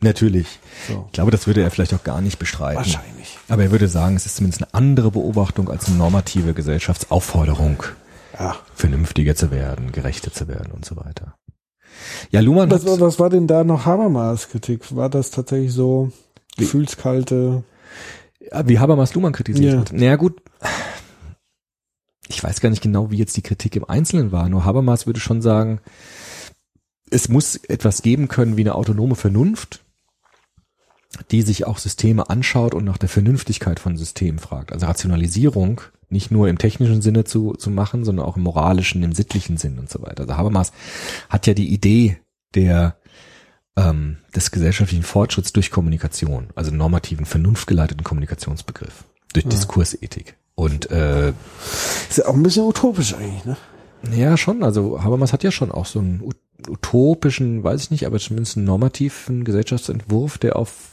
[0.00, 0.58] natürlich.
[0.88, 1.04] So.
[1.06, 2.76] Ich glaube, das würde er vielleicht auch gar nicht bestreiten.
[2.76, 3.38] Wahrscheinlich.
[3.48, 7.82] Aber er würde sagen, es ist zumindest eine andere Beobachtung als eine normative Gesellschaftsaufforderung,
[8.38, 8.56] Ja.
[8.74, 11.34] vernünftiger zu werden, gerechter zu werden und so weiter.
[12.30, 14.94] Ja, Luhmann Was, was war denn da noch Habermas Kritik?
[14.96, 16.10] War das tatsächlich so
[16.56, 17.62] gefühlskalte?
[18.50, 19.80] Ja, wie Habermas Luhmann kritisiert Ja.
[19.80, 19.92] hat.
[19.92, 20.42] Naja, gut.
[22.28, 24.48] Ich weiß gar nicht genau, wie jetzt die Kritik im Einzelnen war.
[24.48, 25.80] Nur Habermas würde schon sagen,
[27.10, 29.84] es muss etwas geben können wie eine autonome Vernunft,
[31.30, 34.72] die sich auch Systeme anschaut und nach der Vernünftigkeit von Systemen fragt.
[34.72, 39.12] Also Rationalisierung nicht nur im technischen Sinne zu, zu machen, sondern auch im moralischen, im
[39.12, 40.22] sittlichen Sinn und so weiter.
[40.22, 40.72] Also Habermas
[41.28, 42.18] hat ja die Idee
[42.54, 42.96] der
[43.76, 50.36] ähm, des gesellschaftlichen Fortschritts durch Kommunikation, also normativen, vernunftgeleiteten Kommunikationsbegriff, durch Diskursethik.
[50.56, 51.30] Und äh,
[52.08, 53.56] Ist ja auch ein bisschen utopisch eigentlich, ne?
[54.14, 54.62] ja, schon.
[54.62, 56.36] Also Habermas hat ja schon auch so einen ut-
[56.68, 60.90] utopischen, weiß ich nicht, aber zumindest einen normativen Gesellschaftsentwurf, der auf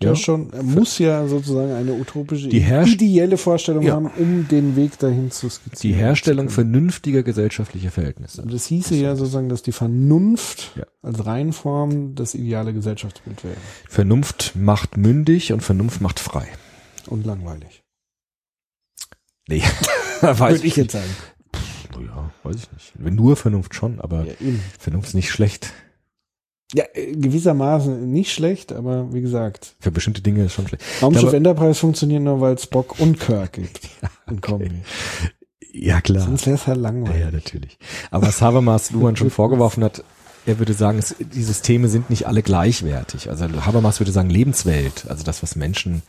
[0.00, 0.16] Ja, Ja.
[0.16, 0.52] schon.
[0.52, 3.94] Er muss ja sozusagen eine utopische, Die ideelle Vorstellung Ja.
[3.94, 5.98] haben, um den Weg dahin zu die skizzieren.
[5.98, 8.42] Herstellung vernünftiger gesellschaftlicher Verhältnisse.
[8.42, 10.84] Aber das hieße ja sozusagen, dass die Vernunft Ja.
[11.02, 13.56] als Reinform das ideale Gesellschaftsbild wäre.
[13.88, 16.46] Vernunft macht mündig und Vernunft macht frei.
[17.08, 17.82] Und langweilig.
[19.48, 19.62] Nee,
[20.20, 21.10] weiß Würde ich jetzt sagen.
[22.00, 23.14] Ja, weiß ich nicht.
[23.14, 24.32] Nur Vernunft schon, aber Ja.
[24.78, 25.72] Vernunft ist nicht schlecht.
[26.74, 30.82] ja äh, gewissermaßen nicht schlecht, aber wie gesagt, Für bestimmte Dinge ist schon schlecht.
[31.02, 33.80] Raumschiff Aber- Enterprise funktioniert nur, weil es Spock und Kirk gibt.
[34.28, 34.70] In Kombi.
[35.72, 36.24] Ja, klar.
[36.24, 37.20] Sonst wäre es halt Ja, langweilig.
[37.20, 37.78] ja, natürlich.
[38.10, 40.02] Aber was Habermas Luhmann schon vorgeworfen hat,
[40.46, 43.28] er würde sagen, es, die Systeme sind nicht alle gleichwertig.
[43.30, 46.02] Also Habermas würde sagen, Lebenswelt, also das, was Menschen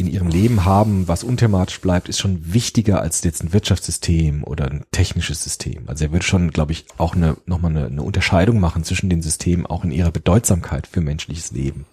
[0.00, 4.64] in ihrem Leben haben, was unthematisch bleibt, ist schon wichtiger als jetzt ein Wirtschaftssystem oder
[4.70, 5.84] ein technisches System.
[5.88, 9.20] Also er würde schon, glaube ich, auch eine, nochmal eine, eine Unterscheidung machen zwischen den
[9.20, 11.84] Systemen, auch in ihrer Bedeutsamkeit für menschliches Leben.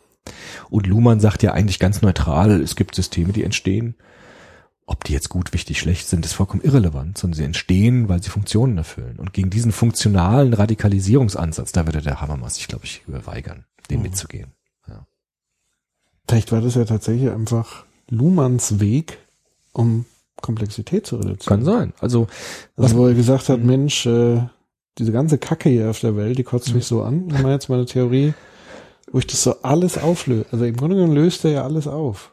[0.69, 3.95] Und Luhmann sagt ja eigentlich ganz neutral, es gibt Systeme, die entstehen.
[4.85, 8.29] Ob die jetzt gut, wichtig, schlecht sind, ist vollkommen irrelevant, sondern sie entstehen, weil sie
[8.29, 9.19] Funktionen erfüllen.
[9.19, 14.53] Und gegen diesen funktionalen Radikalisierungsansatz, da würde der Habermas sich, glaube ich, überweigern, den mitzugehen.
[16.27, 19.17] Vielleicht war das ja tatsächlich einfach Luhmanns Weg,
[19.73, 20.05] um
[20.41, 21.57] Komplexität zu reduzieren.
[21.57, 21.93] Kann sein.
[21.99, 22.27] Also,
[22.75, 24.41] Also wo er gesagt hat, Mensch, äh,
[24.97, 27.27] diese ganze Kacke hier auf der Welt, die kotzt mich so an.
[27.27, 28.33] Ich mache jetzt mal eine Theorie,
[29.11, 30.45] wo ich das so alles auflöse.
[30.51, 32.31] Also im Grunde genommen löst er ja alles auf.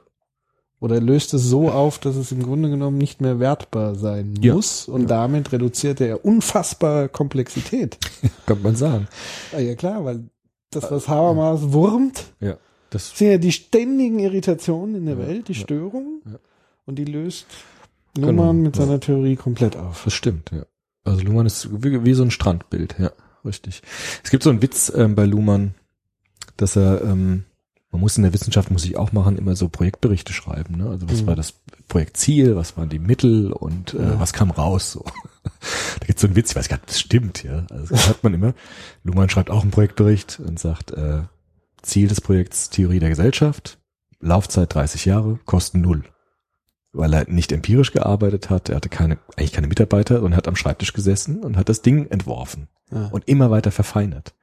[0.80, 4.34] Oder er löst es so auf, dass es im Grunde genommen nicht mehr wertbar sein
[4.42, 4.54] Ja.
[4.54, 4.86] muss.
[4.86, 7.96] Und damit reduziert er unfassbare Komplexität.
[8.46, 9.08] kann man sagen.
[9.52, 10.24] Ja, ja klar, weil
[10.70, 12.56] das, was Habermas wurmt, Ja.
[12.94, 16.22] Das, sind ja die ständigen Irritationen in der Ja, Welt, die ja, Störungen.
[16.26, 16.38] ja.
[16.86, 17.46] Und die löst
[18.14, 18.84] Genau, Luhmann mit ja.
[18.84, 20.02] seiner Theorie komplett auf.
[20.04, 20.64] das stimmt, ja.
[21.04, 23.10] Also Luhmann ist wie, wie so ein Strandbild, ja,
[23.44, 23.82] richtig.
[24.22, 25.74] Es gibt so einen Witz ähm, bei Luhmann,
[26.56, 27.44] dass er, ähm,
[27.90, 30.76] Man muss in der Wissenschaft, muss ich auch machen, immer so Projektberichte schreiben.
[30.78, 30.88] Ne?
[30.88, 31.26] Also was Mhm.
[31.28, 31.54] war das
[31.88, 34.90] Projektziel, was waren die Mittel und äh, was kam raus?
[34.92, 35.04] So.
[36.00, 37.42] da gibt's so einen Witz, ich weiß gar nicht, das stimmt.
[37.44, 38.54] Ja, also das hört man immer.
[39.04, 41.22] Luhmann schreibt auch einen Projektbericht und sagt, äh,
[41.84, 43.78] Ziel des Projekts Theorie der Gesellschaft,
[44.20, 46.04] Laufzeit 30 Jahre, Kosten null.
[46.92, 50.56] Weil er nicht empirisch gearbeitet hat, er hatte keine, eigentlich keine Mitarbeiter und hat am
[50.56, 53.08] Schreibtisch gesessen und hat das Ding entworfen Ja.
[53.08, 54.34] und immer weiter verfeinert.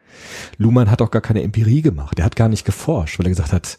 [0.57, 2.19] Luhmann hat auch gar keine Empirie gemacht.
[2.19, 3.77] Er hat gar nicht geforscht, weil er gesagt hat,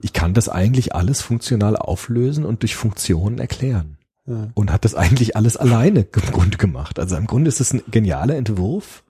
[0.00, 3.96] ich kann das eigentlich alles funktional auflösen und durch Funktionen erklären.
[4.26, 4.48] Ja.
[4.54, 6.98] Und hat das eigentlich alles alleine im Grunde gemacht.
[6.98, 9.02] Also im Grunde ist es ein genialer Entwurf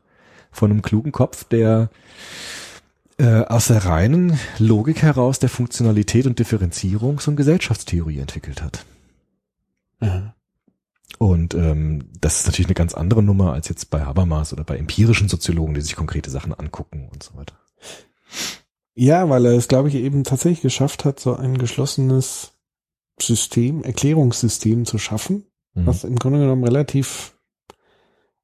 [0.52, 1.90] von einem klugen Kopf, der
[3.18, 8.84] äh, aus der reinen Logik heraus der Funktionalität und Differenzierung so eine Gesellschaftstheorie entwickelt hat.
[10.00, 10.34] Ja.
[11.18, 14.76] Und ähm, das ist natürlich eine ganz andere Nummer als jetzt bei Habermas oder bei
[14.76, 17.54] empirischen Soziologen, die sich konkrete Sachen angucken und so weiter.
[18.94, 22.52] Ja, weil er es, glaube ich, eben tatsächlich geschafft hat, so ein geschlossenes
[23.20, 25.86] System, Erklärungssystem zu schaffen, Mhm.
[25.86, 27.36] was im Grunde genommen relativ,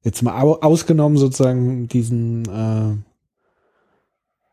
[0.03, 2.97] jetzt mal au ausgenommen sozusagen diesen, äh,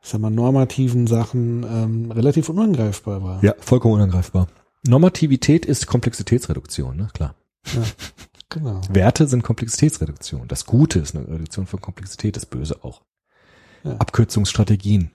[0.03, 3.45] ich sag mal, normativen Sachen, ähm, relativ unangreifbar war.
[3.45, 4.49] Ja, vollkommen unangreifbar.
[4.87, 7.09] Normativität ist Komplexitätsreduktion, ne?
[7.13, 7.35] Klar.
[8.49, 8.81] Genau.
[8.91, 10.49] Werte sind Komplexitätsreduktion.
[10.49, 13.03] Das Gute ist eine Reduktion von Komplexität, das Böse auch.
[13.85, 13.97] Ja.
[13.99, 15.11] Abkürzungsstrategien.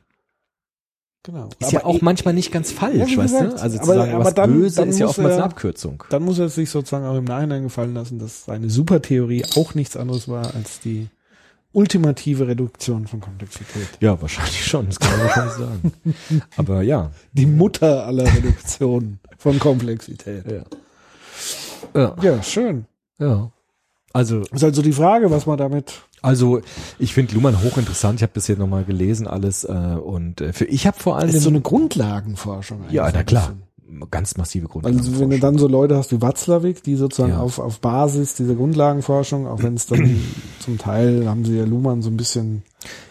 [1.23, 1.49] genau.
[1.59, 3.61] Ist ja auch manchmal nicht ganz falsch, Ja, weißt gesagt, du?
[3.61, 6.03] Also zu aber- sagen, aber was dann- böse dann ist ja oftmals er- eine Abkürzung.
[6.09, 9.95] Dann muss er sich sozusagen auch im Nachhinein gefallen lassen, dass seine Supertheorie auch nichts
[9.97, 11.07] anderes war als die
[11.73, 13.87] ultimative Reduktion von Komplexität.
[13.99, 15.93] Ja, wahrscheinlich schon, das kann man wahrscheinlich sagen.
[16.57, 17.11] Aber ja.
[17.33, 20.45] Die Mutter aller Reduktionen von Komplexität.
[20.49, 20.63] Ja.
[21.95, 22.15] Ja.
[22.21, 22.85] Ja, schön.
[23.19, 23.51] ja.
[24.13, 26.01] Also, Ist also die Frage, was man damit.
[26.21, 26.61] also
[26.99, 28.19] ich finde Luhmann hochinteressant.
[28.19, 31.29] Ich habe das hier nochmal gelesen alles äh, und äh, für ich habe vor allem
[31.29, 32.81] ist so eine Grundlagenforschung.
[32.81, 33.63] eigentlich ja, na klar, bisschen.
[34.11, 34.97] Ganz massive Grundlagen.
[34.97, 37.39] Also wenn du dann so Leute hast wie Watzlawick, die sozusagen Ja.
[37.39, 40.19] auf, auf Basis dieser Grundlagenforschung, auch wenn es dann
[40.59, 42.63] zum Teil haben sie ja Luhmann so ein bisschen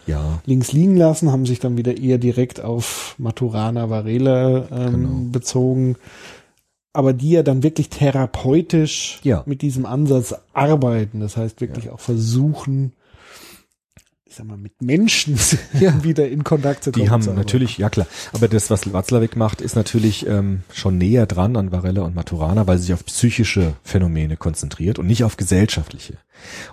[0.06, 5.08] ja, links liegen lassen, haben sich dann wieder eher direkt auf Maturana Varela ähm, Genau.
[5.32, 5.96] bezogen.
[6.92, 9.42] Aber die ja dann wirklich therapeutisch Ja.
[9.46, 11.20] mit diesem Ansatz arbeiten.
[11.20, 12.92] Das heißt wirklich auch versuchen,
[14.32, 15.38] ich sag mal, mit Menschen
[15.78, 16.02] Ja.
[16.02, 17.04] wieder in Kontakt zu kommen.
[17.04, 21.26] Die haben natürlich, ja klar, aber das, was Watzlawick macht, ist natürlich ähm, schon näher
[21.26, 25.36] dran an Varela und Maturana, weil sie sich auf psychische Phänomene konzentriert und nicht auf
[25.36, 26.16] gesellschaftliche.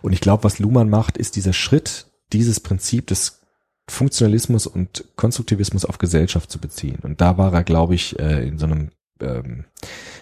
[0.02, 3.42] Und ich glaube, was Luhmann macht, ist dieser Schritt, dieses Prinzip des
[3.90, 7.00] Funktionalismus und Konstruktivismus auf Gesellschaft zu beziehen.
[7.02, 9.66] Und da war er, glaube ich, äh, in so einem ähm,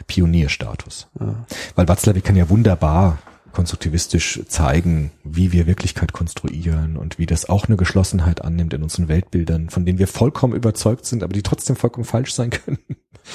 [0.07, 1.07] Pionierstatus.
[1.19, 1.45] Ja.
[1.75, 3.19] Weil Watzlawick kann ja wunderbar
[3.57, 9.07] konstruktivistisch zeigen, wie wir Wirklichkeit konstruieren und wie das auch eine Geschlossenheit annimmt in unseren
[9.07, 12.77] Weltbildern, von denen wir vollkommen überzeugt sind, aber die trotzdem vollkommen falsch sein können.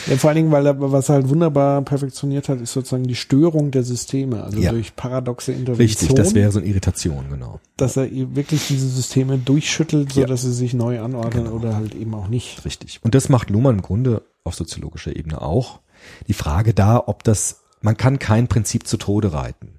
[0.07, 3.17] Ja, vor allen Dingen, weil er, was er halt wunderbar perfektioniert hat, ist sozusagen die
[3.17, 4.71] Störung der Systeme, also Ja.
[4.71, 5.79] durch paradoxe Intervention.
[5.89, 7.59] Richtig, das wäre so eine Irritation, genau.
[7.77, 10.29] dass er wirklich diese Systeme durchschüttelt, so Ja.
[10.29, 11.57] dass sie sich neu anordnen Genau.
[11.57, 12.65] oder halt eben auch nicht.
[12.65, 13.01] Richtig.
[13.03, 15.81] Und das macht Luhmann im Grunde auf soziologischer Ebene auch.
[16.29, 19.72] Die Frage da, ob das, man kann kein Prinzip zu Tode reiten.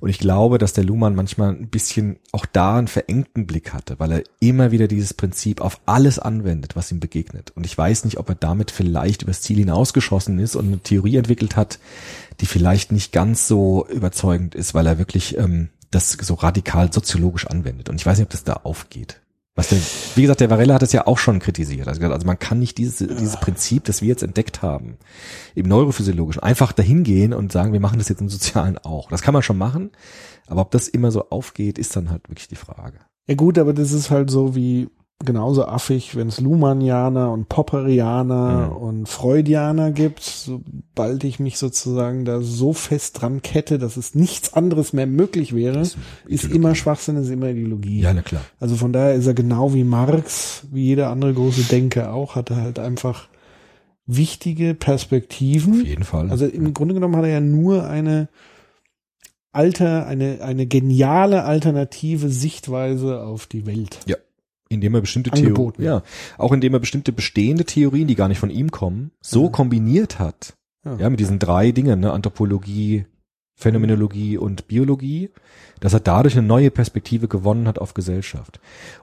[0.00, 3.98] Und ich glaube, dass der Luhmann manchmal ein bisschen auch da einen verengten Blick hatte,
[3.98, 7.52] weil er immer wieder dieses Prinzip auf alles anwendet, was ihm begegnet.
[7.54, 11.16] Und ich weiß nicht, ob er damit vielleicht übers Ziel hinausgeschossen ist und eine Theorie
[11.16, 11.78] entwickelt hat,
[12.40, 17.46] die vielleicht nicht ganz so überzeugend ist, weil er wirklich ähm, das so radikal soziologisch
[17.46, 17.90] anwendet.
[17.90, 19.20] Und ich weiß nicht, ob das da aufgeht.
[19.56, 19.82] Was denn,
[20.14, 21.88] wie gesagt, der Varela hat es ja auch schon kritisiert.
[21.88, 24.96] Also, man kann nicht dieses, dieses Prinzip, das wir jetzt entdeckt haben,
[25.54, 29.10] im Neurophysiologischen, einfach dahin gehen und sagen, wir machen das jetzt im Sozialen auch.
[29.10, 29.90] Das kann man schon machen,
[30.46, 32.98] aber ob das immer so aufgeht, ist dann halt wirklich die Frage.
[33.26, 34.88] Ja gut, aber das ist halt so wie
[35.24, 38.76] genauso affig, wenn es Luhmannianer und Popperianer Mhm.
[38.76, 44.54] und Freudianer gibt, sobald ich mich sozusagen da so fest dran kette, dass es nichts
[44.54, 48.00] anderes mehr möglich wäre, Ist ist immer Schwachsinn, ist immer Ideologie.
[48.00, 48.42] Ja, na klar.
[48.60, 52.50] Also von daher ist er genau wie Marx, wie jeder andere große Denker auch, hat
[52.50, 53.28] er halt einfach
[54.06, 55.82] wichtige Perspektiven.
[55.82, 56.30] Auf jeden Fall.
[56.30, 58.28] Also im Grunde genommen hat er ja nur eine
[59.52, 63.98] alter, eine, eine geniale alternative Sichtweise auf die Welt.
[64.70, 66.02] Indem er bestimmte Theorien, ja,
[66.38, 69.50] auch indem er bestimmte bestehende Theorien, die gar nicht von ihm kommen, so Ja.
[69.50, 70.54] kombiniert hat.
[70.84, 70.96] Ja.
[70.96, 73.04] Ja, mit diesen drei Dingen, ne, Anthropologie,
[73.56, 75.28] Phänomenologie und Biologie,
[75.80, 78.58] dass er dadurch eine neue Perspektive gewonnen hat auf Gesellschaft.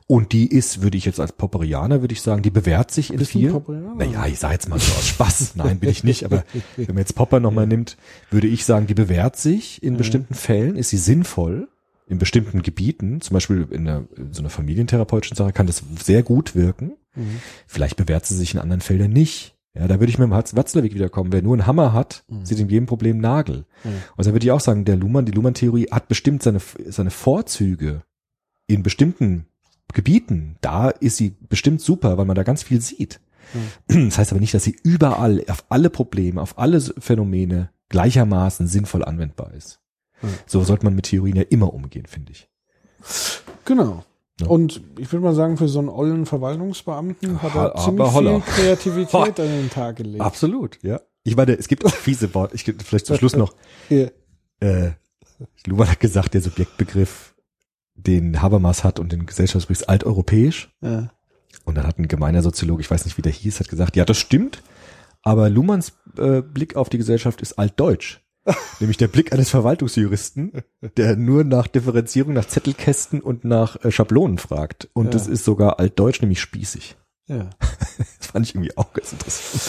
[0.07, 3.19] Und die ist, würde ich jetzt als Popperianer, würde ich sagen, die bewährt sich in
[3.19, 3.34] Bist.
[3.34, 3.94] Popperianer?
[3.95, 5.52] Naja, ich sage jetzt mal so aus Spaß.
[5.56, 6.23] Nein, bin ich nicht.
[6.23, 6.44] Aber
[6.76, 7.98] wenn man jetzt Popper nochmal nimmt,
[8.31, 11.68] würde ich sagen, die bewährt sich in bestimmten Fällen, ist sie sinnvoll.
[12.07, 16.23] In bestimmten Gebieten, zum Beispiel in, einer, in so einer familientherapeutischen Sache, kann das sehr
[16.23, 16.93] gut wirken.
[17.15, 17.39] Mhm.
[17.67, 19.55] Vielleicht bewährt sie sich in anderen Feldern nicht.
[19.73, 21.31] Ja, da würde ich mit dem Watzlawick wiederkommen.
[21.31, 23.65] Wer nur einen Hammer hat, sieht in jedem Problem Nagel.
[23.84, 23.89] Mhm.
[24.15, 28.01] Und da würde ich auch sagen, der Luhmann, die Luhmann-Theorie hat bestimmt seine, seine Vorzüge
[28.65, 29.45] in bestimmten
[29.93, 30.55] Gebieten.
[30.61, 33.19] Da ist sie bestimmt super, weil man da ganz viel sieht.
[33.88, 39.05] Das heißt aber nicht, dass sie überall, auf alle Probleme, auf alle Phänomene gleichermaßen sinnvoll
[39.05, 39.79] anwendbar ist.
[40.45, 42.49] So sollte man mit Theorien ja immer umgehen, finde ich.
[43.65, 44.03] Genau.
[44.39, 44.48] Ja.
[44.48, 48.41] Und ich würde mal sagen, für so einen ollen Verwaltungsbeamten hat er Ha- ziemlich viel
[48.41, 50.22] Kreativität an den Tag gelegt.
[50.22, 51.02] Absolut, ja.
[51.23, 52.56] Ich meine, es gibt auch fiese Worte.
[52.56, 53.53] Ich vielleicht zum Schluss noch.
[53.89, 54.07] Ja.
[54.60, 54.91] Äh,
[55.65, 57.35] Luhmann hat gesagt, der Subjektbegriff,
[57.95, 60.69] den Habermas hat und den Gesellschaftsbegriff ist alteuropäisch.
[60.81, 61.11] Ja.
[61.65, 64.06] Und dann hat ein gemeiner Soziologe, ich weiß nicht, wie der hieß, hat gesagt, ja,
[64.06, 64.61] das stimmt,
[65.23, 68.19] aber Luhmanns äh, Blick auf die Gesellschaft ist altdeutsch.
[68.80, 70.64] Nämlich der Blick eines Verwaltungsjuristen,
[70.98, 74.88] der nur nach Differenzierung, nach Zettelkästen und nach äh, Schablonen fragt.
[74.94, 75.11] Und Ja.
[75.11, 76.95] das ist sogar altdeutsch, nämlich spießig.
[77.28, 77.49] ja.
[78.19, 79.64] Das fand ich irgendwie auch ganz interessant.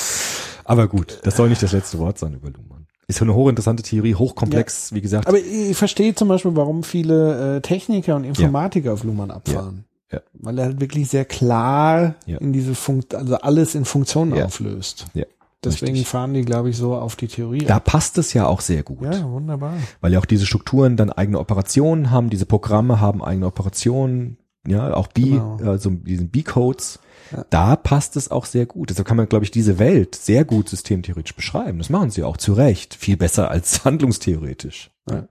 [0.65, 2.87] Aber gut, das soll nicht das letzte Wort sein über Luhmann.
[3.07, 5.27] Ist eine hochinteressante Theorie, hochkomplex, wie gesagt.
[5.29, 9.85] Aber ich verstehe zum Beispiel, warum viele äh, Techniker und Informatiker auf Luhmann abfahren.
[10.13, 10.21] Ja.
[10.35, 12.37] Weil er halt wirklich sehr klar Ja.
[12.39, 14.45] in diese Funkt, also alles in Funktionen Ja.
[14.47, 15.07] auflöst.
[15.15, 15.25] ja,
[15.65, 16.09] Deswegen richtig.
[16.09, 17.59] fahren die, glaube ich, so auf die Theorie.
[17.65, 17.85] Da ab.
[17.85, 19.03] passt es ja auch sehr gut.
[19.03, 19.75] Ja, wunderbar.
[20.01, 24.95] weil ja auch diese Strukturen dann eigene Operationen haben, diese Programme haben eigene Operationen, ja,
[24.95, 25.57] auch B, Genau.
[25.65, 27.01] also diesen B-Codes.
[27.33, 27.45] Ja.
[27.51, 28.91] Da passt es auch sehr gut.
[28.91, 31.79] Deshalb kann man, glaube ich, diese Welt sehr gut systemtheoretisch beschreiben.
[31.79, 32.95] Das machen sie auch zu Recht.
[32.95, 34.91] Viel besser als handlungstheoretisch.
[35.11, 35.27] Ja.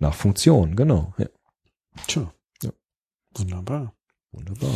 [0.00, 1.14] Nach Funktion, genau.
[1.16, 1.26] Ja,
[2.08, 2.32] Tja.
[2.62, 2.70] Ja.
[3.36, 3.94] Wunderbar.
[4.32, 4.70] wunderbar.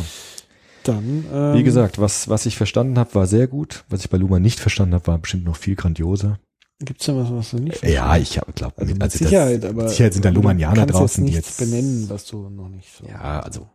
[0.83, 3.83] Dann, ähm, Wie gesagt, was, was ich verstanden habe, war sehr gut.
[3.89, 6.39] Was ich bei Luhmann nicht verstanden habe, war bestimmt noch viel grandioser.
[6.83, 9.89] gibt's da was, was du nicht Ja, ich glaube, Also mit das- Sicherheit, aber mit
[9.91, 10.31] Sicherheit sind da
[10.85, 13.05] kannst draußen, die jetzt jetzt benennen, was du noch nicht so.
[13.07, 13.67] Ja, also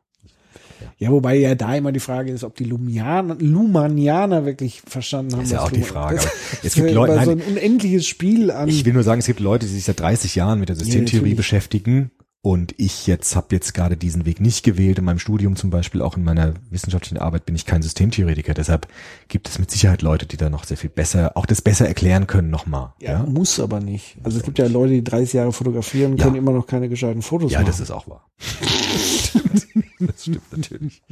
[0.99, 5.43] Ja, wobei ja da immer die Frage ist, ob die Lumianer, Luhmannianer wirklich verstanden haben.
[5.45, 6.33] Ist ja auch die Frage, Das, das
[6.65, 7.43] es gibt Leute- immer so nein.
[7.47, 8.69] ein unendliches Spiel an.
[8.69, 11.17] Ich will nur sagen, es gibt Leute, die sich seit 30 Jahren mit der Systemtheorie
[11.17, 11.37] natürlich.
[11.37, 12.11] beschäftigen
[12.45, 14.99] und ich jetzt habe jetzt gerade diesen Weg nicht gewählt.
[14.99, 18.53] In meinem Studium zum Beispiel, auch in meiner wissenschaftlichen Arbeit bin ich kein Systemtheoretiker.
[18.53, 18.87] Deshalb
[19.29, 22.27] gibt es mit Sicherheit Leute, die da noch sehr viel besser, auch das besser erklären
[22.27, 22.93] können nochmal.
[23.01, 24.19] ja, Ja, muss aber nicht.
[24.25, 26.25] Also es gibt ja Leute, die 30 Jahre fotografieren, Ja.
[26.25, 27.67] können immer noch keine gescheiten Fotos ja machen.
[27.71, 28.29] das ist auch wahr.
[28.39, 29.65] stimmt.
[30.01, 31.03] Das stimmt natürlich.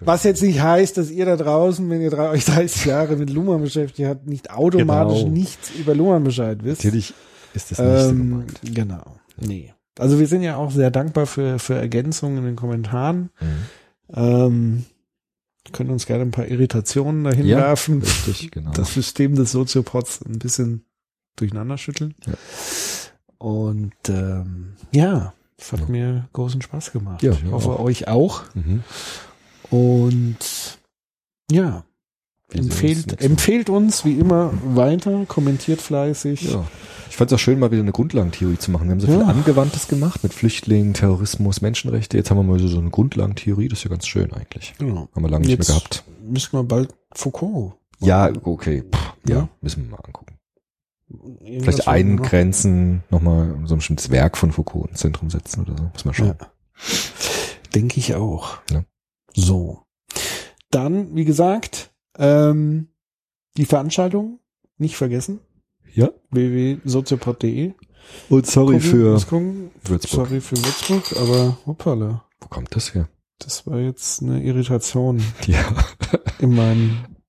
[0.00, 3.30] Was jetzt nicht heißt, dass ihr da draußen, wenn ihr drei- euch 30 Jahre mit
[3.30, 5.30] Luhmann beschäftigt habt, nicht automatisch Genau.
[5.32, 6.84] nichts über Luhmann Bescheid wisst.
[6.84, 7.14] Natürlich
[7.54, 8.60] ist das nicht so Ähm, gemeint.
[8.62, 9.16] genau.
[9.46, 9.74] Nee.
[9.98, 13.30] Also wir sind ja auch sehr dankbar für, für Ergänzungen in den Kommentaren.
[13.40, 14.14] Mhm.
[14.14, 14.84] Ähm,
[15.72, 18.02] können uns gerne ein paar Irritationen dahin Ja, werfen.
[18.02, 18.72] Richtig, genau.
[18.72, 20.84] Das System des Soziopods ein bisschen
[21.36, 22.14] durcheinander schütteln.
[22.26, 22.32] Ja.
[23.38, 25.86] Und ähm, ja, es hat Ja.
[25.88, 27.22] mir großen Spaß gemacht.
[27.22, 27.80] Ja, ich hoffe auch.
[27.80, 28.42] euch auch.
[28.54, 28.82] mhm.
[29.70, 30.78] Und
[31.50, 31.84] ja,
[32.54, 36.42] empfehlt, empfehlt uns wie immer weiter, kommentiert fleißig.
[36.52, 36.64] Ja.
[37.10, 38.86] Ich fand es auch schön, mal wieder eine Grundlagentheorie zu machen.
[38.86, 39.26] Wir haben so viel Ja.
[39.26, 42.16] Angewandtes gemacht mit Flüchtlingen, Terrorismus, Menschenrechte.
[42.16, 43.68] Jetzt haben wir mal so, so eine Grundlagentheorie.
[43.68, 44.74] Das ist ja ganz schön eigentlich.
[44.78, 45.08] Genau.
[45.14, 46.04] Haben wir lange nicht Jetzt mehr gehabt.
[46.26, 47.74] Müssen wir bald Foucault.
[48.00, 48.82] Ja, okay.
[48.90, 48.98] Puh,
[49.28, 49.48] ja, Ja.
[49.60, 50.36] müssen wir mal angucken.
[51.44, 55.84] Irgendwas Vielleicht eingrenzen, nochmal so ein bestimmtes Werk von Foucault ins Zentrum setzen oder so.
[55.92, 56.34] Muss man schauen.
[56.40, 56.46] Ja.
[57.74, 58.58] Denke ich auch.
[58.70, 58.84] Ja.
[59.34, 59.82] So.
[60.70, 62.88] Dann, wie gesagt, ähm,
[63.56, 64.40] die Veranstaltung
[64.78, 65.40] nicht vergessen.
[65.94, 66.10] Ja.
[66.30, 67.74] www.soziopod.de
[68.30, 69.70] Und sorry gucken.
[69.84, 70.10] Würzburg.
[70.10, 72.24] Sorry für Würzburg, aber hoppala.
[72.40, 73.08] Wo kommt das her?
[73.38, 75.64] Das war jetzt eine Irritation Ja.
[76.38, 76.80] in meinem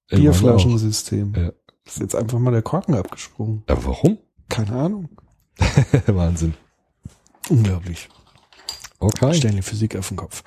[0.09, 1.33] In meinem Bierflaschensystem.
[1.35, 1.51] Ja.
[1.85, 3.63] Ist jetzt einfach mal der Korken abgesprungen.
[3.67, 4.17] Aber warum?
[4.47, 5.09] Keine Ahnung.
[6.07, 6.53] Wahnsinn.
[7.49, 8.07] Unglaublich.
[8.99, 9.33] Okay.
[9.33, 10.43] Stellen die Physik auf den Kopf.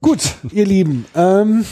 [0.00, 1.64] Gut, ihr Lieben, ähm,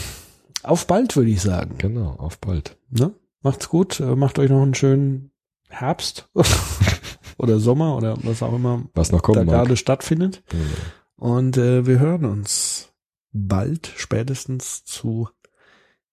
[0.63, 1.75] auf bald würde ich sagen.
[1.77, 2.77] Genau, auf bald.
[2.89, 3.13] Ne?
[3.41, 5.31] Macht's gut, äh, macht euch noch einen schönen
[5.69, 6.29] Herbst
[7.37, 9.55] oder Sommer oder was auch immer Was noch da kommen mag.
[9.55, 10.43] gerade stattfindet.
[10.49, 10.63] Genau.
[11.15, 12.91] Und äh, wir hören uns
[13.31, 15.29] bald spätestens zu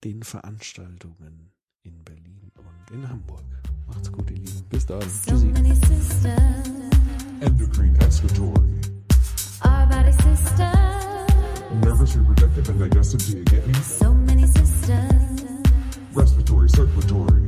[0.04, 1.52] den Veranstaltungen
[1.82, 3.42] in Berlin und in Hamburg.
[3.86, 4.64] Macht's gut, ihr Lieben.
[4.70, 5.00] Bis dann.
[5.26, 6.38] So many sisters,
[7.40, 8.80] endocrine excretory,
[9.64, 11.17] our body sisters.
[11.74, 13.20] Nervous, reproductive, and digestive.
[13.26, 13.74] Do you get me?
[13.74, 15.42] So many systems.
[16.12, 17.42] Respiratory, circulatory,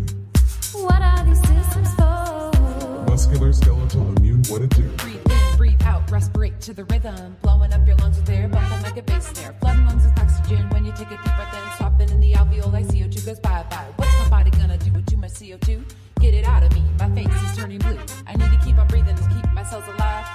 [0.74, 3.04] What are these systems for?
[3.08, 4.42] muscular, skeletal, immune.
[4.48, 4.82] What it do?
[4.98, 7.36] Breathe in, breathe out, respirate to the rhythm.
[7.42, 9.54] Blowing up your lungs with air, bumping like a bass snare.
[9.60, 11.76] Flooding lungs with oxygen when you take a deep breath in.
[11.78, 13.86] Swapping in the alveoli, CO2 goes bye bye.
[13.96, 15.82] What's my body gonna do with too much CO2?
[16.20, 17.98] Get it out of me, my face is turning blue.
[18.26, 20.26] I need to keep on breathing to keep my cells alive.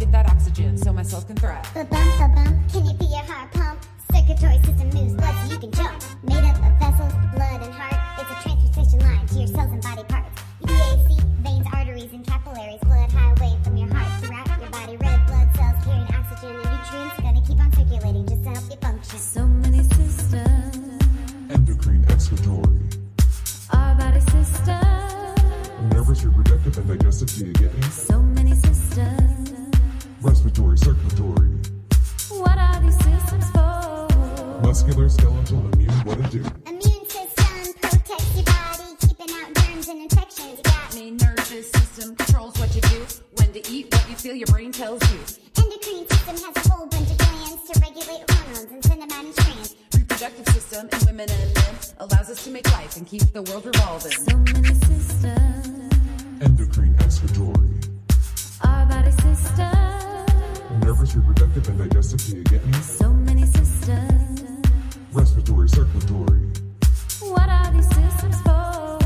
[0.00, 1.62] Gotta oxygen so my cells can thrive.
[1.72, 3.78] Ba bum ba bum, can you be your heart pump?
[4.12, 6.02] Circulatory system moves blood so you can jump.
[6.24, 7.94] Made up of vessels, blood, and heart.
[8.18, 10.42] It's a transportation line to your cells and body parts.
[10.62, 12.80] VAC, veins, arteries, and capillaries.
[12.80, 14.96] Blood highway from your heart throughout your body.
[14.96, 17.16] Red blood cells carrying oxygen and nutrients.
[17.22, 19.18] Gonna keep on circulating just to help you function.
[19.18, 21.04] So many systems,
[21.50, 22.82] Endocrine, excretory,
[23.72, 25.94] our body systems.
[25.94, 27.30] nervous, reproductive, and digestive.
[27.30, 27.82] Do you get me?
[27.94, 29.39] So many systems.
[30.22, 31.48] Respiratory, circulatory,
[32.30, 34.60] What are these systems for?
[34.62, 35.90] muscular, skeletal, immune.
[36.04, 36.44] What it do?
[36.66, 40.58] Immune system protects your body, keeping out germs and infections.
[40.58, 43.06] You got Main nervous system controls what you do,
[43.36, 45.18] when to eat, what you feel, your brain tells you.
[45.56, 49.24] endocrine system has a whole bunch of glands to regulate hormones and send them out
[49.24, 49.76] in strands.
[49.96, 53.64] Reproductive system in women and men allows us to make life and keep the world
[53.64, 54.12] revolving.
[54.12, 55.94] So many systems,
[56.42, 57.70] Endocrine, excretory,
[58.62, 60.09] our body systems.
[60.90, 62.20] Nervous, reproductive, and digestive.
[62.26, 62.72] Do you get me?
[62.80, 64.42] So many systems.
[65.12, 66.40] Respiratory, circulatory,
[67.20, 68.98] What are these systems for?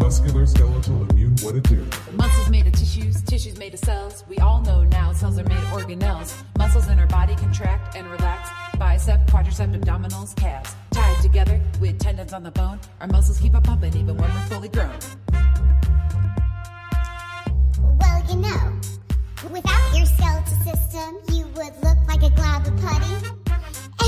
[0.00, 1.36] muscular, skeletal, immune.
[1.42, 1.86] What it do?
[2.12, 4.24] Muscles made of tissues, tissues made of cells.
[4.30, 6.42] We all know now cells are made of organelles.
[6.56, 8.48] Muscles in our body contract and relax.
[8.78, 10.74] Bicep, quadricep, abdominals, calves.
[10.92, 14.46] Tied together with tendons on the bone, our muscles keep on pumping even when we're
[14.46, 14.90] fully grown.
[18.00, 18.80] Well, you know,
[19.44, 23.14] without your skeletal system, you would look like a glob of putty.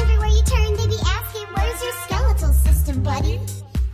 [0.00, 3.40] Everywhere you turn, they be asking, where's your skeletal system, buddy?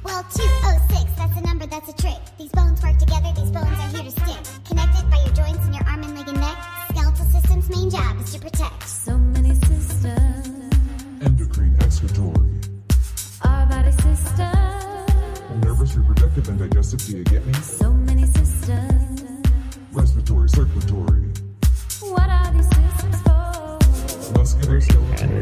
[0.05, 2.19] Well, 206, that's a number, that's a trick.
[2.39, 4.65] These bones work together, these bones are here to stick.
[4.69, 6.59] Connected by your joints in your arm and leg and neck.
[6.90, 8.82] Skeletal system's main job is to protect.
[8.89, 10.74] So many systems,
[11.23, 12.51] Endocrine, excretory,
[13.43, 15.65] our body systems.
[15.65, 17.05] nervous, reproductive, and digestive.
[17.06, 17.55] Do you get me?
[17.55, 19.34] So many systems.
[19.95, 21.23] Respiratory, circulatory,
[22.01, 23.79] What are these systems for?
[24.37, 25.35] muscular, skeletal,